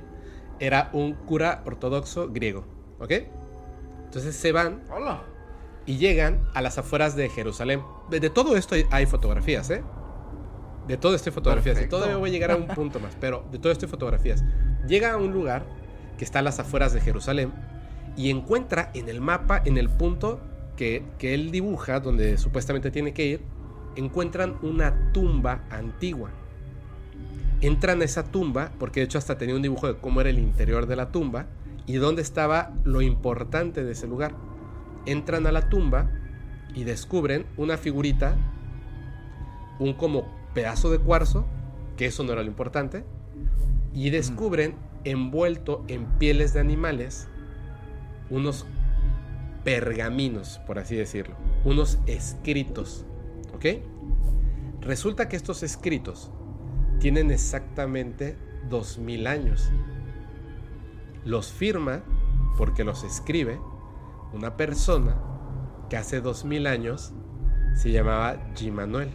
[0.59, 2.65] era un cura ortodoxo griego,
[2.99, 3.11] ¿ok?
[4.05, 5.21] Entonces se van Hola.
[5.85, 7.81] y llegan a las afueras de Jerusalén.
[8.09, 9.83] De, todo esto hay, fotografías, ¿eh?
[10.87, 11.79] De todo esto hay fotografías.
[11.81, 14.43] Y todavía voy a llegar a un punto más, pero de todo esto hay fotografías.
[14.87, 15.63] Llega a un lugar
[16.17, 17.53] que está a las afueras de Jerusalén
[18.17, 20.41] y encuentra en el mapa, en el punto
[20.75, 23.41] que, que él dibuja, donde supuestamente tiene que ir,
[23.95, 26.31] encuentran una tumba antigua.
[27.61, 30.39] Entran a esa tumba, porque de hecho hasta tenía un dibujo de cómo era el
[30.39, 31.47] interior de la tumba
[31.85, 34.35] y dónde estaba lo importante de ese lugar.
[35.05, 36.09] Entran a la tumba
[36.73, 38.35] y descubren una figurita,
[39.79, 41.45] un como pedazo de cuarzo,
[41.97, 43.03] que eso no era lo importante,
[43.93, 47.27] y descubren envuelto en pieles de animales
[48.29, 48.65] unos
[49.63, 53.05] pergaminos, por así decirlo, unos escritos
[53.53, 53.65] ¿Ok?
[54.81, 56.31] Resulta que estos escritos
[56.99, 58.37] tienen exactamente
[58.69, 59.71] 2000 años.
[61.25, 62.03] Los firma
[62.57, 63.59] porque los escribe
[64.33, 65.17] una persona
[65.89, 67.13] que hace 2000 años
[67.75, 68.71] se llamaba G.
[68.71, 69.09] Manuel,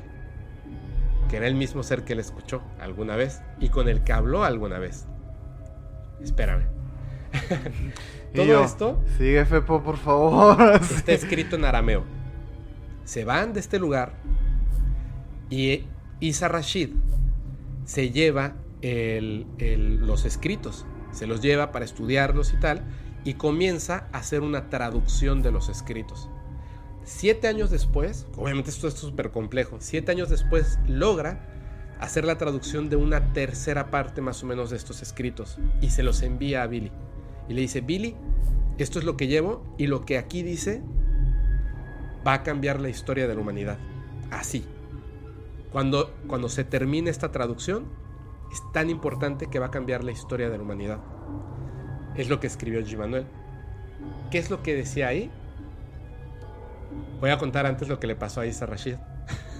[1.29, 4.45] que era el mismo ser que él escuchó alguna vez y con el que habló
[4.45, 5.07] alguna vez.
[6.23, 6.67] Espérame.
[8.35, 9.03] Todo esto.
[9.19, 10.75] Sigue, Fepo, por favor.
[10.81, 12.05] Está escrito en arameo.
[13.05, 14.15] Se van de este lugar
[15.51, 15.85] y
[16.21, 16.91] Isa Rashid
[17.85, 22.85] se lleva los escritos, se los lleva para estudiarlos y tal,
[23.25, 26.29] y comienza a hacer una traducción de los escritos.
[27.05, 31.51] Siete años después, obviamente esto es súper complejo, siete años después logra
[32.01, 36.03] hacer la traducción de una tercera parte más o menos de estos escritos y se
[36.03, 36.91] los envía a Billy.
[37.49, 38.17] Y le dice, Billy,
[38.79, 40.83] esto es lo que llevo y lo que aquí dice
[42.27, 43.79] va a cambiar la historia de la humanidad.
[44.31, 44.65] Así,
[45.75, 47.87] cuando, cuando se termine esta traducción,
[48.53, 51.01] es tan importante que va a cambiar la historia de la humanidad.
[52.15, 52.97] Es lo que escribió G.
[52.97, 53.27] Manuel.
[54.31, 55.33] ¿Qué es lo que decía ahí?
[57.21, 58.95] Voy a contar antes lo que le pasó a Isa Rashid.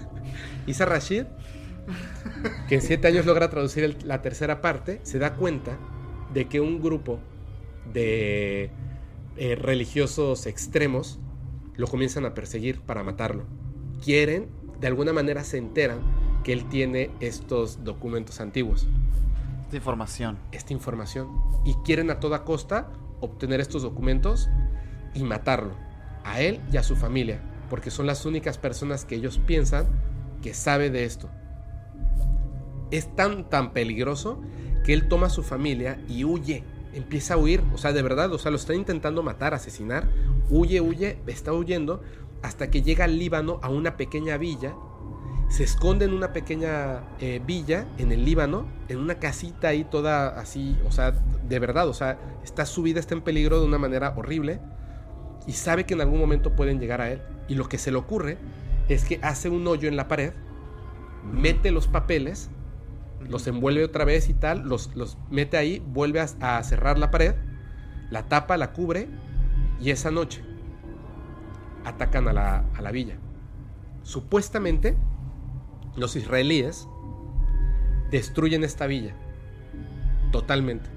[0.67, 1.25] Isa Rashid,
[2.69, 5.77] que en siete años logra traducir la tercera parte, se da cuenta
[6.33, 7.19] de que un grupo
[7.91, 8.71] de
[9.35, 11.19] eh, religiosos extremos
[11.75, 13.43] lo comienzan a perseguir para matarlo.
[14.01, 15.99] Quieren de alguna manera se enteran
[16.43, 18.87] que él tiene estos documentos antiguos.
[19.63, 20.37] Esta información.
[20.51, 21.29] Esta información.
[21.65, 24.49] Y quieren a toda costa obtener estos documentos
[25.13, 25.73] y matarlo.
[26.23, 27.41] A él y a su familia.
[27.69, 29.87] Porque son las únicas personas que ellos piensan
[30.41, 31.29] que sabe de esto.
[32.91, 34.39] Es tan, tan peligroso
[34.85, 36.63] que él toma a su familia y huye.
[36.93, 37.63] Empieza a huir.
[37.73, 40.07] O sea, de verdad, o sea, lo está intentando matar, asesinar.
[40.49, 42.03] Huye, huye, está huyendo
[42.45, 44.75] hasta que llega al Líbano a una pequeña villa,
[45.49, 50.39] se esconde en una pequeña eh, villa en el Líbano, en una casita ahí toda
[50.39, 53.79] así, o sea, de verdad, o sea, está su vida está en peligro de una
[53.79, 54.59] manera horrible
[55.47, 57.21] y sabe que en algún momento pueden llegar a él.
[57.47, 58.37] Y lo que se le ocurre
[58.89, 60.33] es que hace un hoyo en la pared,
[61.23, 62.51] mete los papeles,
[63.27, 67.33] los envuelve otra vez y tal, los, los mete ahí, vuelve a cerrar la pared,
[68.11, 69.09] la tapa, la cubre
[69.81, 70.43] y esa noche
[71.85, 73.15] atacan a la, villa.
[74.03, 74.97] Supuestamente,
[75.95, 76.87] los israelíes
[78.11, 79.15] destruyen esta villa
[80.31, 80.89] totalmente.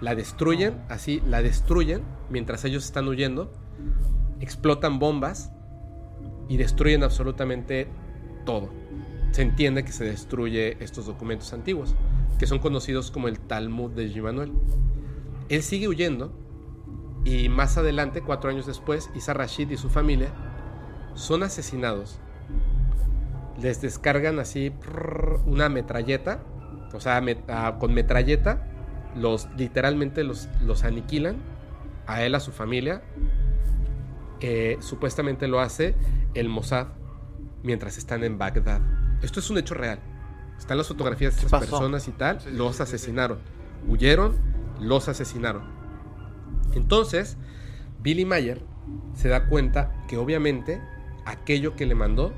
[0.00, 3.50] la destruyen, así, la destruyen mientras ellos están huyendo,
[4.40, 5.50] explotan bombas
[6.48, 7.88] y destruyen absolutamente
[8.44, 8.70] todo.
[9.32, 11.94] Se entiende que se destruye estos documentos antiguos,
[12.38, 14.52] que son conocidos como el Talmud de Jimanuel.
[15.48, 16.32] Él sigue huyendo
[17.26, 20.28] y más adelante, cuatro años después, Isa Rashid y su familia
[21.14, 22.20] son asesinados.
[23.60, 24.72] Les descargan así
[25.44, 26.44] una metralleta,
[26.94, 28.64] o sea, ah, con metralleta,
[29.16, 31.38] los literalmente los, los aniquilan
[32.06, 33.02] a él, a su familia.
[34.38, 35.96] Eh, supuestamente lo hace
[36.34, 36.86] el Mossad
[37.64, 38.80] mientras están en Bagdad.
[39.20, 39.98] Esto es un hecho real.
[40.56, 42.38] Están las fotografías de estas personas y tal.
[42.52, 43.40] los asesinaron.
[43.88, 44.36] Huyeron,
[44.78, 45.75] los asesinaron.
[46.76, 47.36] Entonces,
[48.02, 48.60] Billy Mayer
[49.14, 50.80] se da cuenta que obviamente
[51.24, 52.32] aquello que le mandó,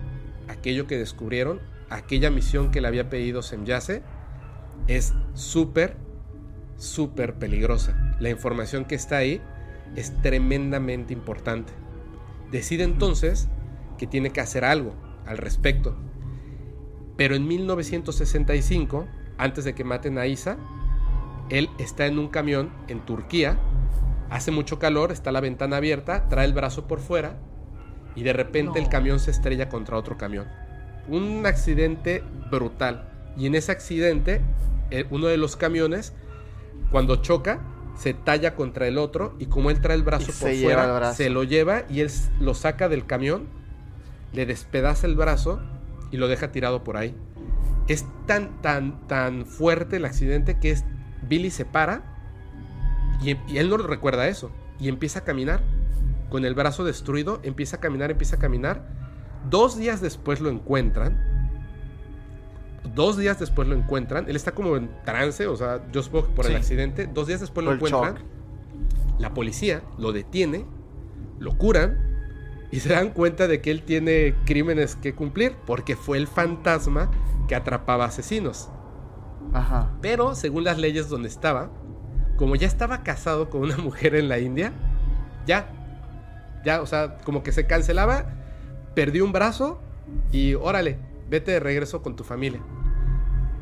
[0.48, 1.60] aquello que descubrieron,
[1.90, 4.02] aquella misión que le había pedido Semyase,
[4.86, 5.97] es súper,
[6.77, 8.16] súper peligrosa.
[8.20, 9.43] La información que está ahí
[9.97, 11.73] es tremendamente importante.
[12.51, 13.48] Decide entonces
[13.98, 14.94] que tiene que hacer algo
[15.27, 15.97] al respecto.
[17.16, 19.06] Pero en 1965,
[19.36, 20.56] antes de que maten a Isa,
[21.51, 23.59] él está en un camión en Turquía,
[24.30, 27.38] hace mucho calor, está la ventana abierta, trae el brazo por fuera
[28.14, 30.46] y de repente el camión se estrella contra otro camión.
[31.09, 33.09] Un accidente brutal.
[33.36, 34.40] Y en ese accidente,
[34.90, 36.12] eh, uno de los camiones,
[36.90, 37.60] cuando choca,
[37.96, 41.44] se talla contra el otro y como él trae el brazo por fuera, se lo
[41.44, 42.10] lleva y él
[42.40, 43.48] lo saca del camión,
[44.32, 45.60] le despedaza el brazo
[46.10, 47.14] y lo deja tirado por ahí.
[47.88, 50.84] Es tan, tan, tan fuerte el accidente que es,
[51.22, 52.18] Billy se para
[53.23, 55.62] y, y él no recuerda eso y empieza a caminar
[56.31, 58.86] con el brazo destruido, empieza a caminar, empieza a caminar.
[59.49, 61.19] Dos días después lo encuentran.
[62.95, 64.28] Dos días después lo encuentran.
[64.28, 67.07] Él está como en trance, o sea, yo supongo por el accidente.
[67.07, 68.19] Dos días después lo encuentran.
[69.19, 70.65] La policía lo detiene,
[71.39, 72.09] lo curan
[72.70, 77.11] y se dan cuenta de que él tiene crímenes que cumplir porque fue el fantasma
[77.49, 78.69] que atrapaba asesinos.
[79.53, 79.97] Ajá.
[80.03, 81.70] Pero según las leyes donde estaba,
[82.39, 84.73] como ya estaba casado con una mujer en la India,
[85.47, 85.69] ya
[86.65, 88.27] ya, o sea, como que se cancelaba,
[88.94, 89.81] perdió un brazo
[90.32, 90.98] y órale,
[91.28, 92.60] vete de regreso con tu familia.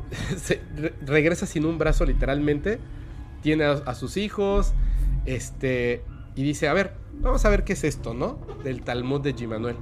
[1.05, 2.79] regresa sin un brazo literalmente,
[3.41, 4.73] tiene a, sus hijos,
[5.25, 6.03] este,
[6.35, 8.39] y dice, a ver, vamos a ver qué es esto, ¿no?
[8.63, 9.75] Del Talmud de Jimanuel.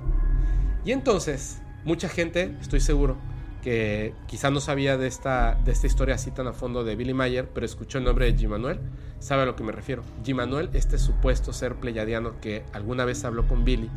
[0.83, 3.17] Y entonces, mucha gente, estoy seguro,
[3.65, 7.15] que quizá no sabía de esta, de esta historia así tan a fondo de Billy
[7.15, 8.79] Mayer, pero escuchó el nombre de G.
[9.17, 10.03] sabe a lo que me refiero.
[10.23, 10.69] G.
[10.73, 13.89] este supuesto ser pleyadiano que alguna vez habló con Billy,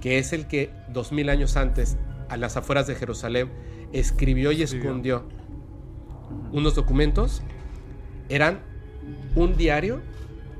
[0.00, 1.98] que es el que dos mil años antes,
[2.28, 3.48] a las afueras de Jerusalén,
[3.92, 5.22] escribió y escondió
[6.50, 7.42] unos documentos,
[8.28, 8.58] eran
[9.36, 10.00] un diario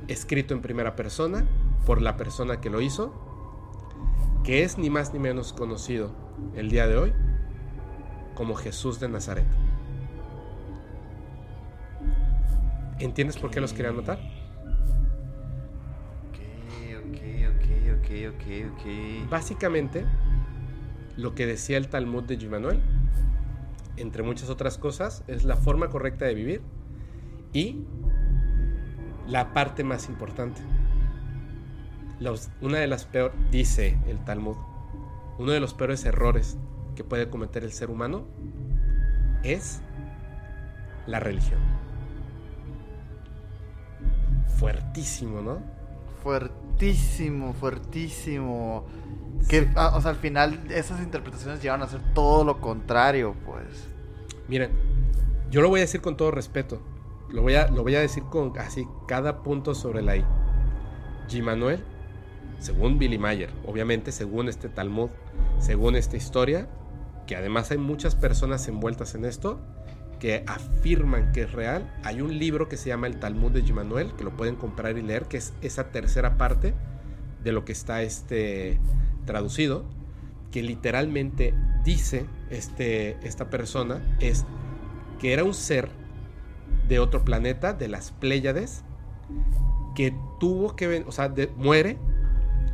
[0.06, 1.46] escrito en primera persona
[1.84, 3.12] por la persona que lo hizo,
[4.44, 6.14] que es ni más ni menos conocido
[6.54, 7.12] el día de hoy
[8.40, 9.44] como Jesús de Nazaret.
[12.98, 14.18] ¿Entiendes por qué los quería anotar?
[19.28, 20.06] Básicamente,
[21.18, 22.80] lo que decía el Talmud de Gimanuel,
[23.98, 26.62] entre muchas otras cosas, es la forma correcta de vivir
[27.52, 27.84] y
[29.26, 30.62] la parte más importante.
[32.62, 34.56] una de las peores, dice el Talmud,
[35.36, 36.56] uno de los peores errores
[37.00, 38.26] que puede cometer el ser humano
[39.42, 39.80] es
[41.06, 41.58] la religión.
[44.58, 45.62] Fuertísimo, ¿no?
[46.22, 48.84] Fuertísimo, fuertísimo.
[49.48, 53.88] Que, ah, o sea, al final esas interpretaciones llevan a ser todo lo contrario, pues.
[54.46, 54.72] Miren,
[55.50, 56.82] yo lo voy a decir con todo respeto.
[57.30, 60.24] Lo voy a, lo voy a decir con así cada punto sobre la I.
[61.30, 61.42] G.
[61.42, 61.82] Manuel,
[62.58, 65.08] según Billy Mayer, obviamente según este Talmud,
[65.58, 66.68] según esta historia,
[67.30, 69.60] que además hay muchas personas envueltas en esto
[70.18, 71.88] que afirman que es real.
[72.02, 75.02] Hay un libro que se llama El Talmud de Gimanuel, que lo pueden comprar y
[75.02, 76.74] leer, que es esa tercera parte
[77.44, 78.80] de lo que está este,
[79.26, 79.84] traducido,
[80.50, 81.54] que literalmente
[81.84, 84.44] dice este, esta persona es
[85.20, 85.88] que era un ser
[86.88, 88.82] de otro planeta, de las Pléyades,
[89.94, 91.96] que tuvo que, o sea, muere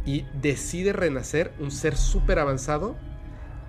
[0.07, 2.97] y decide renacer un ser súper avanzado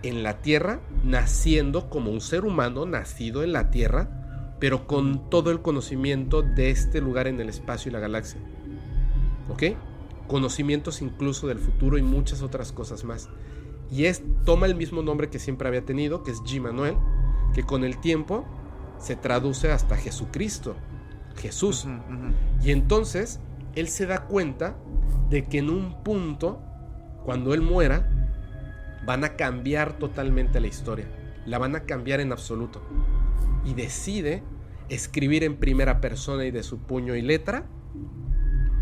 [0.03, 5.51] en la Tierra, naciendo como un ser humano nacido en la Tierra, pero con todo
[5.51, 8.39] el conocimiento de este lugar en el espacio y la galaxia.
[9.49, 9.63] ¿Ok?
[10.27, 13.29] Conocimientos incluso del futuro y muchas otras cosas más.
[13.91, 16.59] Y es, toma el mismo nombre que siempre había tenido, que es G.
[16.59, 16.95] Manuel,
[17.53, 18.45] que con el tiempo
[18.99, 20.75] se traduce hasta Jesucristo.
[21.37, 21.87] Jesús.
[22.63, 23.39] Y entonces
[23.75, 24.75] él se da cuenta
[25.29, 26.61] de que en un punto,
[27.23, 28.09] cuando él muera,
[29.07, 31.07] van a cambiar totalmente la historia.
[31.45, 32.81] La van a cambiar en absoluto.
[33.63, 34.43] Y decide
[34.89, 37.65] escribir en primera persona y de su puño y letra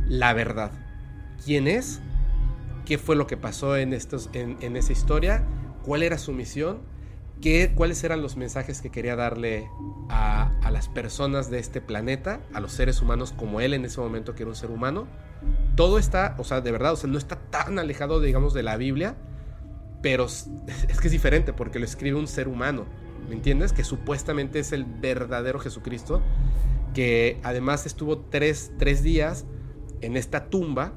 [0.08, 0.72] la verdad.
[1.44, 2.02] ¿Quién es?
[2.86, 5.44] ¿Qué fue lo que pasó en, estos, en, esa historia?
[5.84, 6.82] ¿Cuál era su misión?
[7.40, 9.70] ¿Qué, ¿Cuáles eran los mensajes que quería darle
[10.10, 14.02] a, a, las personas de este planeta, a los seres humanos como él en ese
[14.02, 15.08] momento que era un ser humano?
[15.76, 18.78] Todo está, o sea, de verdad, o sea, no está tan alejado, digamos, de la
[18.78, 19.18] Biblia,
[20.02, 22.86] pero es que es diferente porque lo escribe un ser humano,
[23.28, 23.74] ¿me entiendes?
[23.74, 26.22] Que supuestamente es el verdadero Jesucristo,
[26.94, 29.46] que además estuvo tres, tres días
[30.02, 30.94] en esta tumba,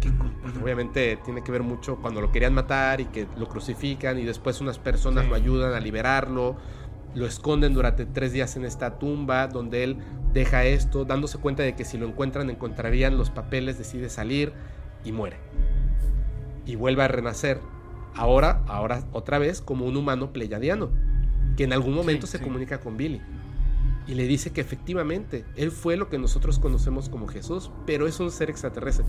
[0.00, 4.18] que pues, obviamente tiene que ver mucho cuando lo querían matar y que lo crucifican
[4.18, 6.56] y después unas personas lo ayudan a liberarlo,
[7.14, 9.98] lo esconden durante tres días en esta tumba donde él
[10.32, 14.52] deja esto, dándose cuenta de que si lo encuentran encontrarían los papeles, decide salir
[15.04, 15.38] y muere.
[16.66, 17.60] Y vuelve a renacer,
[18.16, 20.90] ahora, ahora otra vez como un humano pleyadiano,
[21.56, 23.20] que en algún momento se comunica con Billy
[24.06, 28.20] y le dice que efectivamente él fue lo que nosotros conocemos como Jesús, pero es
[28.20, 29.04] un ser extraterrestre.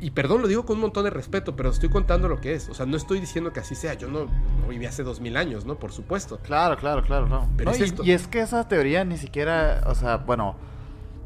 [0.00, 2.68] Y perdón, lo digo con un montón de respeto, pero estoy contando lo que es.
[2.68, 3.94] O sea, no estoy diciendo que así sea.
[3.94, 4.26] Yo no,
[4.68, 5.76] viví hace dos mil años, ¿no?
[5.78, 6.38] Por supuesto.
[6.42, 7.48] Claro, claro, claro, no.
[7.56, 7.70] Pero
[8.02, 10.56] y, es que esa teoría ni siquiera, o sea, bueno,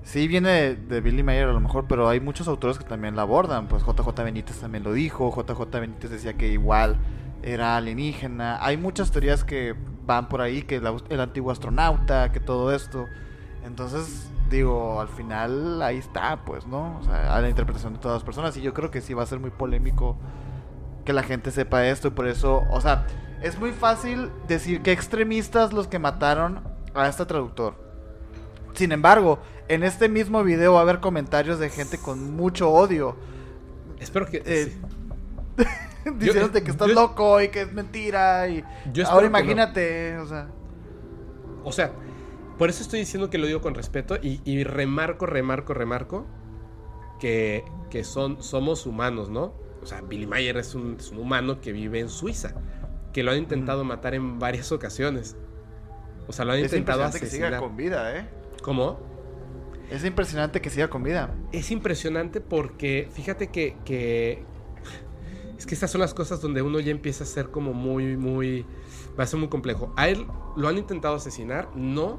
[0.07, 3.23] sí viene de, Billy Mayer a lo mejor, pero hay muchos autores que también la
[3.23, 3.67] abordan.
[3.67, 5.31] Pues JJ Benítez también lo dijo.
[5.31, 6.97] JJ Benítez decía que igual
[7.43, 8.65] era alienígena.
[8.65, 9.75] Hay muchas teorías que
[10.07, 13.07] van por ahí, que el antiguo astronauta, que todo esto.
[13.65, 16.99] Entonces, digo, al final ahí está, pues, ¿no?
[17.01, 18.57] O sea, a la interpretación de todas las personas.
[18.57, 20.17] Y yo creo que sí va a ser muy polémico
[21.05, 22.09] que la gente sepa esto.
[22.09, 23.07] Y por eso, o sea,
[23.43, 26.61] es muy fácil decir que extremistas los que mataron
[26.95, 27.86] a este traductor.
[28.77, 33.17] Sin embargo, en este mismo video va a haber comentarios de gente con mucho odio.
[33.99, 34.43] Espero que...
[34.45, 34.77] Eh,
[36.19, 38.49] diciéndote que estás loco y que es mentira.
[38.49, 38.65] Y
[39.07, 40.49] ahora imagínate, o sea.
[41.65, 41.93] O sea,
[42.59, 46.27] por eso estoy diciendo que lo digo con respeto y, remarco, remarco, remarco
[47.19, 49.55] que, que, son, somos humanos, ¿no?
[49.83, 52.55] O sea, Billy Mayer es un, humano que vive en Suiza,
[53.13, 55.37] que lo han intentado matar en varias ocasiones.
[56.29, 58.29] O sea, lo han intentado es que siga con vida, ¿eh?
[58.67, 58.99] ¿Cómo?
[59.93, 61.33] Es impresionante que siga con vida.
[61.53, 64.43] Es impresionante porque fíjate que, que,
[65.57, 68.67] es que estas son las cosas donde uno ya empieza a ser como muy, muy...
[69.17, 69.93] Va a ser muy complejo.
[69.97, 70.27] A él
[70.57, 72.19] lo han intentado asesinar, no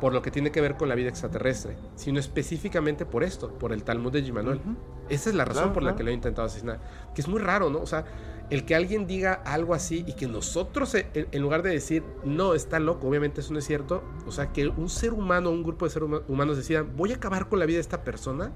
[0.00, 3.72] por lo que tiene que ver con la vida extraterrestre, sino específicamente por esto, por
[3.72, 4.60] el Talmud de Gimanuel.
[5.08, 6.80] Esa es la razón por la que lo han intentado asesinar.
[7.14, 7.80] Que es muy raro, ¿no?
[7.80, 8.04] O sea,
[8.50, 12.80] el que alguien diga algo así y que nosotros, en lugar de decir, no, está
[12.80, 15.90] loco, obviamente eso no es cierto, o sea, que un ser humano, un grupo de
[15.90, 18.52] seres humanos decidan, voy a acabar con la vida de esta persona,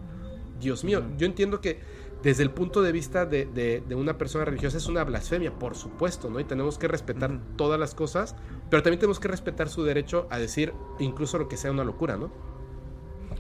[0.61, 1.81] Dios mío, yo entiendo que
[2.23, 6.39] desde el punto de vista de, una persona religiosa es una blasfemia, por supuesto, ¿no?
[6.39, 8.37] Y tenemos que respetar todas las cosas,
[8.71, 12.17] pero también tenemos que respetar su derecho a decir incluso lo que sea una locura,
[12.17, 12.31] ¿no?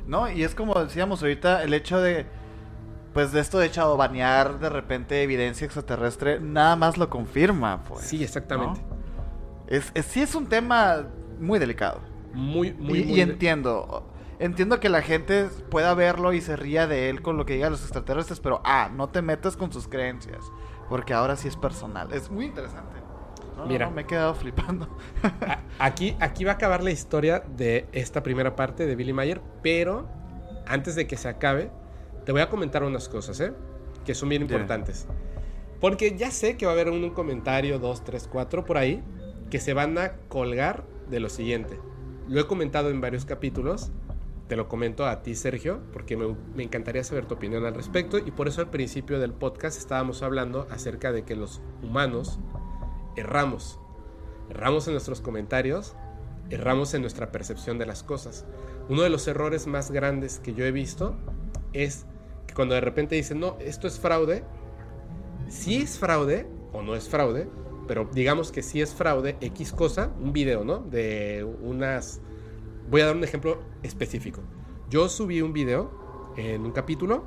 [0.06, 2.26] No, y es como decíamos ahorita, el hecho de,
[3.14, 8.06] pues de esto de echado banear de repente evidencia extraterrestre, nada más lo confirma, pues.
[8.06, 8.80] Sí, exactamente.
[9.68, 11.06] Es, sí es un tema
[11.38, 12.00] muy delicado.
[12.34, 14.11] Muy, muy, y, muy y entiendo
[14.42, 17.70] entiendo que la gente pueda verlo y se ría de él con lo que digan
[17.70, 20.44] los extraterrestres, pero ah, no te metas con sus creencias,
[20.88, 22.12] porque ahora sí es personal.
[22.12, 23.00] Es muy interesante.
[23.68, 24.88] Mira, me he quedado flipando.
[25.78, 30.08] aquí, aquí va a acabar la historia de esta primera parte de Billy Mayer, pero
[30.66, 31.70] antes de que se acabe,
[32.24, 33.52] te voy a comentar unas cosas, ¿eh?
[34.04, 35.06] Que son bien importantes.
[35.80, 39.04] Porque ya sé que va a haber un, un comentario, dos, tres, cuatro por ahí,
[39.50, 41.78] que se van a colgar de lo siguiente.
[42.26, 43.92] Lo he comentado en varios capítulos
[44.48, 48.30] te lo comento a ti, Sergio, porque me, encantaría saber tu opinión al respecto y
[48.30, 52.38] por eso al principio del podcast estábamos hablando acerca de que los humanos
[53.16, 53.78] erramos.
[54.50, 55.94] Erramos en nuestros comentarios,
[56.50, 58.44] erramos en nuestra percepción de las cosas.
[58.88, 61.16] Uno de los errores más grandes que yo he visto
[61.72, 62.04] es
[62.46, 64.44] que cuando de repente dicen, no, esto es fraude,
[65.48, 67.48] si es fraude o no es fraude,
[67.86, 70.78] pero digamos que si es fraude, X cosa, un video, ¿no?
[70.78, 72.20] De unas
[72.92, 74.42] Voy a dar un ejemplo específico.
[74.90, 77.24] Yo subí un video en un capítulo,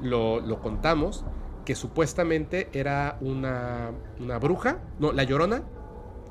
[0.00, 1.24] lo, contamos,
[1.64, 3.90] que supuestamente era una,
[4.40, 5.64] bruja, no, la llorona,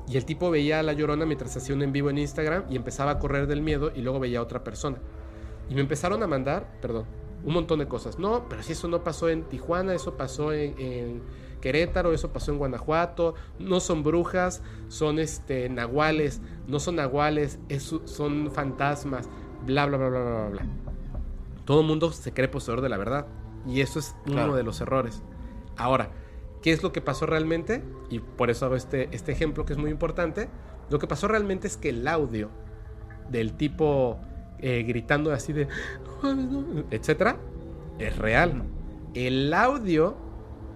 [0.08, 2.76] y el tipo veía a la llorona mientras hacía un en vivo en Instagram y
[2.76, 4.96] empezaba a correr del miedo y luego veía a otra persona.
[5.68, 7.04] Y me empezaron a mandar, perdón,
[7.44, 8.18] un montón de cosas.
[8.18, 11.20] No, pero si eso no pasó en Tijuana, eso pasó en
[11.60, 17.58] Querétaro, eso pasó en Guanajuato, no son brujas, son este, nahuales, no son nahuales,
[18.04, 19.28] son fantasmas.
[19.66, 20.62] bla, bla, bla, bla, bla, bla.
[21.64, 23.26] Todo el mundo se cree poseedor de la verdad.
[23.66, 25.22] Y eso es uno de los errores.
[25.76, 26.10] Ahora,
[26.62, 27.82] ¿qué es lo que pasó realmente?
[28.08, 30.48] Y por eso hago este, este ejemplo que es muy importante.
[30.90, 32.48] Lo que pasó realmente es que el audio
[33.30, 34.18] del tipo
[34.60, 35.68] eh, gritando así de,
[36.90, 37.36] etcétera,
[37.98, 38.64] es real.
[39.14, 40.16] El audio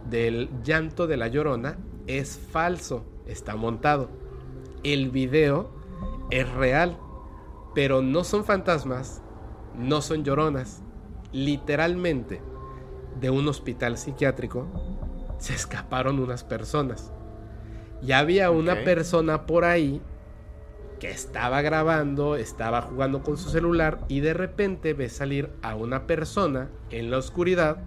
[0.08, 4.08] del llanto de la llorona es falso, está montado.
[4.82, 5.70] El video
[6.30, 6.98] es real,
[7.74, 9.22] pero no son fantasmas,
[9.76, 10.82] no son lloronas.
[11.32, 12.40] Literalmente,
[13.20, 14.66] de un hospital psiquiátrico
[15.38, 17.12] se escaparon unas personas.
[18.02, 20.00] Y había una persona por ahí
[20.98, 26.06] que estaba grabando, estaba jugando con su celular y de repente ve salir a una
[26.06, 27.78] persona en la oscuridad.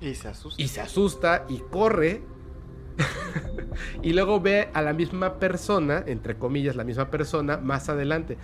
[0.00, 0.62] Y se asusta.
[0.62, 2.22] Y se asusta y corre.
[4.02, 8.38] y luego ve a la misma persona, entre comillas, la misma persona, más adelante.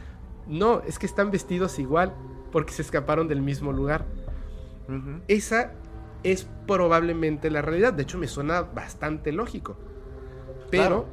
[0.47, 2.15] No, es que están vestidos igual
[2.51, 4.05] porque se escaparon del mismo lugar.
[5.29, 5.73] Esa
[6.23, 7.93] es probablemente la realidad.
[7.95, 9.77] De hecho, me suena bastante lógico.
[10.71, 11.07] Pero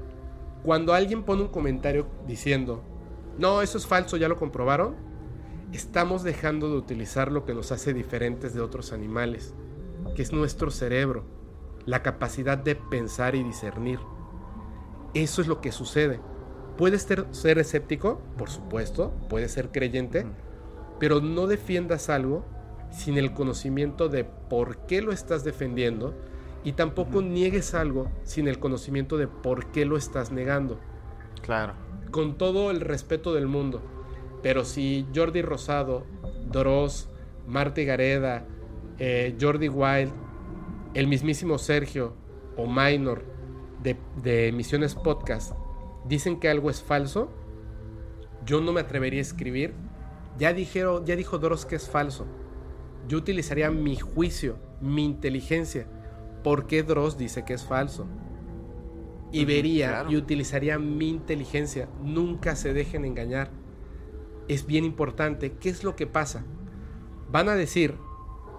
[0.64, 2.84] cuando alguien pone un comentario diciendo,
[3.38, 4.96] no, eso es falso, ya lo comprobaron,
[5.72, 9.54] estamos dejando de utilizar lo que nos hace diferentes de otros animales,
[10.16, 11.26] que es nuestro cerebro,
[11.86, 14.00] la capacidad de pensar y discernir.
[15.14, 16.20] Eso es lo que sucede.
[16.78, 20.26] Puedes ser, ser escéptico, por supuesto, puedes ser creyente,
[21.00, 22.46] pero no defiendas algo
[22.92, 26.16] sin el conocimiento de por qué lo estás defendiendo
[26.64, 30.80] y tampoco niegues algo sin el conocimiento de por qué lo estás negando.
[31.42, 31.74] Claro.
[32.12, 33.82] Con todo el respeto del mundo.
[34.42, 36.06] Pero si Jordi Rosado,
[36.52, 37.10] Dross,
[37.48, 38.46] Marty Gareda,
[39.00, 40.12] eh, Jordi Wild,
[40.94, 42.14] el mismísimo Sergio
[42.58, 43.24] o Minor
[43.82, 45.54] de, de Misiones Podcast
[46.06, 47.30] dicen que algo es falso,
[48.46, 49.74] yo no me atrevería a escribir.
[50.38, 52.26] Ya, dijeron, ya dijo Dross que es falso.
[53.08, 55.88] Yo utilizaría mi juicio, mi inteligencia
[56.44, 58.08] por qué Dross dice que es falso.
[59.32, 61.88] Y vería y utilizaría mi inteligencia.
[62.02, 63.52] Nunca se dejen engañar.
[64.48, 65.54] Es bien importante.
[65.54, 66.44] ¿Qué es lo que pasa?
[67.32, 67.96] Van a decir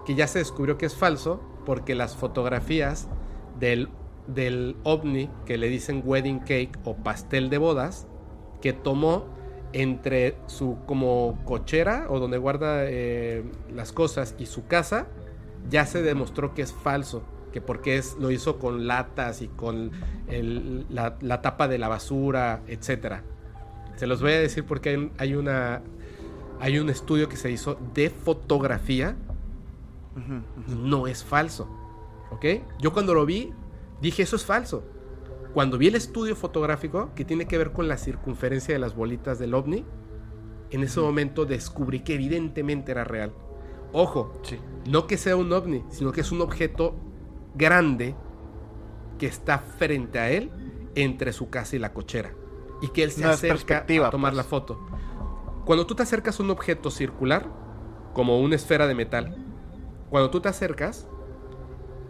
[0.05, 3.07] que ya se descubrió que es falso porque las fotografías
[3.59, 3.89] del,
[4.27, 8.07] del ovni que le dicen wedding cake o pastel de bodas
[8.61, 9.25] que tomó
[9.73, 15.07] entre su como cochera o donde guarda eh, las cosas y su casa
[15.69, 19.91] ya se demostró que es falso que porque es, lo hizo con latas y con
[20.89, 23.17] la, tapa de la basura, etc.
[23.95, 25.81] Se los voy a decir porque hay, una,
[26.59, 29.15] hay un estudio que se hizo de fotografía
[30.67, 31.69] no es falso.
[32.31, 32.45] ¿Ok?
[32.79, 33.53] Yo cuando lo vi
[34.01, 34.83] dije eso es falso.
[35.53, 39.37] Cuando vi el estudio fotográfico que tiene que ver con la circunferencia de las bolitas
[39.37, 39.85] del ovni,
[40.69, 43.33] en ese momento descubrí que evidentemente era real.
[43.91, 44.33] Ojo,
[44.87, 46.95] no que sea un ovni, sino que es un objeto
[47.55, 48.15] grande
[49.19, 50.49] que está frente a él
[50.95, 52.33] entre su casa y la cochera.
[52.81, 54.49] Y que él se acerca a tomar la pues.
[54.49, 54.79] foto.
[55.65, 57.51] Cuando tú te acercas a un objeto circular,
[58.13, 59.40] como una esfera de metal,
[60.11, 61.07] cuando tú te acercas,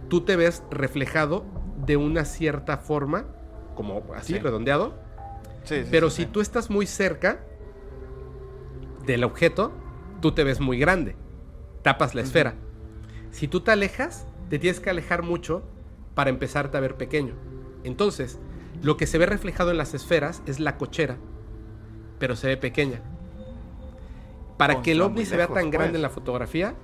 [0.10, 1.46] tú te ves reflejado
[1.86, 3.28] de una cierta forma,
[3.76, 4.96] como así, redondeado.
[5.92, 7.46] pero si tú estás muy cerca
[9.06, 9.72] del objeto,
[10.20, 11.16] tú te ves muy grande.
[11.84, 12.56] Tapas la esfera.
[13.30, 15.62] Si tú te alejas, te tienes que alejar mucho
[16.16, 17.36] para empezarte a ver pequeño.
[17.84, 18.40] Entonces,
[18.82, 21.18] lo que se ve reflejado en las esferas es la cochera,
[22.18, 23.02] pero se ve pequeña.
[24.58, 26.76] Para que el ovni se vea tan grande en la fotografía,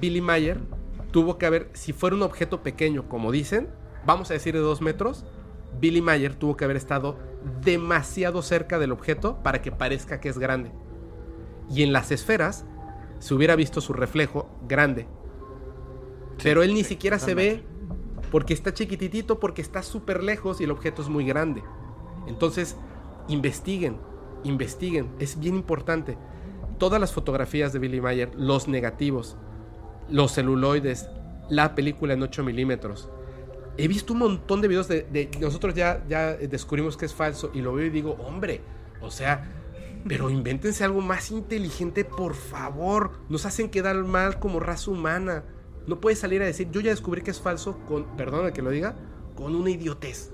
[0.00, 0.58] Billy Mayer
[1.10, 3.68] tuvo que haber, si fuera un objeto pequeño, como dicen,
[4.06, 5.24] vamos a decir de dos metros,
[5.80, 7.18] Billy Mayer tuvo que haber estado
[7.62, 10.70] demasiado cerca del objeto para que parezca que es grande.
[11.70, 12.64] Y en las esferas
[13.18, 15.06] se hubiera visto su reflejo grande,
[16.42, 17.62] pero él ni siquiera se ve
[18.30, 21.62] porque está chiquititito, porque está súper lejos y el objeto es muy grande.
[22.26, 22.76] Entonces,
[23.28, 23.98] investiguen,
[24.44, 26.16] investiguen, es bien importante.
[26.78, 29.36] Todas las fotografías de Billy Mayer, los negativos,
[30.12, 31.08] los celuloides,
[31.48, 33.08] la película en 8 milímetros.
[33.76, 37.62] He visto un montón de videos de, nosotros ya, ya descubrimos que es falso y
[37.62, 38.60] lo veo y digo, hombre,
[39.00, 39.50] o sea,
[40.06, 43.12] pero invéntense algo más inteligente, por favor.
[43.28, 45.44] Nos hacen quedar mal como raza humana.
[45.86, 48.70] No puedes salir a decir, yo ya descubrí que es falso, con, perdona que lo
[48.70, 48.96] diga,
[49.34, 50.30] con una idiotez.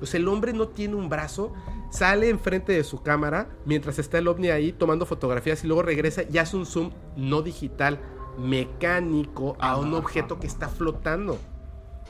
[0.00, 1.52] O sea, el hombre no tiene un brazo,
[1.90, 6.22] sale enfrente de su cámara mientras está el ovni ahí tomando fotografías y luego regresa
[6.30, 8.00] y hace un zoom no digital,
[8.38, 11.38] mecánico a un objeto que está flotando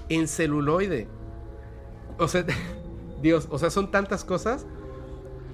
[0.09, 1.09] en celuloide.
[2.19, 2.45] O sea,
[3.23, 4.67] Dios, o sea, son tantas cosas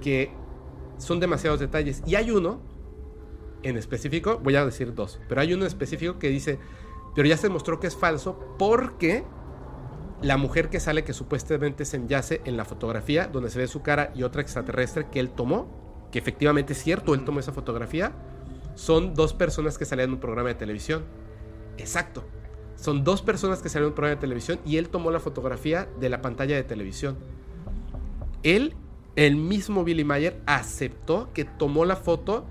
[0.03, 0.33] que
[0.99, 2.03] son demasiados detalles.
[2.07, 2.61] Y hay uno
[3.63, 6.59] en específico, voy a decir dos, pero hay uno en específico que dice,
[7.15, 9.25] pero ya se demostró que es falso porque
[10.21, 13.83] la mujer que sale que supuestamente se enyace en la fotografía, donde se ve su
[13.83, 18.13] cara y otra extraterrestre que él tomó, que efectivamente es cierto, él tomó esa fotografía,
[18.75, 21.05] son dos personas que salían en un programa de televisión.
[21.79, 22.25] Exacto.
[22.77, 25.89] Son dos personas que salieron en un programa de televisión y él tomó la fotografía
[26.01, 27.17] de la pantalla de televisión.
[28.43, 28.75] Él,
[29.17, 32.47] el mismo Billy Mayer, aceptó que tomó la foto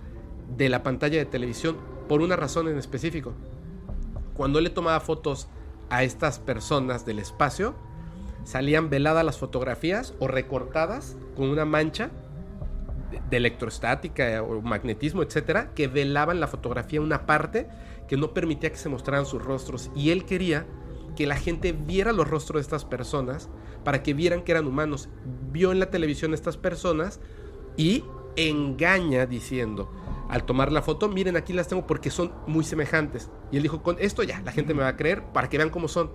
[0.57, 1.77] de la pantalla de televisión
[2.07, 3.33] por una razón en específico.
[4.33, 5.47] Cuando él le tomaba fotos
[5.89, 7.75] a estas personas del espacio,
[8.43, 12.09] salían veladas las fotografías o recortadas con una mancha
[13.29, 17.67] de electrostática o magnetismo, etcétera, que velaban la fotografía una parte
[18.07, 19.91] que no permitía que se mostraran sus rostros.
[19.95, 20.65] Y él quería
[21.15, 23.49] que la gente viera los rostros de estas personas
[23.83, 25.09] para que vieran que eran humanos.
[25.51, 27.19] Vio en la televisión estas personas
[27.77, 28.03] y
[28.35, 29.91] engaña diciendo,
[30.29, 33.29] al tomar la foto, miren aquí las tengo porque son muy semejantes.
[33.51, 35.69] Y él dijo, con esto ya, la gente me va a creer para que vean
[35.69, 36.11] cómo son.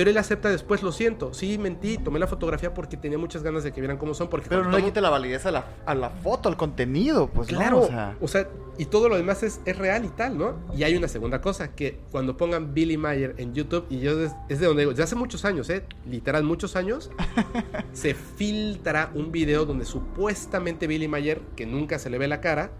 [0.00, 3.64] Pero él acepta después, lo siento, sí, mentí, tomé la fotografía porque tenía muchas ganas
[3.64, 4.30] de que vieran cómo son.
[4.30, 7.48] Porque Pero no le quite la validez a la, a la, foto, al contenido, pues
[7.48, 7.86] claro.
[8.18, 8.48] o, sea...
[8.78, 10.54] y todo lo demás es, es, real y tal, ¿no?
[10.74, 14.32] Y hay una segunda cosa, que cuando pongan Billy Mayer en YouTube, y yo es,
[14.48, 15.84] de donde digo, ya hace muchos años, ¿eh?
[16.06, 17.10] Literal, muchos años,
[17.92, 22.70] se filtra un video donde supuestamente Billy Mayer, que nunca se le ve la cara,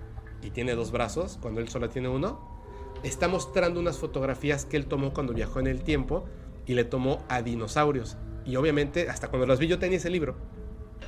[0.43, 2.41] y tiene dos brazos, cuando él solo tiene uno,
[3.03, 6.25] está mostrando unas fotografías que él tomó cuando viajó en el tiempo
[6.71, 8.17] y le tomó a dinosaurios.
[8.45, 10.37] Y obviamente, hasta cuando las vi yo tenía ese libro.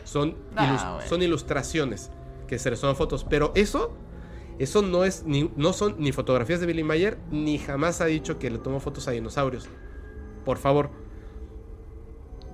[0.02, 2.10] Son, ah, son ilustraciones
[2.48, 3.22] que se les toman fotos.
[3.22, 3.92] Pero eso,
[4.58, 8.40] eso no, es ni, no son ni fotografías de Billy Mayer, ni jamás ha dicho
[8.40, 9.68] que le tomó fotos a dinosaurios.
[10.44, 10.90] Por favor.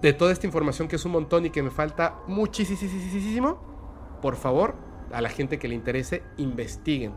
[0.02, 4.74] De toda esta información que es un montón y que me falta muchísimo, por favor,
[5.12, 7.14] a la gente que le interese, investiguen,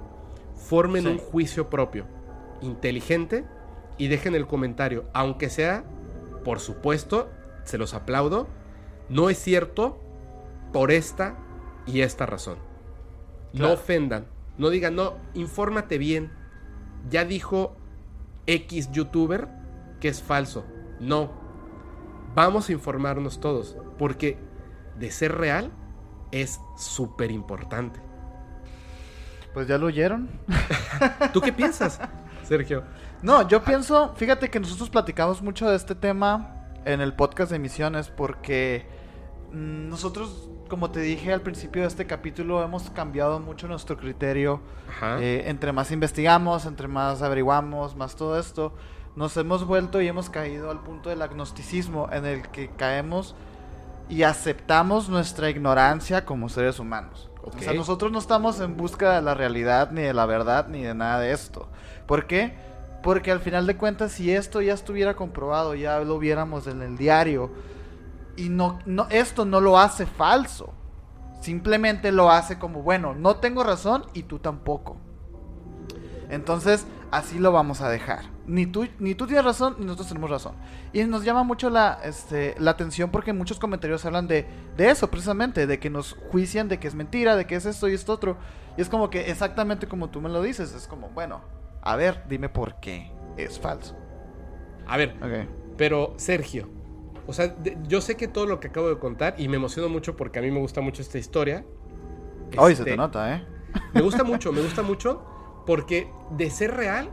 [0.55, 2.05] formen un juicio propio,
[2.61, 3.43] inteligente
[4.02, 5.84] y dejen el comentario, aunque sea,
[6.44, 7.30] por supuesto,
[7.65, 8.48] se los aplaudo,
[9.10, 10.02] no es cierto
[10.73, 11.38] por esta
[11.86, 12.57] y esta razón.
[13.53, 14.26] No ofendan,
[14.57, 16.32] no digan, no, infórmate bien.
[17.11, 17.76] Ya dijo
[18.48, 19.49] X youtuber
[19.99, 20.65] que es falso.
[20.99, 21.30] No,
[22.34, 24.40] vamos a informarnos todos, porque
[24.98, 25.69] de ser real,
[26.32, 27.99] es súper importante.
[29.53, 30.28] Pues ya lo oyeron.
[31.34, 31.99] ¿Tú qué piensas,
[32.52, 32.84] Sergio?
[33.22, 37.56] No, yo pienso, fíjate que nosotros platicamos mucho de este tema en el podcast de
[37.56, 38.86] emisiones porque
[39.53, 44.60] mm, nosotros, como te dije al principio de este capítulo, hemos cambiado mucho nuestro criterio.
[45.22, 48.76] Eh, entre más investigamos, entre más averiguamos, más todo esto,
[49.15, 53.34] nos hemos vuelto y hemos caído al punto del agnosticismo en el que caemos
[54.10, 57.32] y aceptamos nuestra ignorancia como seres humanos.
[57.44, 60.84] O sea, nosotros no estamos en busca de la realidad, ni de la verdad, ni
[60.84, 61.69] de nada de esto.
[62.11, 62.53] ¿Por qué?
[63.03, 66.97] Porque al final de cuentas, si esto ya estuviera comprobado, ya lo viéramos en el
[66.97, 67.51] diario,
[68.35, 70.73] y no, no, esto no lo hace falso.
[71.39, 74.97] Simplemente lo hace como, bueno, no tengo razón y tú tampoco.
[76.29, 78.25] Entonces, así lo vamos a dejar.
[78.45, 80.55] Ni tú, ni tú tienes razón, ni nosotros tenemos razón.
[80.91, 85.09] Y nos llama mucho la, este, la atención porque muchos comentarios hablan de, de eso,
[85.09, 88.11] precisamente, de que nos juician de que es mentira, de que es esto y esto
[88.11, 88.35] otro.
[88.75, 92.23] Y es como que exactamente como tú me lo dices, es como, bueno, a ver,
[92.29, 93.95] dime por qué es falso.
[94.87, 95.15] A ver,
[95.77, 96.69] pero Sergio,
[97.27, 97.55] o sea,
[97.87, 100.41] yo sé que todo lo que acabo de contar, y me emociono mucho porque a
[100.41, 101.63] mí me gusta mucho esta historia.
[102.57, 103.45] Hoy se te este, nota, ¿eh?
[103.93, 105.23] Me gusta mucho, me gusta mucho
[105.65, 107.09] porque de ser real,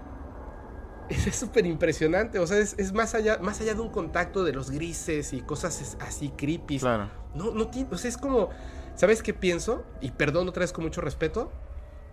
[1.08, 2.40] es súper impresionante.
[2.40, 5.96] O sea, es, más, allá, más allá de un contacto de los grises y cosas
[6.00, 6.80] así creepy.
[6.80, 7.10] Claro.
[7.34, 8.50] No, no o sea, es como.
[8.96, 9.84] ¿Sabes qué pienso?
[10.00, 11.52] Y perdón otra vez con mucho respeto.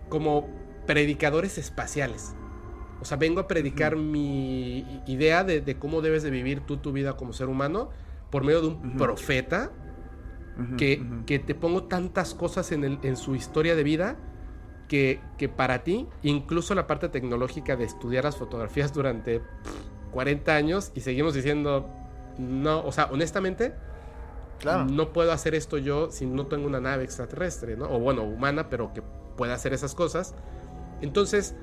[0.10, 0.48] Como
[0.86, 2.36] predicadores espaciales.
[3.02, 7.18] O sea, vengo a predicar mi idea de, cómo debes de vivir tú tu vida
[7.18, 7.90] como ser humano
[8.32, 9.72] por medio de un profeta
[10.78, 14.18] que, que, te pongo tantas cosas en, el, en su historia de vida
[14.88, 19.42] que, para ti, incluso la parte tecnológica de estudiar las fotografías durante
[20.12, 21.90] 40 años y seguimos diciendo,
[22.38, 23.74] no, o sea, honestamente,
[24.60, 24.86] claro.
[24.86, 27.90] no puedo hacer esto yo si no tengo una nave extraterrestre, ¿no?
[27.90, 29.02] O bueno, humana, pero que
[29.36, 30.36] pueda hacer esas cosas.
[31.02, 31.56] Entonces,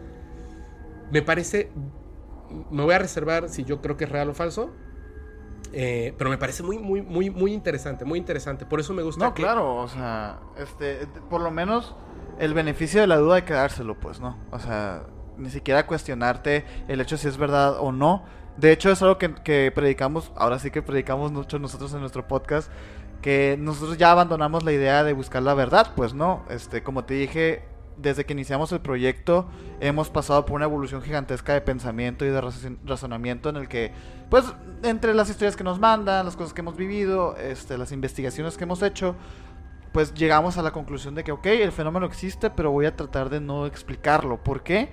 [1.12, 1.70] me parece,
[2.70, 4.70] me voy a reservar si yo creo que es real o falso,
[5.74, 8.64] eh, pero me parece muy, muy, muy, muy interesante, muy interesante.
[8.64, 9.26] Por eso me gusta.
[9.26, 11.94] No, claro, o sea, este, por lo menos
[12.38, 14.38] el beneficio de la duda hay que dárselo, pues, ¿no?
[14.50, 15.04] O sea,
[15.36, 18.24] ni siquiera cuestionarte el hecho de si es verdad o no.
[18.56, 22.70] De hecho, es algo que, predicamos, ahora sí que predicamos mucho nosotros en nuestro podcast,
[23.20, 26.44] que nosotros ya abandonamos la idea de buscar la verdad, pues no.
[26.48, 27.64] Este, como te dije,
[27.96, 29.48] desde que iniciamos el proyecto
[29.80, 32.40] hemos pasado por una evolución gigantesca de pensamiento y de
[32.84, 33.92] razonamiento en el que,
[34.30, 34.44] pues,
[34.82, 38.64] entre las historias que nos mandan, las cosas que hemos vivido, este, las investigaciones que
[38.64, 39.16] hemos hecho,
[39.92, 43.28] pues llegamos a la conclusión de que, ok, el fenómeno existe, pero voy a tratar
[43.28, 44.42] de no explicarlo.
[44.42, 44.90] ¿Por qué?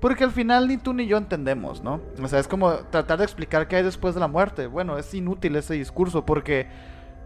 [0.00, 2.00] Porque al final ni tú ni yo entendemos, ¿no?
[2.20, 4.66] O sea, es como tratar de explicar qué hay después de la muerte.
[4.66, 6.66] Bueno, es inútil ese discurso porque,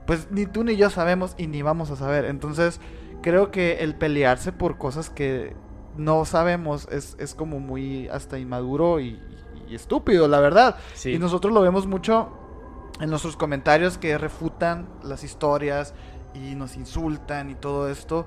[0.06, 2.26] pues, ni tú ni yo sabemos y ni vamos a saber.
[2.26, 2.80] Entonces,
[3.22, 5.55] creo que el pelearse por cosas que
[5.97, 9.20] no sabemos es, es como muy hasta inmaduro y,
[9.70, 10.76] estúpido, la verdad.
[11.05, 12.30] Y nosotros lo vemos mucho
[13.01, 15.93] en nuestros comentarios que refutan las historias
[16.34, 18.26] y nos insultan y todo esto.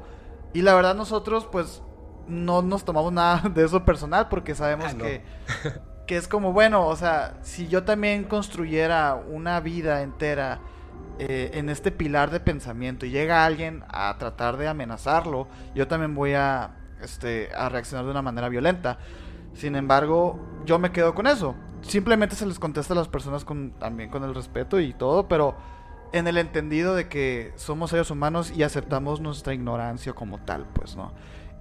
[0.53, 1.81] Y la verdad nosotros pues
[2.27, 5.23] no nos tomamos nada de eso personal porque sabemos ah, que,
[6.07, 10.59] que es como, bueno, o sea, si yo también construyera una vida entera
[11.19, 16.15] eh, en este pilar de pensamiento y llega alguien a tratar de amenazarlo, yo también
[16.15, 18.99] voy a, este, a reaccionar de una manera violenta.
[19.53, 21.55] Sin embargo, yo me quedo con eso.
[21.81, 25.57] Simplemente se les contesta a las personas con, también con el respeto y todo, pero
[26.13, 30.95] en el entendido de que somos seres humanos y aceptamos nuestra ignorancia como tal, pues,
[30.95, 31.11] ¿no?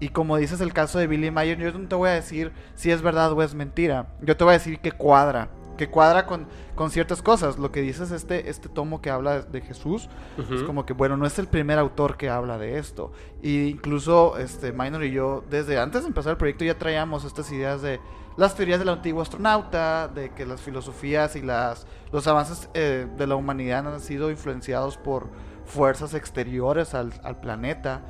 [0.00, 2.92] Y como dices el caso de Billy Mayer, yo no te voy a decir si
[2.92, 4.06] es verdad o es mentira.
[4.22, 5.48] Yo te voy a decir que cuadra.
[5.78, 7.58] Que cuadra con, con ciertas cosas.
[7.58, 10.10] Lo que dices, este, este tomo que habla de Jesús,
[10.52, 13.12] es como que, bueno, no es el primer autor que habla de esto.
[13.42, 17.50] Y incluso, este, Minor y yo, desde antes de empezar el proyecto, ya traíamos estas
[17.52, 18.00] ideas de
[18.38, 23.26] las teorías del antiguo astronauta, de que las filosofías y las, los avances eh, de
[23.26, 25.28] la humanidad han sido influenciados por
[25.64, 27.10] fuerzas exteriores al,
[27.42, 28.02] planeta.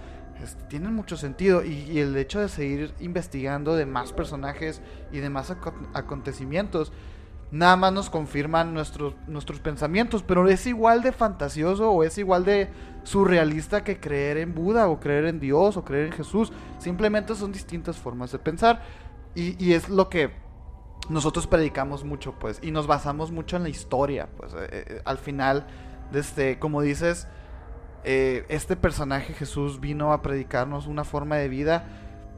[0.42, 4.82] Este, tienen mucho sentido y, el hecho de seguir investigando de más personajes
[5.12, 5.50] y de más
[5.94, 6.92] acontecimientos
[7.50, 12.44] nada más nos confirman nuestros, nuestros pensamientos, pero es igual de fantasioso o es igual
[12.44, 12.68] de
[13.04, 16.52] surrealista que creer en Buda o creer en Dios o creer en Jesús.
[16.78, 18.82] Simplemente son distintas formas de pensar.
[19.34, 20.32] Y, es lo que
[21.08, 25.18] nosotros predicamos mucho, pues, y nos basamos mucho en la historia, pues, eh, eh, al
[25.18, 25.64] final,
[26.10, 27.28] desde, como dices,
[28.02, 31.86] eh, este personaje Jesús vino a predicarnos una forma de vida,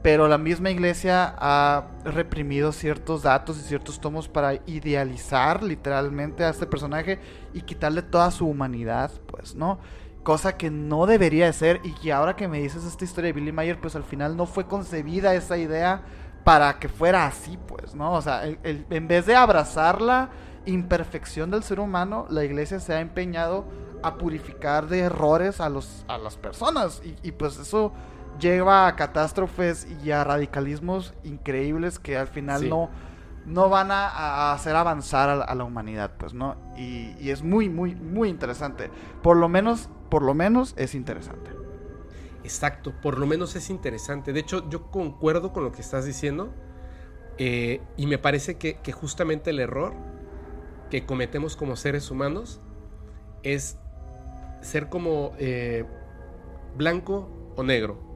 [0.01, 6.49] pero la misma iglesia ha reprimido ciertos datos y ciertos tomos para idealizar literalmente a
[6.49, 7.19] este personaje
[7.53, 9.79] y quitarle toda su humanidad, pues, ¿no?
[10.23, 13.33] Cosa que no debería de ser y que ahora que me dices esta historia de
[13.33, 16.03] Billy Mayer, pues al final no fue concebida esa idea
[16.43, 18.13] para que fuera así, pues, ¿no?
[18.13, 20.29] O sea, en vez de abrazar la
[20.65, 23.65] imperfección del ser humano, la iglesia se ha empeñado
[24.03, 27.01] a purificar de errores a, los, a las personas.
[27.23, 27.93] Y, pues eso
[28.41, 32.89] lleva a catástrofes y a radicalismos increíbles que al final no,
[33.45, 36.57] no van a, hacer avanzar a la, humanidad, pues, ¿no?
[36.75, 38.89] Y, y es muy, muy, muy interesante.
[39.21, 41.51] Por lo menos, por lo menos es interesante.
[42.43, 44.33] Exacto, por lo menos es interesante.
[44.33, 46.51] De hecho, yo concuerdo con lo que estás diciendo
[47.37, 49.93] eh, y me parece que, justamente el error
[50.89, 52.61] que cometemos como seres humanos
[53.43, 53.77] es
[54.61, 55.85] ser como eh,
[56.75, 58.10] blanco o negro.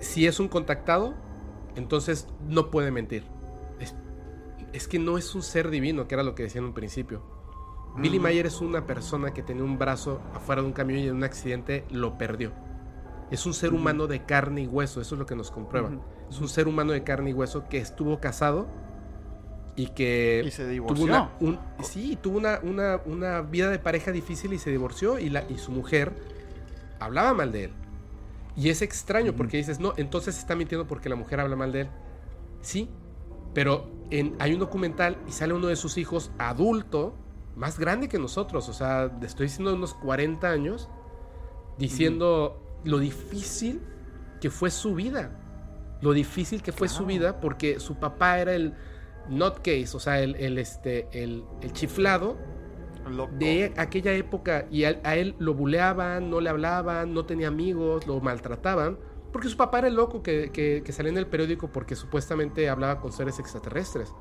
[0.00, 1.14] Si es un contactado,
[1.76, 3.24] entonces no puede mentir.
[4.72, 7.22] Es, que no es un ser divino, que era lo que decía en un principio.
[7.96, 11.16] Billy Mayer es una persona que tenía un brazo afuera de un camión y en
[11.16, 12.52] un accidente lo perdió.
[13.30, 15.90] Es un ser humano de carne y hueso, eso es lo que nos comprueba.
[16.30, 18.68] Es un ser humano de carne y hueso que estuvo casado
[19.74, 21.06] y que y se divorció.
[21.06, 22.60] tuvo una, sí, tuvo una,
[23.04, 26.12] una, vida de pareja difícil y se divorció y, la, y su mujer
[26.98, 27.72] hablaba mal de él.
[28.58, 31.82] Y es extraño porque dices, no, entonces está mintiendo porque la mujer habla mal de
[31.82, 31.88] él.
[32.60, 32.90] Sí,
[33.54, 37.14] pero en, hay un documental y sale uno de sus hijos adulto,
[37.54, 40.88] más grande que nosotros, o sea, estoy diciendo unos 40 años,
[41.78, 43.80] diciendo, lo difícil
[44.40, 45.30] que fue su vida.
[46.00, 48.74] Lo difícil que fue su vida porque su papá era el
[49.28, 52.36] nutcase, o sea, el, el este, el, chiflado
[53.08, 54.66] de aquella época.
[54.70, 58.98] Y a, él lo buleaban, no le hablaban, no tenía amigos, lo maltrataban.
[59.32, 63.00] Porque su papá era el loco que, que, salía en el periódico porque supuestamente hablaba
[63.00, 64.12] con seres extraterrestres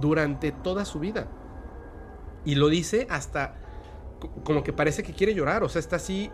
[0.00, 1.28] durante toda su vida.
[2.44, 3.56] Y lo dice hasta
[4.44, 6.30] como que parece que quiere llorar, o sea, está así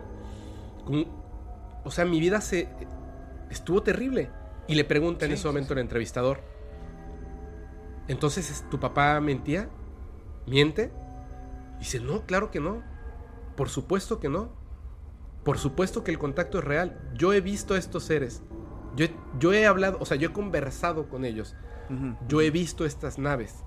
[1.83, 2.69] o sea, mi vida se
[3.49, 4.29] estuvo terrible.
[4.67, 6.41] Y le pregunta en ese momento el entrevistador,
[8.07, 9.69] entonces, ¿tu papá mentía?
[10.45, 10.91] ¿Miente?
[11.83, 12.81] Dice, no, claro que no.
[13.57, 14.53] Por supuesto que no.
[15.43, 16.97] Por supuesto que el contacto es real.
[17.13, 18.41] Yo he visto a estos seres.
[18.95, 19.07] Yo,
[19.37, 21.57] yo he hablado, o sea, yo he conversado con ellos.
[22.29, 23.65] Yo he visto estas naves.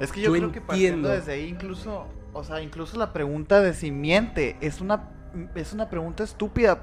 [0.00, 3.74] Es que yo, creo que partiendo desde ahí, incluso, o sea, incluso la pregunta de
[3.74, 5.10] si miente es una
[5.54, 6.82] es una pregunta estúpida.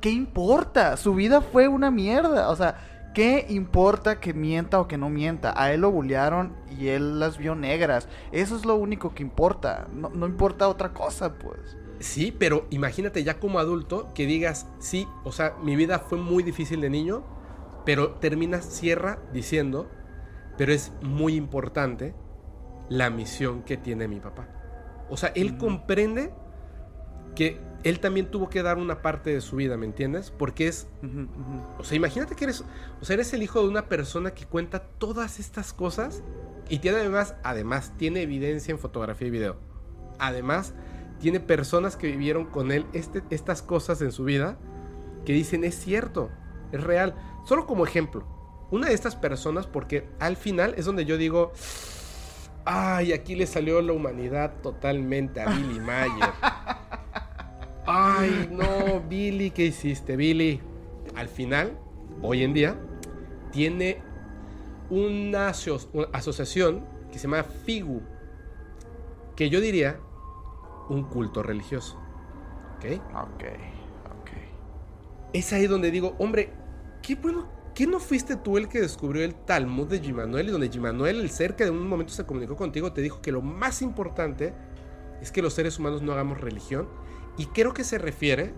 [0.00, 0.96] ¿Qué importa?
[0.96, 2.50] Su vida fue una mierda.
[2.50, 5.54] O sea, ¿qué importa que mienta o que no mienta?
[5.56, 8.10] A él lo bullearon y él las vio negras.
[8.30, 9.88] Eso es lo único que importa.
[9.90, 11.78] No, no importa otra cosa, pues.
[11.98, 16.42] Sí, pero imagínate ya como adulto que digas, sí, o sea, mi vida fue muy
[16.42, 17.24] difícil de niño,
[17.86, 19.88] pero termina, cierra diciendo,
[20.58, 22.14] pero es muy importante
[22.90, 24.46] la misión que tiene mi papá.
[25.08, 26.34] O sea, él comprende
[27.34, 30.32] que él también tuvo que dar una parte de su vida, ¿me entiendes?
[30.36, 30.88] Porque es,
[31.78, 32.64] o sea, imagínate que eres,
[33.00, 36.24] o sea, eres el hijo de una persona que cuenta todas estas cosas
[36.68, 39.56] y tiene además, además, tiene evidencia en fotografía y video.
[40.18, 40.74] Además,
[41.20, 44.58] tiene personas que vivieron con él este, estas cosas en su vida
[45.24, 46.30] que dicen es cierto,
[46.72, 47.14] es real.
[47.44, 48.26] Solo como ejemplo,
[48.72, 51.52] una de estas personas, porque al final es donde yo digo,
[52.64, 56.30] ay, aquí le salió la humanidad totalmente a Billy Mayer.
[57.86, 60.60] Ay, no, Billy, ¿qué hiciste, Billy?
[61.14, 61.78] Al final,
[62.20, 62.76] hoy en día,
[63.52, 64.02] tiene
[64.90, 65.48] una,
[66.12, 68.02] asociación que se llama FIGU,
[69.36, 70.00] que yo diría
[70.88, 71.96] un culto religioso.
[72.76, 73.00] ¿Ok?
[73.14, 73.44] Ok,
[74.20, 74.30] ok.
[75.32, 76.50] Es ahí donde digo, hombre,
[77.02, 80.70] qué bueno, ¿qué no fuiste tú el que descubrió el Talmud de Jimanuel y donde
[80.70, 83.80] Jimanuel, el ser que de un momento se comunicó contigo, te dijo que lo más
[83.80, 84.54] importante
[85.20, 86.88] es que los seres humanos no hagamos religión?
[87.36, 88.54] Y creo que se refiere,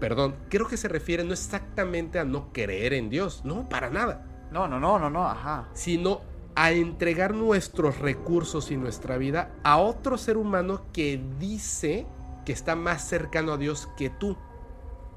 [0.00, 4.26] perdón, creo que se refiere no exactamente a no creer en Dios, no, para nada.
[4.50, 5.68] No, no, no, no, no, ajá.
[5.74, 6.22] Sino
[6.54, 12.06] a entregar nuestros recursos y nuestra vida a otro ser humano que dice
[12.46, 14.36] que está más cercano a Dios que tú.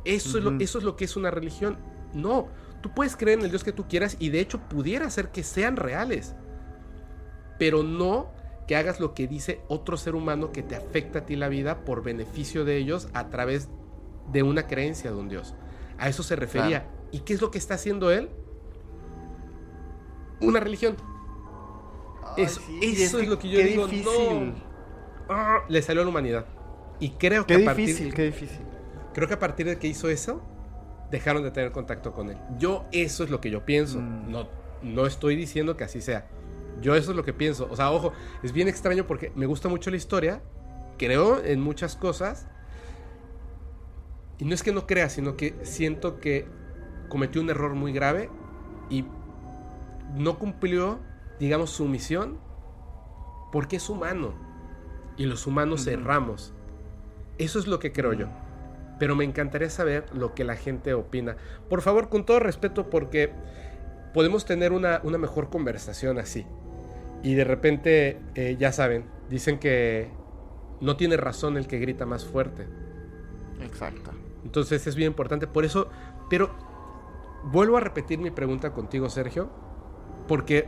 [0.03, 1.77] Eso, es, lo, eso es lo que es una religión.
[2.13, 2.47] No,
[2.81, 5.43] tú puedes creer en el Dios que tú quieras y de hecho pudiera ser que
[5.43, 6.35] sean reales.
[7.57, 8.31] Pero no
[8.69, 11.85] que hagas lo que dice otro ser humano que te afecta a ti la vida
[11.85, 13.67] por beneficio de ellos a través
[14.31, 15.55] de una creencia de un Dios.
[15.97, 16.85] A eso se refería.
[17.11, 18.29] ¿Y qué es lo que está haciendo él?
[20.39, 20.97] Una religión.
[22.37, 23.87] eso, es, lo que yo digo.
[23.87, 24.53] No.
[25.29, 26.45] Ah, le salió a la humanidad.
[26.99, 28.61] Y creo que a difícil, qué difícil.
[29.15, 30.43] Creo que a partir de que hizo eso,
[31.09, 32.37] dejaron de tener contacto con él.
[32.59, 33.99] Yo eso es lo que yo pienso.
[33.99, 34.29] Mm.
[34.29, 34.47] No,
[34.83, 36.27] no estoy diciendo que así sea.
[36.81, 37.67] Yo eso es lo que pienso.
[37.69, 40.41] O sea, ojo, es bien extraño porque me gusta mucho la historia,
[40.97, 42.47] creo en muchas cosas.
[44.37, 46.47] Y no es que no crea, sino que siento que
[47.09, 48.29] cometió un error muy grave
[48.89, 49.05] y
[50.15, 50.99] no cumplió,
[51.39, 52.39] digamos, su misión
[53.51, 54.33] porque es humano.
[55.17, 56.53] Y los humanos erramos.
[57.37, 58.27] Eso es lo que creo yo.
[58.99, 61.35] Pero me encantaría saber lo que la gente opina.
[61.69, 63.33] Por favor, con todo respeto, porque
[64.13, 66.45] podemos tener una, una mejor conversación así.
[67.23, 70.09] Y de repente, eh, ya saben, dicen que
[70.81, 72.67] no tiene razón el que grita más fuerte.
[73.61, 74.11] Exacto.
[74.43, 75.47] Entonces es bien importante.
[75.47, 75.89] Por eso,
[76.29, 76.49] pero
[77.43, 79.49] vuelvo a repetir mi pregunta contigo, Sergio,
[80.27, 80.67] porque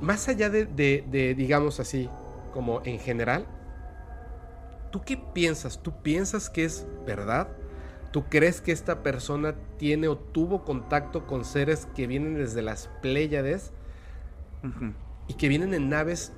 [0.00, 2.08] más allá de, de, digamos así,
[2.52, 3.46] como en general,
[4.90, 5.82] ¿tú qué piensas?
[5.82, 7.48] ¿Tú piensas que es verdad?
[8.10, 12.88] ¿Tú crees que esta persona tiene o tuvo contacto con seres que vienen desde las
[13.02, 13.72] Pléyades?
[15.26, 16.32] Y que vienen en naves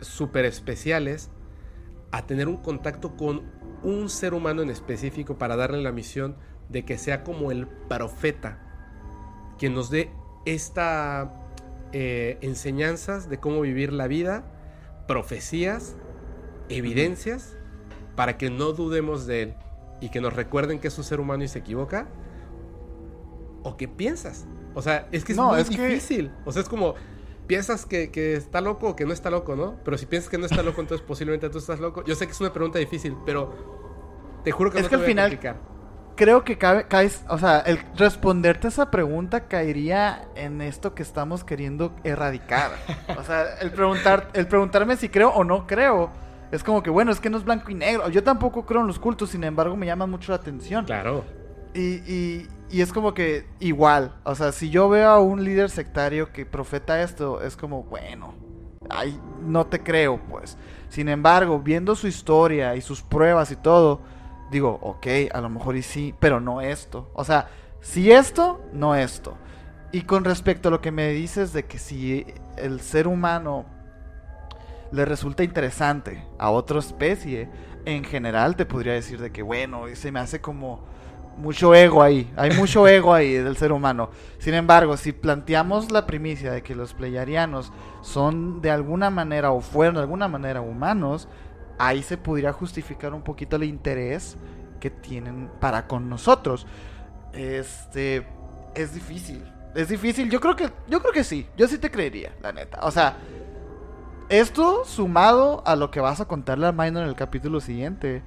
[0.00, 1.30] súper especiales
[2.10, 3.42] a tener un contacto con
[3.82, 6.36] un ser humano en específico para darle la misión
[6.68, 8.58] de que sea como el profeta,
[9.58, 10.10] que nos dé
[10.46, 11.32] esta
[11.92, 14.44] eh, enseñanzas de cómo vivir la vida,
[15.06, 15.96] profecías,
[16.68, 17.56] evidencias,
[18.16, 19.54] para que no dudemos de él
[20.00, 22.08] y que nos recuerden que es un ser humano y se equivoca.
[23.62, 24.46] ¿O qué piensas?
[24.74, 26.30] O sea, es que es muy difícil.
[26.44, 26.94] O sea, es como,
[27.46, 29.76] piensas que, está loco o que no está loco, ¿no?
[29.84, 32.04] Pero si piensas que no está loco, entonces posiblemente tú estás loco.
[32.04, 35.38] Yo sé que es una pregunta difícil, pero te juro que es que al final
[36.16, 41.02] creo que cabe, caes, o sea, el responderte a esa pregunta caería en esto que
[41.02, 42.72] estamos queriendo erradicar.
[43.18, 46.10] O sea, el preguntar, el preguntarme si creo o no creo.
[46.52, 48.08] Es como que, bueno, es que no es blanco y negro.
[48.10, 50.84] Yo tampoco creo en los cultos, sin embargo, me llaman mucho la atención.
[50.84, 51.24] Claro.
[51.74, 52.48] y, y
[52.80, 57.02] es como que igual, o sea, si yo veo a un líder sectario que profeta
[57.02, 58.34] esto, es como, bueno,
[58.90, 60.56] ay, no te creo, pues.
[60.88, 64.00] Sin embargo, viendo su historia y sus pruebas y todo,
[64.50, 67.10] digo, ok, a lo mejor y sí, pero no esto.
[67.14, 67.48] O sea,
[67.80, 69.36] si esto, no esto.
[69.92, 72.26] Y con respecto a lo que me dices de que si
[72.56, 73.66] el ser humano
[74.90, 77.48] le resulta interesante a otra especie,
[77.84, 80.84] en general te podría decir de que, bueno, se me hace como
[81.36, 84.10] mucho ego ahí, hay mucho ego ahí del ser humano.
[84.38, 89.60] Sin embargo, si planteamos la primicia de que los pleyarianos son de alguna manera o
[89.60, 91.28] fueron de alguna manera humanos,
[91.78, 94.36] ahí se pudiera justificar un poquito el interés
[94.80, 96.66] que tienen para con nosotros.
[97.32, 98.26] Este
[98.74, 99.42] es difícil.
[99.74, 100.30] Es difícil.
[100.30, 101.46] Yo creo que yo creo que sí.
[101.56, 102.80] Yo sí te creería, la neta.
[102.82, 103.16] O sea,
[104.28, 108.22] esto sumado a lo que vas a contarle a Minor en el capítulo siguiente,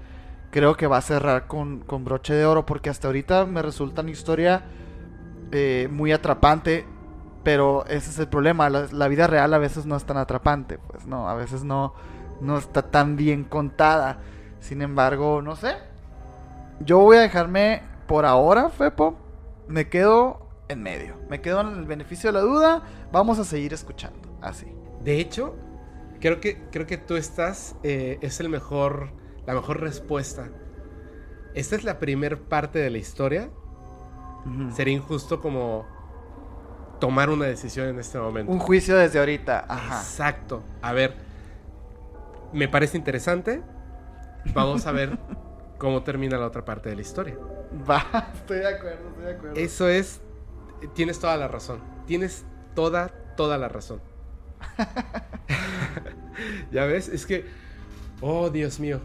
[0.58, 4.02] creo que va a cerrar con, con broche de oro porque hasta ahorita me resulta
[4.02, 4.64] una historia
[5.52, 6.84] eh, muy atrapante.
[7.44, 8.68] Pero ese es el problema.
[8.68, 10.80] La, vida real a veces no es tan atrapante.
[10.80, 11.94] Pues no, a veces no,
[12.42, 14.18] no está tan bien contada.
[14.60, 15.76] Sin embargo, no sé.
[16.80, 19.16] Yo voy a dejarme por ahora, Fepo.
[19.68, 20.40] Me quedo
[20.70, 21.18] en medio.
[21.30, 22.82] Me quedo en el beneficio de la duda.
[23.12, 24.28] Vamos a seguir escuchando.
[24.42, 24.66] Así.
[25.04, 25.56] De hecho,
[26.20, 27.76] creo que, creo que tú estás.
[27.84, 29.27] Eh, es el mejor.
[29.48, 30.50] La mejor respuesta.
[31.56, 33.50] Esta es la primer parte de la historia.
[34.46, 34.72] Uh -huh.
[34.72, 35.88] Sería injusto como
[37.00, 38.52] tomar una decisión en este momento.
[38.52, 39.66] Un juicio desde ahorita.
[39.68, 40.00] Ajá.
[40.00, 40.64] Exacto.
[40.82, 41.16] A ver,
[42.52, 43.64] me parece interesante.
[44.54, 45.18] Vamos a ver
[45.78, 47.38] cómo termina la otra parte de la historia.
[47.90, 49.56] Va, estoy de acuerdo, estoy de acuerdo.
[49.56, 50.20] Eso es,
[50.94, 51.80] tienes toda la razón.
[52.06, 52.46] Tienes
[52.76, 54.02] toda, toda la razón.
[56.72, 57.46] ya ves, es que,
[58.22, 59.02] oh Dios mío,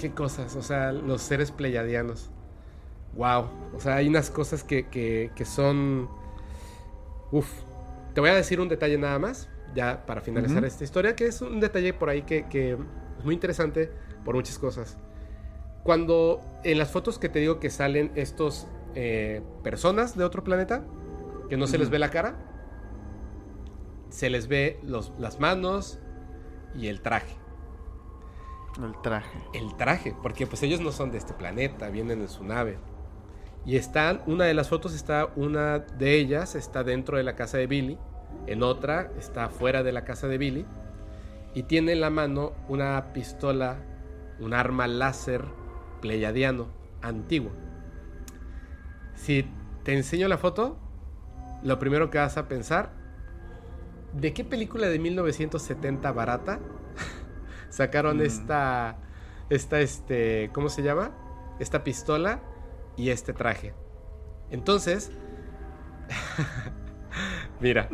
[0.00, 2.30] qué cosas, o sea, los seres pleyadianos.
[3.14, 6.08] Wow, o sea, hay unas cosas que, que, que son...
[7.30, 7.48] Uf,
[8.14, 10.68] te voy a decir un detalle nada más, ya para finalizar uh -huh.
[10.68, 13.92] esta historia, que es un detalle por ahí que, que, es muy interesante
[14.24, 14.96] por muchas cosas.
[15.84, 20.84] Cuando en las fotos que te digo que salen estos eh, personas de otro planeta,
[21.48, 21.70] que no uh -huh.
[21.70, 22.36] se les ve la cara,
[24.08, 25.98] se les ve los, las manos
[26.74, 27.36] y el traje.
[28.78, 29.38] El traje.
[29.52, 32.78] El traje, porque pues ellos no son de este planeta, vienen en su nave.
[33.66, 37.58] Y están, una de las fotos está, una de ellas está dentro de la casa
[37.58, 37.98] de Billy,
[38.46, 40.66] en otra está fuera de la casa de Billy,
[41.54, 43.78] y tiene en la mano una pistola,
[44.38, 45.44] un arma láser
[46.00, 46.68] pleyadiano
[47.02, 47.50] antiguo.
[49.14, 49.44] Si
[49.82, 50.78] te enseño la foto,
[51.62, 52.92] lo primero que vas a pensar,
[54.14, 56.60] ¿de qué película de 1970 barata
[57.70, 58.22] sacaron mm.
[58.22, 58.98] esta,
[59.48, 61.12] esta, este, ¿cómo se llama?
[61.58, 62.40] Esta pistola
[62.96, 63.72] y este traje.
[64.50, 65.10] Entonces,
[67.60, 67.88] mira,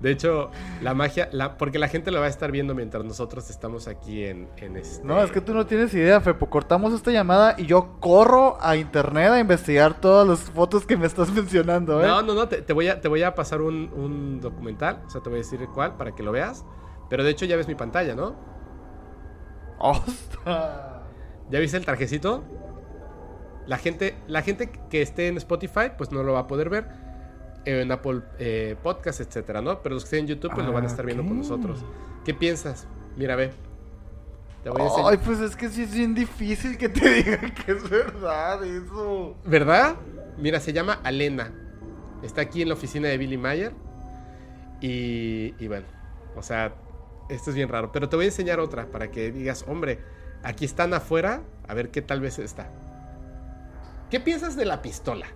[0.00, 0.50] de hecho,
[0.82, 4.24] la magia, la, porque la gente lo va a estar viendo mientras nosotros estamos aquí
[4.24, 5.04] en, en este...
[5.04, 6.50] No, es que tú no tienes idea, Fepo.
[6.50, 11.06] Cortamos esta llamada y yo corro a internet a investigar todas las fotos que me
[11.06, 12.06] estás mencionando, ¿eh?
[12.06, 15.10] No, no, no, te, te voy, a, te voy a pasar un, un documental, o
[15.10, 16.64] sea, te voy a decir cuál para que lo veas.
[17.08, 18.53] Pero de hecho ya ves mi pantalla, ¿no?
[19.84, 21.02] ¡Ostras!
[21.50, 22.42] ¿Ya viste el trajecito?
[23.66, 26.88] La gente, la gente que esté en Spotify, pues no lo va a poder ver.
[27.66, 29.82] En Apple eh, Podcast, etcétera, ¿no?
[29.82, 31.28] Pero los que estén en YouTube, pues ah, lo van a estar viendo okay.
[31.28, 31.84] con nosotros.
[32.24, 32.86] ¿Qué piensas?
[33.16, 33.50] Mira, ve.
[34.62, 35.04] Te voy a decir.
[35.06, 39.36] Ay, pues es que sí es bien difícil que te digan que es verdad eso.
[39.44, 39.96] ¿Verdad?
[40.38, 41.52] Mira, se llama Alena.
[42.22, 43.72] Está aquí en la oficina de Billy Mayer.
[44.80, 45.86] Y, y bueno,
[46.36, 46.74] o sea,
[47.28, 47.92] esto es bien raro.
[47.92, 50.00] Pero te voy a enseñar otra para que digas, hombre,
[50.42, 52.70] aquí están afuera, a ver qué tal vez está.
[54.10, 55.26] ¿Qué piensas de la pistola?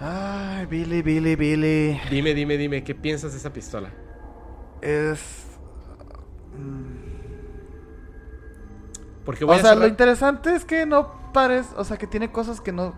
[0.00, 2.00] Ay, Billy, Billy, Billy.
[2.10, 3.90] Dime, dime, dime, ¿qué piensas de esa pistola?
[4.82, 5.44] Es.
[9.24, 9.82] Porque voy o a sea, cerrar...
[9.84, 11.74] lo interesante es que no parece.
[11.76, 12.94] O sea, que tiene cosas que no.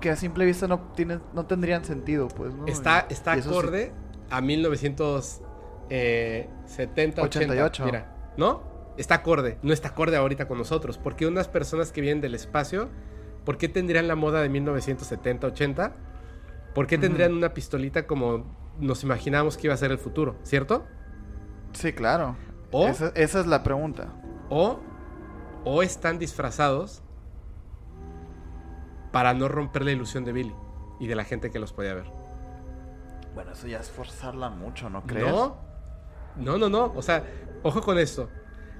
[0.00, 2.66] Que a simple vista no, tiene, no tendrían sentido, pues, ¿no?
[2.66, 4.05] Está, está acorde sí.
[4.30, 7.84] A 1970, 88.
[7.84, 8.62] Mira, ¿no?
[8.96, 9.58] Está acorde.
[9.62, 10.98] No está acorde ahorita con nosotros.
[10.98, 12.88] Porque unas personas que vienen del espacio,
[13.44, 15.96] ¿por qué tendrían la moda de 1970, 80?
[16.74, 18.44] ¿Por qué tendrían una pistolita como
[18.78, 20.36] nos imaginábamos que iba a ser el futuro?
[20.42, 20.84] ¿Cierto?
[21.72, 22.36] Sí, claro.
[22.70, 24.12] O, esa, esa, es la pregunta.
[24.50, 24.80] O,
[25.64, 27.02] o están disfrazados
[29.12, 30.54] para no romper la ilusión de Billy
[31.00, 32.15] y de la gente que los podía ver.
[33.36, 35.30] Bueno, eso ya es forzarla mucho, ¿no crees?
[35.30, 35.56] No,
[36.36, 36.92] no, no, no.
[36.96, 37.24] O sea,
[37.62, 38.28] ojo con esto.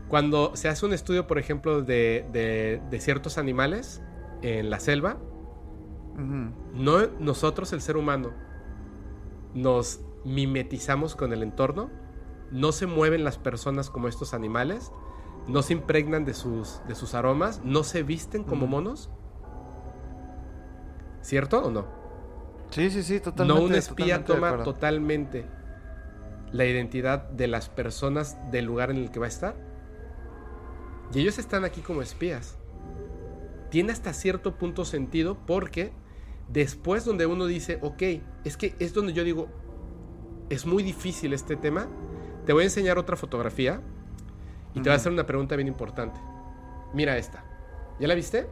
[0.08, 4.02] Cuando se hace un estudio, por ejemplo, de, de, de ciertos animales
[4.42, 5.18] en la selva,
[6.16, 6.52] Uh -huh.
[6.72, 8.30] No nosotros, el ser humano,
[9.54, 11.90] nos mimetizamos con el entorno,
[12.50, 14.92] no se mueven las personas como estos animales,
[15.46, 18.70] no se impregnan de sus, de sus aromas, no se visten como uh -huh.
[18.70, 19.10] monos.
[21.20, 21.84] ¿Cierto o no?
[22.76, 23.60] Sí, sí, sí, totalmente.
[23.60, 25.44] No un espía toma totalmente
[26.52, 29.56] la identidad de las personas del lugar en el que va a estar.
[31.12, 32.56] Y ellos están aquí como espías.
[33.70, 35.92] Tiene hasta cierto punto sentido porque
[36.48, 38.02] Después donde uno dice, ok,
[38.44, 39.48] es que es donde yo digo,
[40.48, 41.88] es muy difícil este tema,
[42.44, 43.80] te voy a enseñar otra fotografía
[44.72, 46.20] y te voy a hacer una pregunta bien importante.
[46.94, 47.44] Mira esta.
[47.98, 48.46] ¿Ya la viste?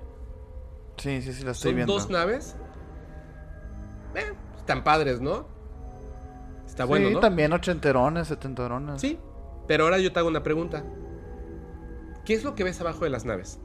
[0.96, 1.92] Sí, sí, sí, la estoy Son viendo.
[1.92, 2.56] dos naves.
[4.14, 5.46] Eh, están padres, ¿no?
[6.66, 7.20] Está bueno, sí, ¿no?
[7.20, 9.00] también ochenterones, setenterones.
[9.00, 9.18] Sí,
[9.68, 10.84] pero ahora yo te hago una pregunta.
[12.24, 13.60] ¿Qué es lo que ves abajo de las naves?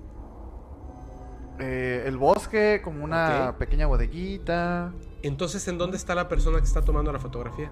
[1.59, 4.93] Eh, el bosque, como una pequeña bodeguita.
[5.23, 7.71] Entonces, ¿en dónde está la persona que está tomando la fotografía?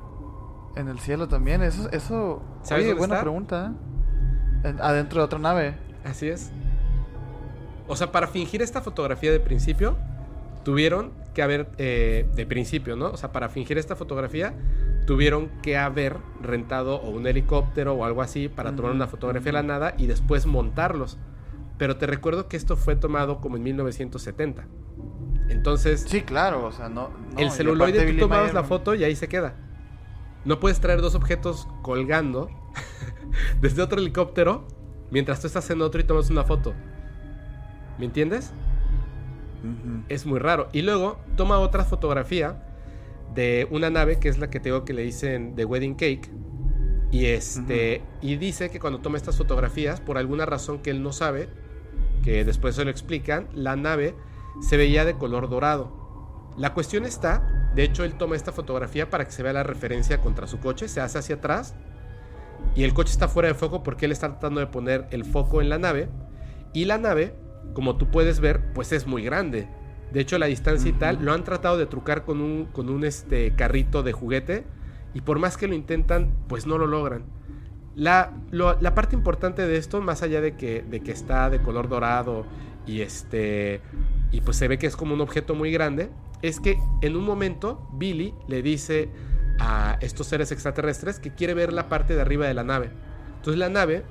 [0.76, 1.62] En el cielo también.
[1.62, 2.42] Eso, eso.
[2.64, 3.24] ¿Sabes Oye, dónde buena está?
[3.24, 3.74] pregunta.
[4.64, 4.70] ¿eh?
[4.70, 5.78] En- adentro de otra nave.
[6.04, 6.52] Así es.
[7.88, 9.98] O sea, para fingir esta fotografía de principio,
[10.68, 13.06] tuvieron que haber, eh, de principio, ¿no?
[13.12, 14.54] O sea, para fingir esta fotografía,
[15.06, 19.46] tuvieron que haber rentado o un helicóptero o algo así para tomar Ujú, una fotografía
[19.46, 21.18] de la nada y después montarlos.
[21.78, 24.68] Pero te recuerdo que esto fue tomado como en 1970.
[25.48, 27.12] Entonces, Sí, claro, o sea, no.
[27.34, 29.56] no, el celuloide tú tomabas Mayer- la foto y ahí se queda.
[30.44, 32.50] No puedes traer dos objetos colgando
[33.62, 34.68] desde otro helicóptero
[35.12, 36.74] mientras tú estás en otro y tomas una foto.
[37.98, 38.52] ¿Me entiendes?
[40.10, 40.70] Es muy raro.
[40.72, 42.64] Y luego toma otra fotografía
[43.34, 46.32] de una nave que es la que te digo que le dicen The Wedding Cake.
[47.12, 48.02] Y este.
[48.22, 51.50] Y dice que cuando toma estas fotografías, por alguna razón que él no sabe,
[52.24, 54.16] que después se lo explican, la nave
[54.62, 56.54] se veía de color dorado.
[56.58, 60.20] La cuestión está, de hecho, él toma esta fotografía para que se vea la referencia
[60.20, 61.76] contra su coche, se hace hacia atrás.
[62.76, 65.62] Y el coche está fuera de foco porque él está tratando de poner el foco
[65.62, 66.10] en la nave.
[66.74, 67.36] Y la nave,
[67.74, 69.68] como tú puedes ver, pues es muy grande.
[70.12, 73.04] De hecho, la distancia y tal, lo han tratado de trucar con un, con un
[73.04, 74.66] este, carrito de juguete.
[75.14, 77.24] Y por más que lo intentan, pues no lo logran.
[77.96, 81.60] La, lo- la parte importante de esto, más allá de que, de que está de
[81.60, 82.46] color dorado
[82.86, 83.82] y este.
[84.32, 86.10] Y pues se ve que es como un objeto muy grande.
[86.42, 89.10] Es que en un momento Billy le dice
[89.60, 92.92] a estos seres extraterrestres que quiere ver la parte de arriba de la nave.
[93.38, 94.04] Entonces la nave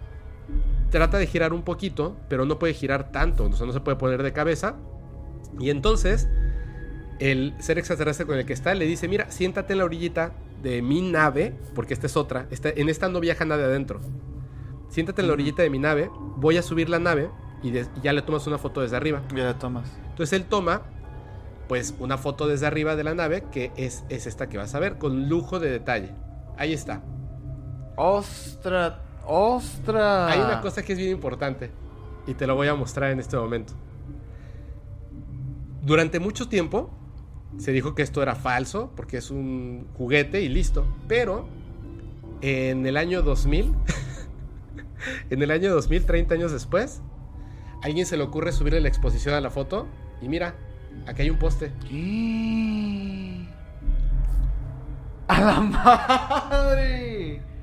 [0.90, 3.96] trata de girar un poquito, pero no puede girar tanto, o sea, no se puede
[3.96, 4.76] poner de cabeza.
[5.58, 6.28] Y entonces
[7.18, 10.32] el ser extraterrestre con el que está le dice, mira, siéntate en la orillita
[10.62, 14.00] de mi nave, porque esta es otra, esta- en esta no viaja nadie adentro.
[14.88, 15.40] Siéntate en la Ujú.
[15.42, 17.30] orillita de mi nave, voy a subir la nave
[17.62, 19.22] y, de- y ya le tomas una foto desde arriba.
[19.34, 19.90] Ya la tomas.
[20.10, 20.82] Entonces él toma,
[21.68, 24.80] pues, una foto desde arriba de la nave, que es, es esta que vas a
[24.80, 26.12] ver, con lujo de detalle.
[26.56, 27.02] Ahí está.
[27.96, 29.00] ¡Ostra!
[29.27, 30.28] ¡Ostra!
[30.28, 31.70] Hay una cosa que es bien importante
[32.27, 33.73] y te lo voy a mostrar en este momento.
[35.82, 36.90] Durante mucho tiempo
[37.59, 40.86] se dijo que esto era falso porque es un juguete y listo.
[41.09, 41.48] Pero
[42.40, 43.74] en el año 2000,
[45.31, 47.03] en el año 2000, 30 años después,
[47.82, 49.86] a alguien se le ocurre subirle la exposición a la foto
[50.23, 50.55] y mira,
[51.07, 51.73] aquí hay un poste.
[51.89, 53.47] ¿Qué?
[55.28, 57.55] ¡A la madre!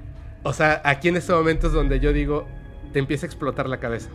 [0.43, 2.47] O sea, aquí en este momento es donde yo digo,
[2.91, 4.09] te empieza a explotar la cabeza.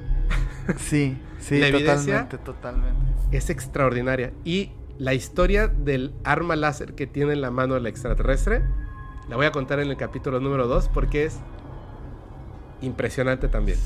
[0.76, 2.96] Sí, sí, La totalmente, totalmente.
[3.32, 4.32] es extraordinaria.
[4.44, 8.62] Y la historia del arma láser que tiene en la mano el extraterrestre,
[9.30, 11.38] la voy a contar en el capítulo número 2 porque es
[12.82, 13.78] impresionante también.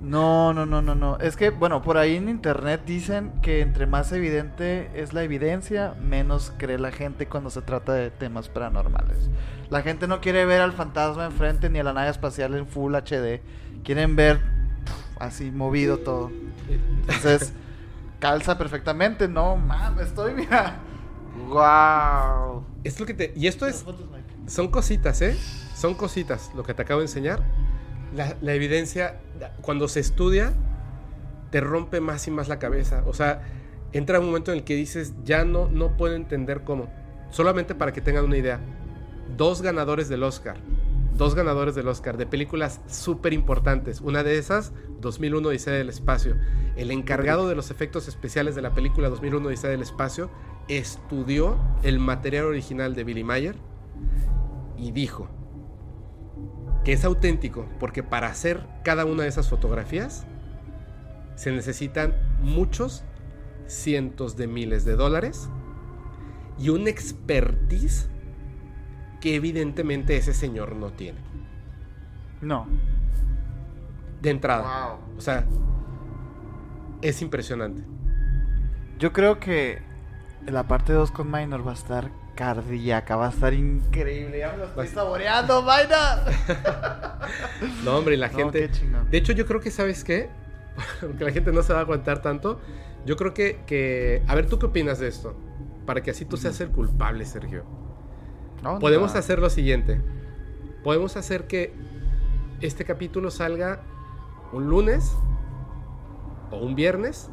[0.00, 1.18] No, no, no, no, no.
[1.18, 5.94] Es que, bueno, por ahí en internet dicen que entre más evidente es la evidencia,
[6.00, 9.28] menos cree la gente cuando se trata de temas paranormales.
[9.68, 12.94] La gente no quiere ver al fantasma enfrente ni a la nave espacial en Full
[12.94, 13.42] HD.
[13.84, 14.40] Quieren ver
[15.18, 16.30] así movido todo.
[17.00, 17.52] Entonces,
[18.20, 19.28] calza perfectamente.
[19.28, 20.78] No, mames, estoy, mira.
[21.46, 22.64] ¡Wow!
[22.82, 23.32] Es lo que te...
[23.36, 23.84] Y esto es...
[24.46, 25.36] Son cositas, ¿eh?
[25.74, 27.42] Son cositas lo que te acabo de enseñar.
[28.14, 29.20] La, evidencia,
[29.62, 30.52] cuando se estudia,
[31.50, 33.04] te rompe más y más la cabeza.
[33.06, 33.42] O sea,
[33.92, 36.88] entra un momento en el que dices, ya no, no puedo entender cómo.
[37.30, 38.60] Solamente para que tengan una idea.
[39.36, 40.56] Dos ganadores del Oscar.
[41.16, 44.00] Dos ganadores del Oscar de películas súper importantes.
[44.00, 46.36] Una de esas, 2001 Odisea del Espacio.
[46.76, 50.30] El encargado de los efectos especiales de la película 2001 Odisea del Espacio
[50.68, 53.56] estudió el material original de Billy Mayer
[54.78, 55.28] y dijo
[56.90, 60.26] que es auténtico porque para hacer cada una de esas fotografías
[61.36, 63.04] se necesitan muchos
[63.68, 65.48] cientos de miles de dólares
[66.58, 68.10] y un expertise
[69.20, 71.20] que evidentemente ese señor no tiene.
[72.40, 72.66] No.
[74.20, 74.88] De entrada.
[74.88, 75.16] Wow.
[75.16, 75.46] O sea,
[77.02, 77.84] es impresionante.
[78.98, 79.80] Yo creo que
[80.44, 82.10] la parte 2 con Minor va a estar
[82.40, 84.38] cardíaca, va a estar increíble.
[84.38, 86.34] Ya me lo estoy saboreando, Minor.
[87.84, 88.70] No, hombre, la No, gente...
[89.10, 90.30] De hecho, yo creo que, ¿sabes qué?
[91.02, 92.58] Porque la gente no se va a aguantar tanto.
[93.04, 94.22] Yo creo que, que...
[94.26, 95.36] A ver, ¿tú qué opinas de esto?
[95.84, 97.64] Para que así tú seas el culpable, Sergio.
[98.62, 100.00] ¿Dónde Podemos hacer lo siguiente.
[100.82, 101.74] podemos hacer que
[102.62, 103.82] este capítulo salga
[104.52, 105.14] un lunes
[106.50, 107.28] o un viernes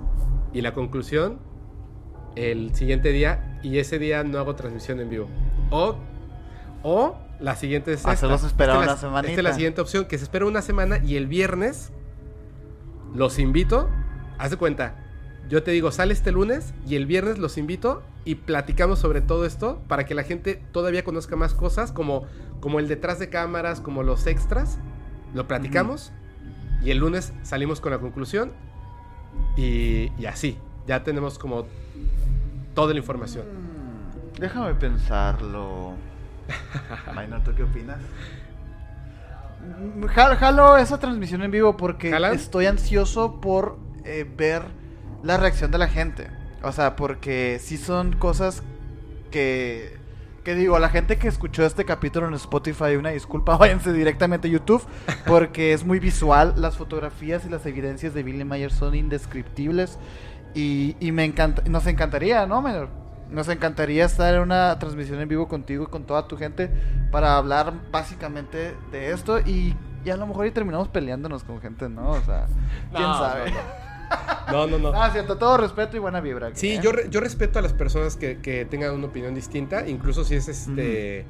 [0.51, 1.39] y la conclusión
[2.37, 5.27] el siguiente día y ese día no hago transmisión en vivo.
[5.71, 5.97] O,
[6.83, 9.29] o la siguiente es esperar Esta es una la- semanita.
[9.31, 11.91] Esta es la siguiente opción, que se espera una semana y el viernes
[13.13, 13.89] los invito.
[14.37, 14.95] Haz de cuenta,
[15.49, 19.45] yo te digo, sale este lunes y el viernes los invito y platicamos sobre todo
[19.45, 22.25] esto para que la gente todavía conozca más cosas, como,
[22.59, 24.77] como el detrás de cámaras, como los extras.
[25.33, 26.11] Lo platicamos
[26.83, 28.51] y el lunes salimos con la conclusión
[29.55, 30.57] y, y así,
[30.87, 31.65] ya tenemos como
[32.77, 33.43] toda la información.
[33.47, 35.93] Mm, Déjame pensarlo.
[37.43, 37.97] ¿tú qué opinas?
[39.79, 42.35] Mm, jal- Jalo esa transmisión en vivo porque ¿Jalan?
[42.35, 44.61] estoy ansioso por eh, ver
[45.23, 46.27] la reacción de la gente.
[46.61, 48.61] O sea, porque sí son cosas
[49.31, 49.97] que,
[50.43, 54.51] que digo, la gente que escuchó este capítulo en Spotify, una disculpa, váyanse directamente a
[54.51, 54.85] YouTube
[55.25, 56.53] porque es muy visual.
[56.57, 59.97] Las fotografías y las evidencias de Billy Mayer son indescriptibles
[60.57, 62.89] y, y me encanta, nos encantaría, ¿no, Menor?
[63.29, 66.71] Nos encantaría estar en una transmisión en vivo contigo y con toda tu gente
[67.11, 69.75] para hablar básicamente de esto y,
[70.05, 72.11] y a lo mejor y terminamos peleándonos con gente, ¿no?
[72.11, 72.45] O sea,
[72.91, 73.53] quién No, sabe.
[74.49, 74.93] No, no, no.
[74.93, 76.51] Ah, cierto, todo respeto y buena vibra.
[76.53, 76.79] Sí, ¿eh?
[76.81, 80.35] yo, re- yo respeto a las personas que, que tengan una opinión distinta, incluso si
[80.35, 81.25] es este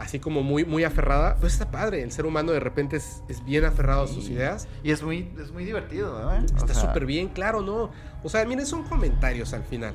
[0.00, 2.02] así como muy, muy aferrada, pues está padre.
[2.02, 4.32] El ser humano de repente es, es bien aferrado a sus Sí.
[4.32, 4.66] ideas.
[4.82, 6.38] Y es muy, es muy divertido, ¿eh?
[6.54, 7.90] O Está súper bien, claro, ¿no?
[8.22, 9.94] O sea, miren, son comentarios al final.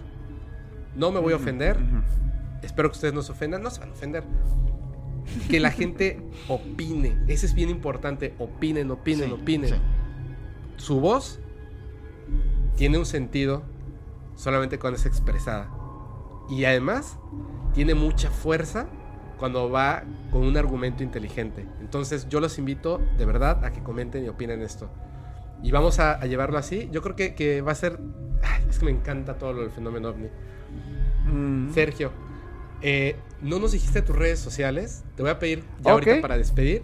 [0.96, 1.78] No me voy a ofender.
[2.62, 3.62] Espero que ustedes no se ofendan.
[3.64, 4.24] No se van a ofender.
[5.50, 7.18] Que la gente opine.
[7.28, 8.34] Ese es bien importante.
[8.40, 9.70] Opinen, opinen, Sí, opinen.
[9.72, 9.76] sí.
[10.78, 11.40] Su voz
[12.76, 13.64] tiene un sentido
[14.36, 15.70] solamente cuando es expresada.
[16.50, 17.18] Y además
[17.74, 18.88] tiene mucha fuerza
[19.38, 21.66] cuando va con un argumento inteligente.
[21.82, 24.90] Entonces yo los invito de verdad a que comenten y opinen esto.
[25.64, 26.90] Y vamos a, a llevarlo así.
[26.92, 28.00] Yo creo que, que va a ser...
[28.70, 30.28] Es que me encanta todo lo del fenómeno ovni.
[31.26, 31.72] Mm.
[31.74, 32.12] Sergio,
[32.82, 35.04] eh, no nos dijiste tus redes sociales.
[35.16, 36.08] Te voy a pedir ya Ok.
[36.08, 36.84] ahorita para despedir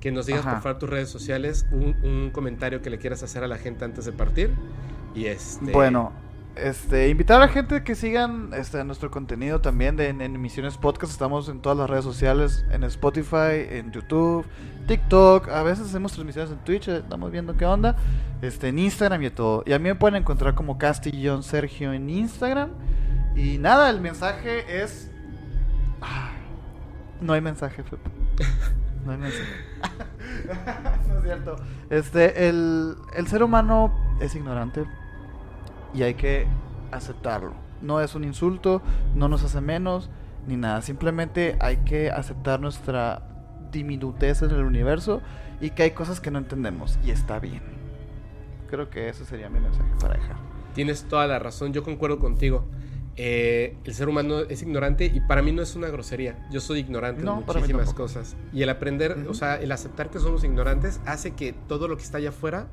[0.00, 0.54] que nos digas Ajá.
[0.54, 3.84] por favor tus redes sociales, un, un comentario que le quieras hacer a la gente
[3.84, 4.50] antes de partir.
[5.14, 5.72] Y este.
[5.72, 6.12] Bueno,
[6.62, 10.76] este, invitar a la gente que sigan este, nuestro contenido también de, en, en Emisiones
[10.76, 11.12] Podcast.
[11.12, 14.44] Estamos en todas las redes sociales, en Spotify, en YouTube,
[14.86, 15.48] TikTok.
[15.48, 17.96] A veces hacemos transmisiones en Twitch, estamos viendo qué onda.
[18.42, 19.62] Este, en Instagram y todo.
[19.66, 22.70] Y a mí me pueden encontrar como Castillón Sergio en Instagram.
[23.36, 25.10] Y nada, el mensaje es...
[26.00, 26.30] Ah,
[27.20, 28.00] no hay mensaje, Fep.
[29.04, 29.44] No hay mensaje.
[31.08, 31.56] no es cierto.
[31.88, 34.84] Este, el, el ser humano es ignorante
[35.94, 36.46] y hay que
[36.90, 37.52] aceptarlo.
[37.82, 38.82] No es un insulto,
[39.14, 40.10] no nos hace menos
[40.46, 40.82] ni nada.
[40.82, 43.22] Simplemente hay que aceptar nuestra
[43.72, 45.22] diminutez en el universo
[45.60, 47.62] y que hay cosas que no entendemos y está bien.
[48.68, 50.36] Creo que ese sería mi mensaje para dejar.
[50.74, 52.64] Tienes toda la razón, yo concuerdo contigo.
[53.16, 56.46] Eh, el ser humano es ignorante y para mí no es una grosería.
[56.50, 58.36] Yo soy ignorante No, en muchísimas cosas.
[58.52, 62.04] Y el aprender, o sea, el aceptar que somos ignorantes hace que todo lo que
[62.04, 62.68] está allá afuera,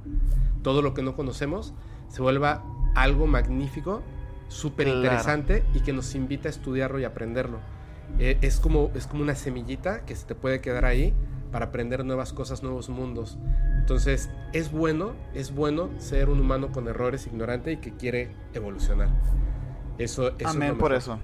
[0.61, 1.73] todo lo que no conocemos,
[2.07, 2.64] se vuelva
[3.02, 4.02] algo magnífico,
[4.48, 5.02] súper Claro.
[5.02, 7.60] interesante y que nos invita a estudiarlo y aprenderlo.
[8.19, 11.14] Eh, es, como, es como una semillita que se te puede quedar ahí
[11.52, 13.38] para aprender nuevas cosas, nuevos mundos.
[13.80, 19.10] Entonces, es bueno, es bueno ser un humano con errores, ignorante y que quiere evolucionar.
[19.98, 21.19] Eso, eso es amén lo por mejor, eso.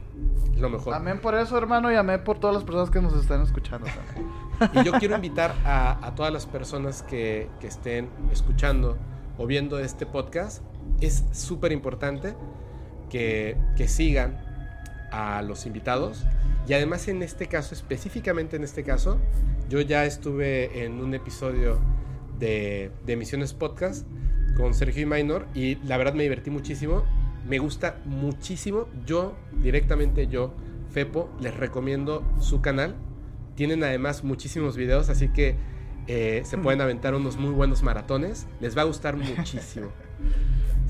[0.54, 0.94] es lo mejor.
[0.96, 4.30] Amén por eso, hermano, y amén por todas las personas que nos están escuchando también.
[4.74, 8.98] Y yo quiero invitar a, a todas las personas que, que estén escuchando
[9.38, 10.64] o viendo este podcast.
[11.02, 12.36] Es súper importante
[13.10, 14.44] que, que sigan
[15.12, 16.26] a los invitados.
[16.68, 19.20] Y además en este caso, específicamente en este caso,
[19.70, 21.80] yo ya estuve en un episodio
[22.40, 24.08] de, de Emisiones Podcast
[24.56, 27.04] con Sergio y Minor y la verdad me divertí muchísimo.
[27.48, 28.88] Me gusta muchísimo.
[29.06, 30.54] Yo, directamente yo,
[30.92, 32.96] Fepo, les recomiendo su canal.
[33.56, 35.56] Tienen además muchísimos videos, así que
[36.08, 38.48] eh, se pueden aventar unos muy buenos maratones.
[38.62, 39.88] Les va a gustar muchísimo.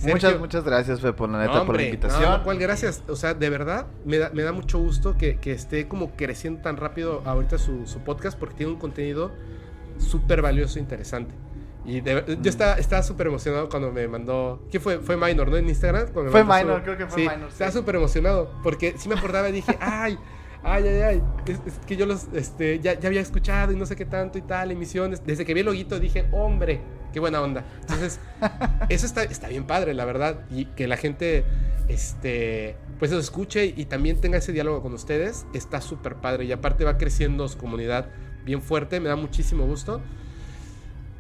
[0.02, 2.24] Muchas, Sergio, muchas gracias, Fe, por la neta, no, por la invitación.
[2.30, 3.04] no, ¿cuál gracias?
[3.08, 6.62] O sea, de verdad, me da, me da mucho gusto que, que esté como creciendo
[6.62, 9.32] tan rápido ahorita su, su podcast porque tiene un contenido
[9.98, 11.34] súper valioso e interesante.
[11.86, 12.42] Y de- Mm.
[12.42, 14.62] yo estaba estaba súper emocionado cuando me mandó...
[14.72, 15.00] ¿Qué fue?
[15.00, 15.58] Fue Minor, ¿no?
[15.58, 16.08] En Instagram.
[16.14, 17.54] cuando Fue Minor, creo que fue sí, Minor, sí.
[17.54, 20.18] Estaba súper emocionado porque sí me acordaba y dije, ay,
[20.64, 21.24] ay, ay, ay.
[21.46, 24.38] Es, es que yo los, este, ya, ya había escuchado y no sé qué tanto
[24.38, 25.26] y tal, emisiones.
[25.26, 26.82] Desde que vi el loguito dije, hombre,
[27.12, 27.66] qué buena onda.
[27.82, 28.20] Entonces,
[28.90, 30.46] eso está, está bien padre, la verdad.
[30.50, 31.46] Y que la gente,
[31.88, 36.46] este, pues lo escuche y también tenga ese diálogo con ustedes, está súper padre.
[36.46, 38.10] Y aparte va creciendo su comunidad
[38.46, 40.02] bien fuerte, me da muchísimo gusto.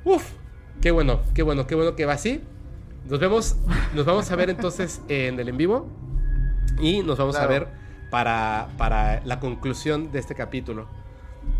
[0.03, 0.23] Uf,
[0.81, 2.41] qué bueno, qué bueno, qué bueno que va así.
[3.09, 3.57] Nos vemos,
[3.93, 5.89] nos vamos a ver entonces en el en vivo
[6.81, 7.82] y nos vamos a ver
[8.13, 10.87] para, para la conclusión de este capítulo.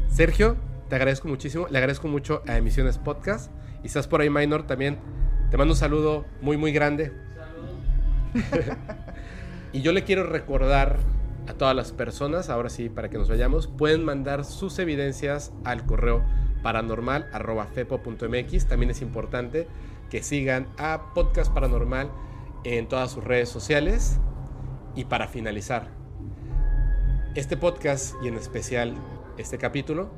[0.07, 0.55] Sergio,
[0.88, 3.51] te agradezco muchísimo, le agradezco mucho a Emisiones Podcast
[3.84, 4.99] y estás por ahí, Minor, también.
[5.49, 7.11] Te mando un saludo muy, muy grande.
[9.73, 10.99] y yo le quiero recordar
[11.47, 15.88] a todas las personas, ahora sí, para que nos vayamos, pueden mandar sus evidencias al
[15.88, 16.23] correo
[16.61, 18.67] paranormal.fepo.mx.
[18.67, 19.67] También es importante
[20.11, 22.11] que sigan a Podcast Paranormal
[22.63, 24.19] en todas sus redes sociales.
[24.95, 26.02] Y para finalizar,
[27.35, 28.93] este podcast y en especial
[29.38, 30.11] este capítulo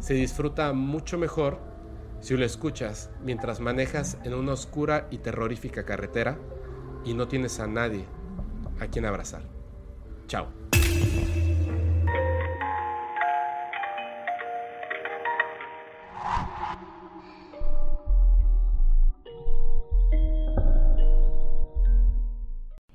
[0.00, 1.58] se disfruta mucho mejor
[2.20, 6.38] si lo escuchas mientras manejas en una oscura y terrorífica carretera
[7.04, 8.06] y no tienes a nadie
[8.80, 9.42] a quien abrazar.
[10.28, 10.48] Chao.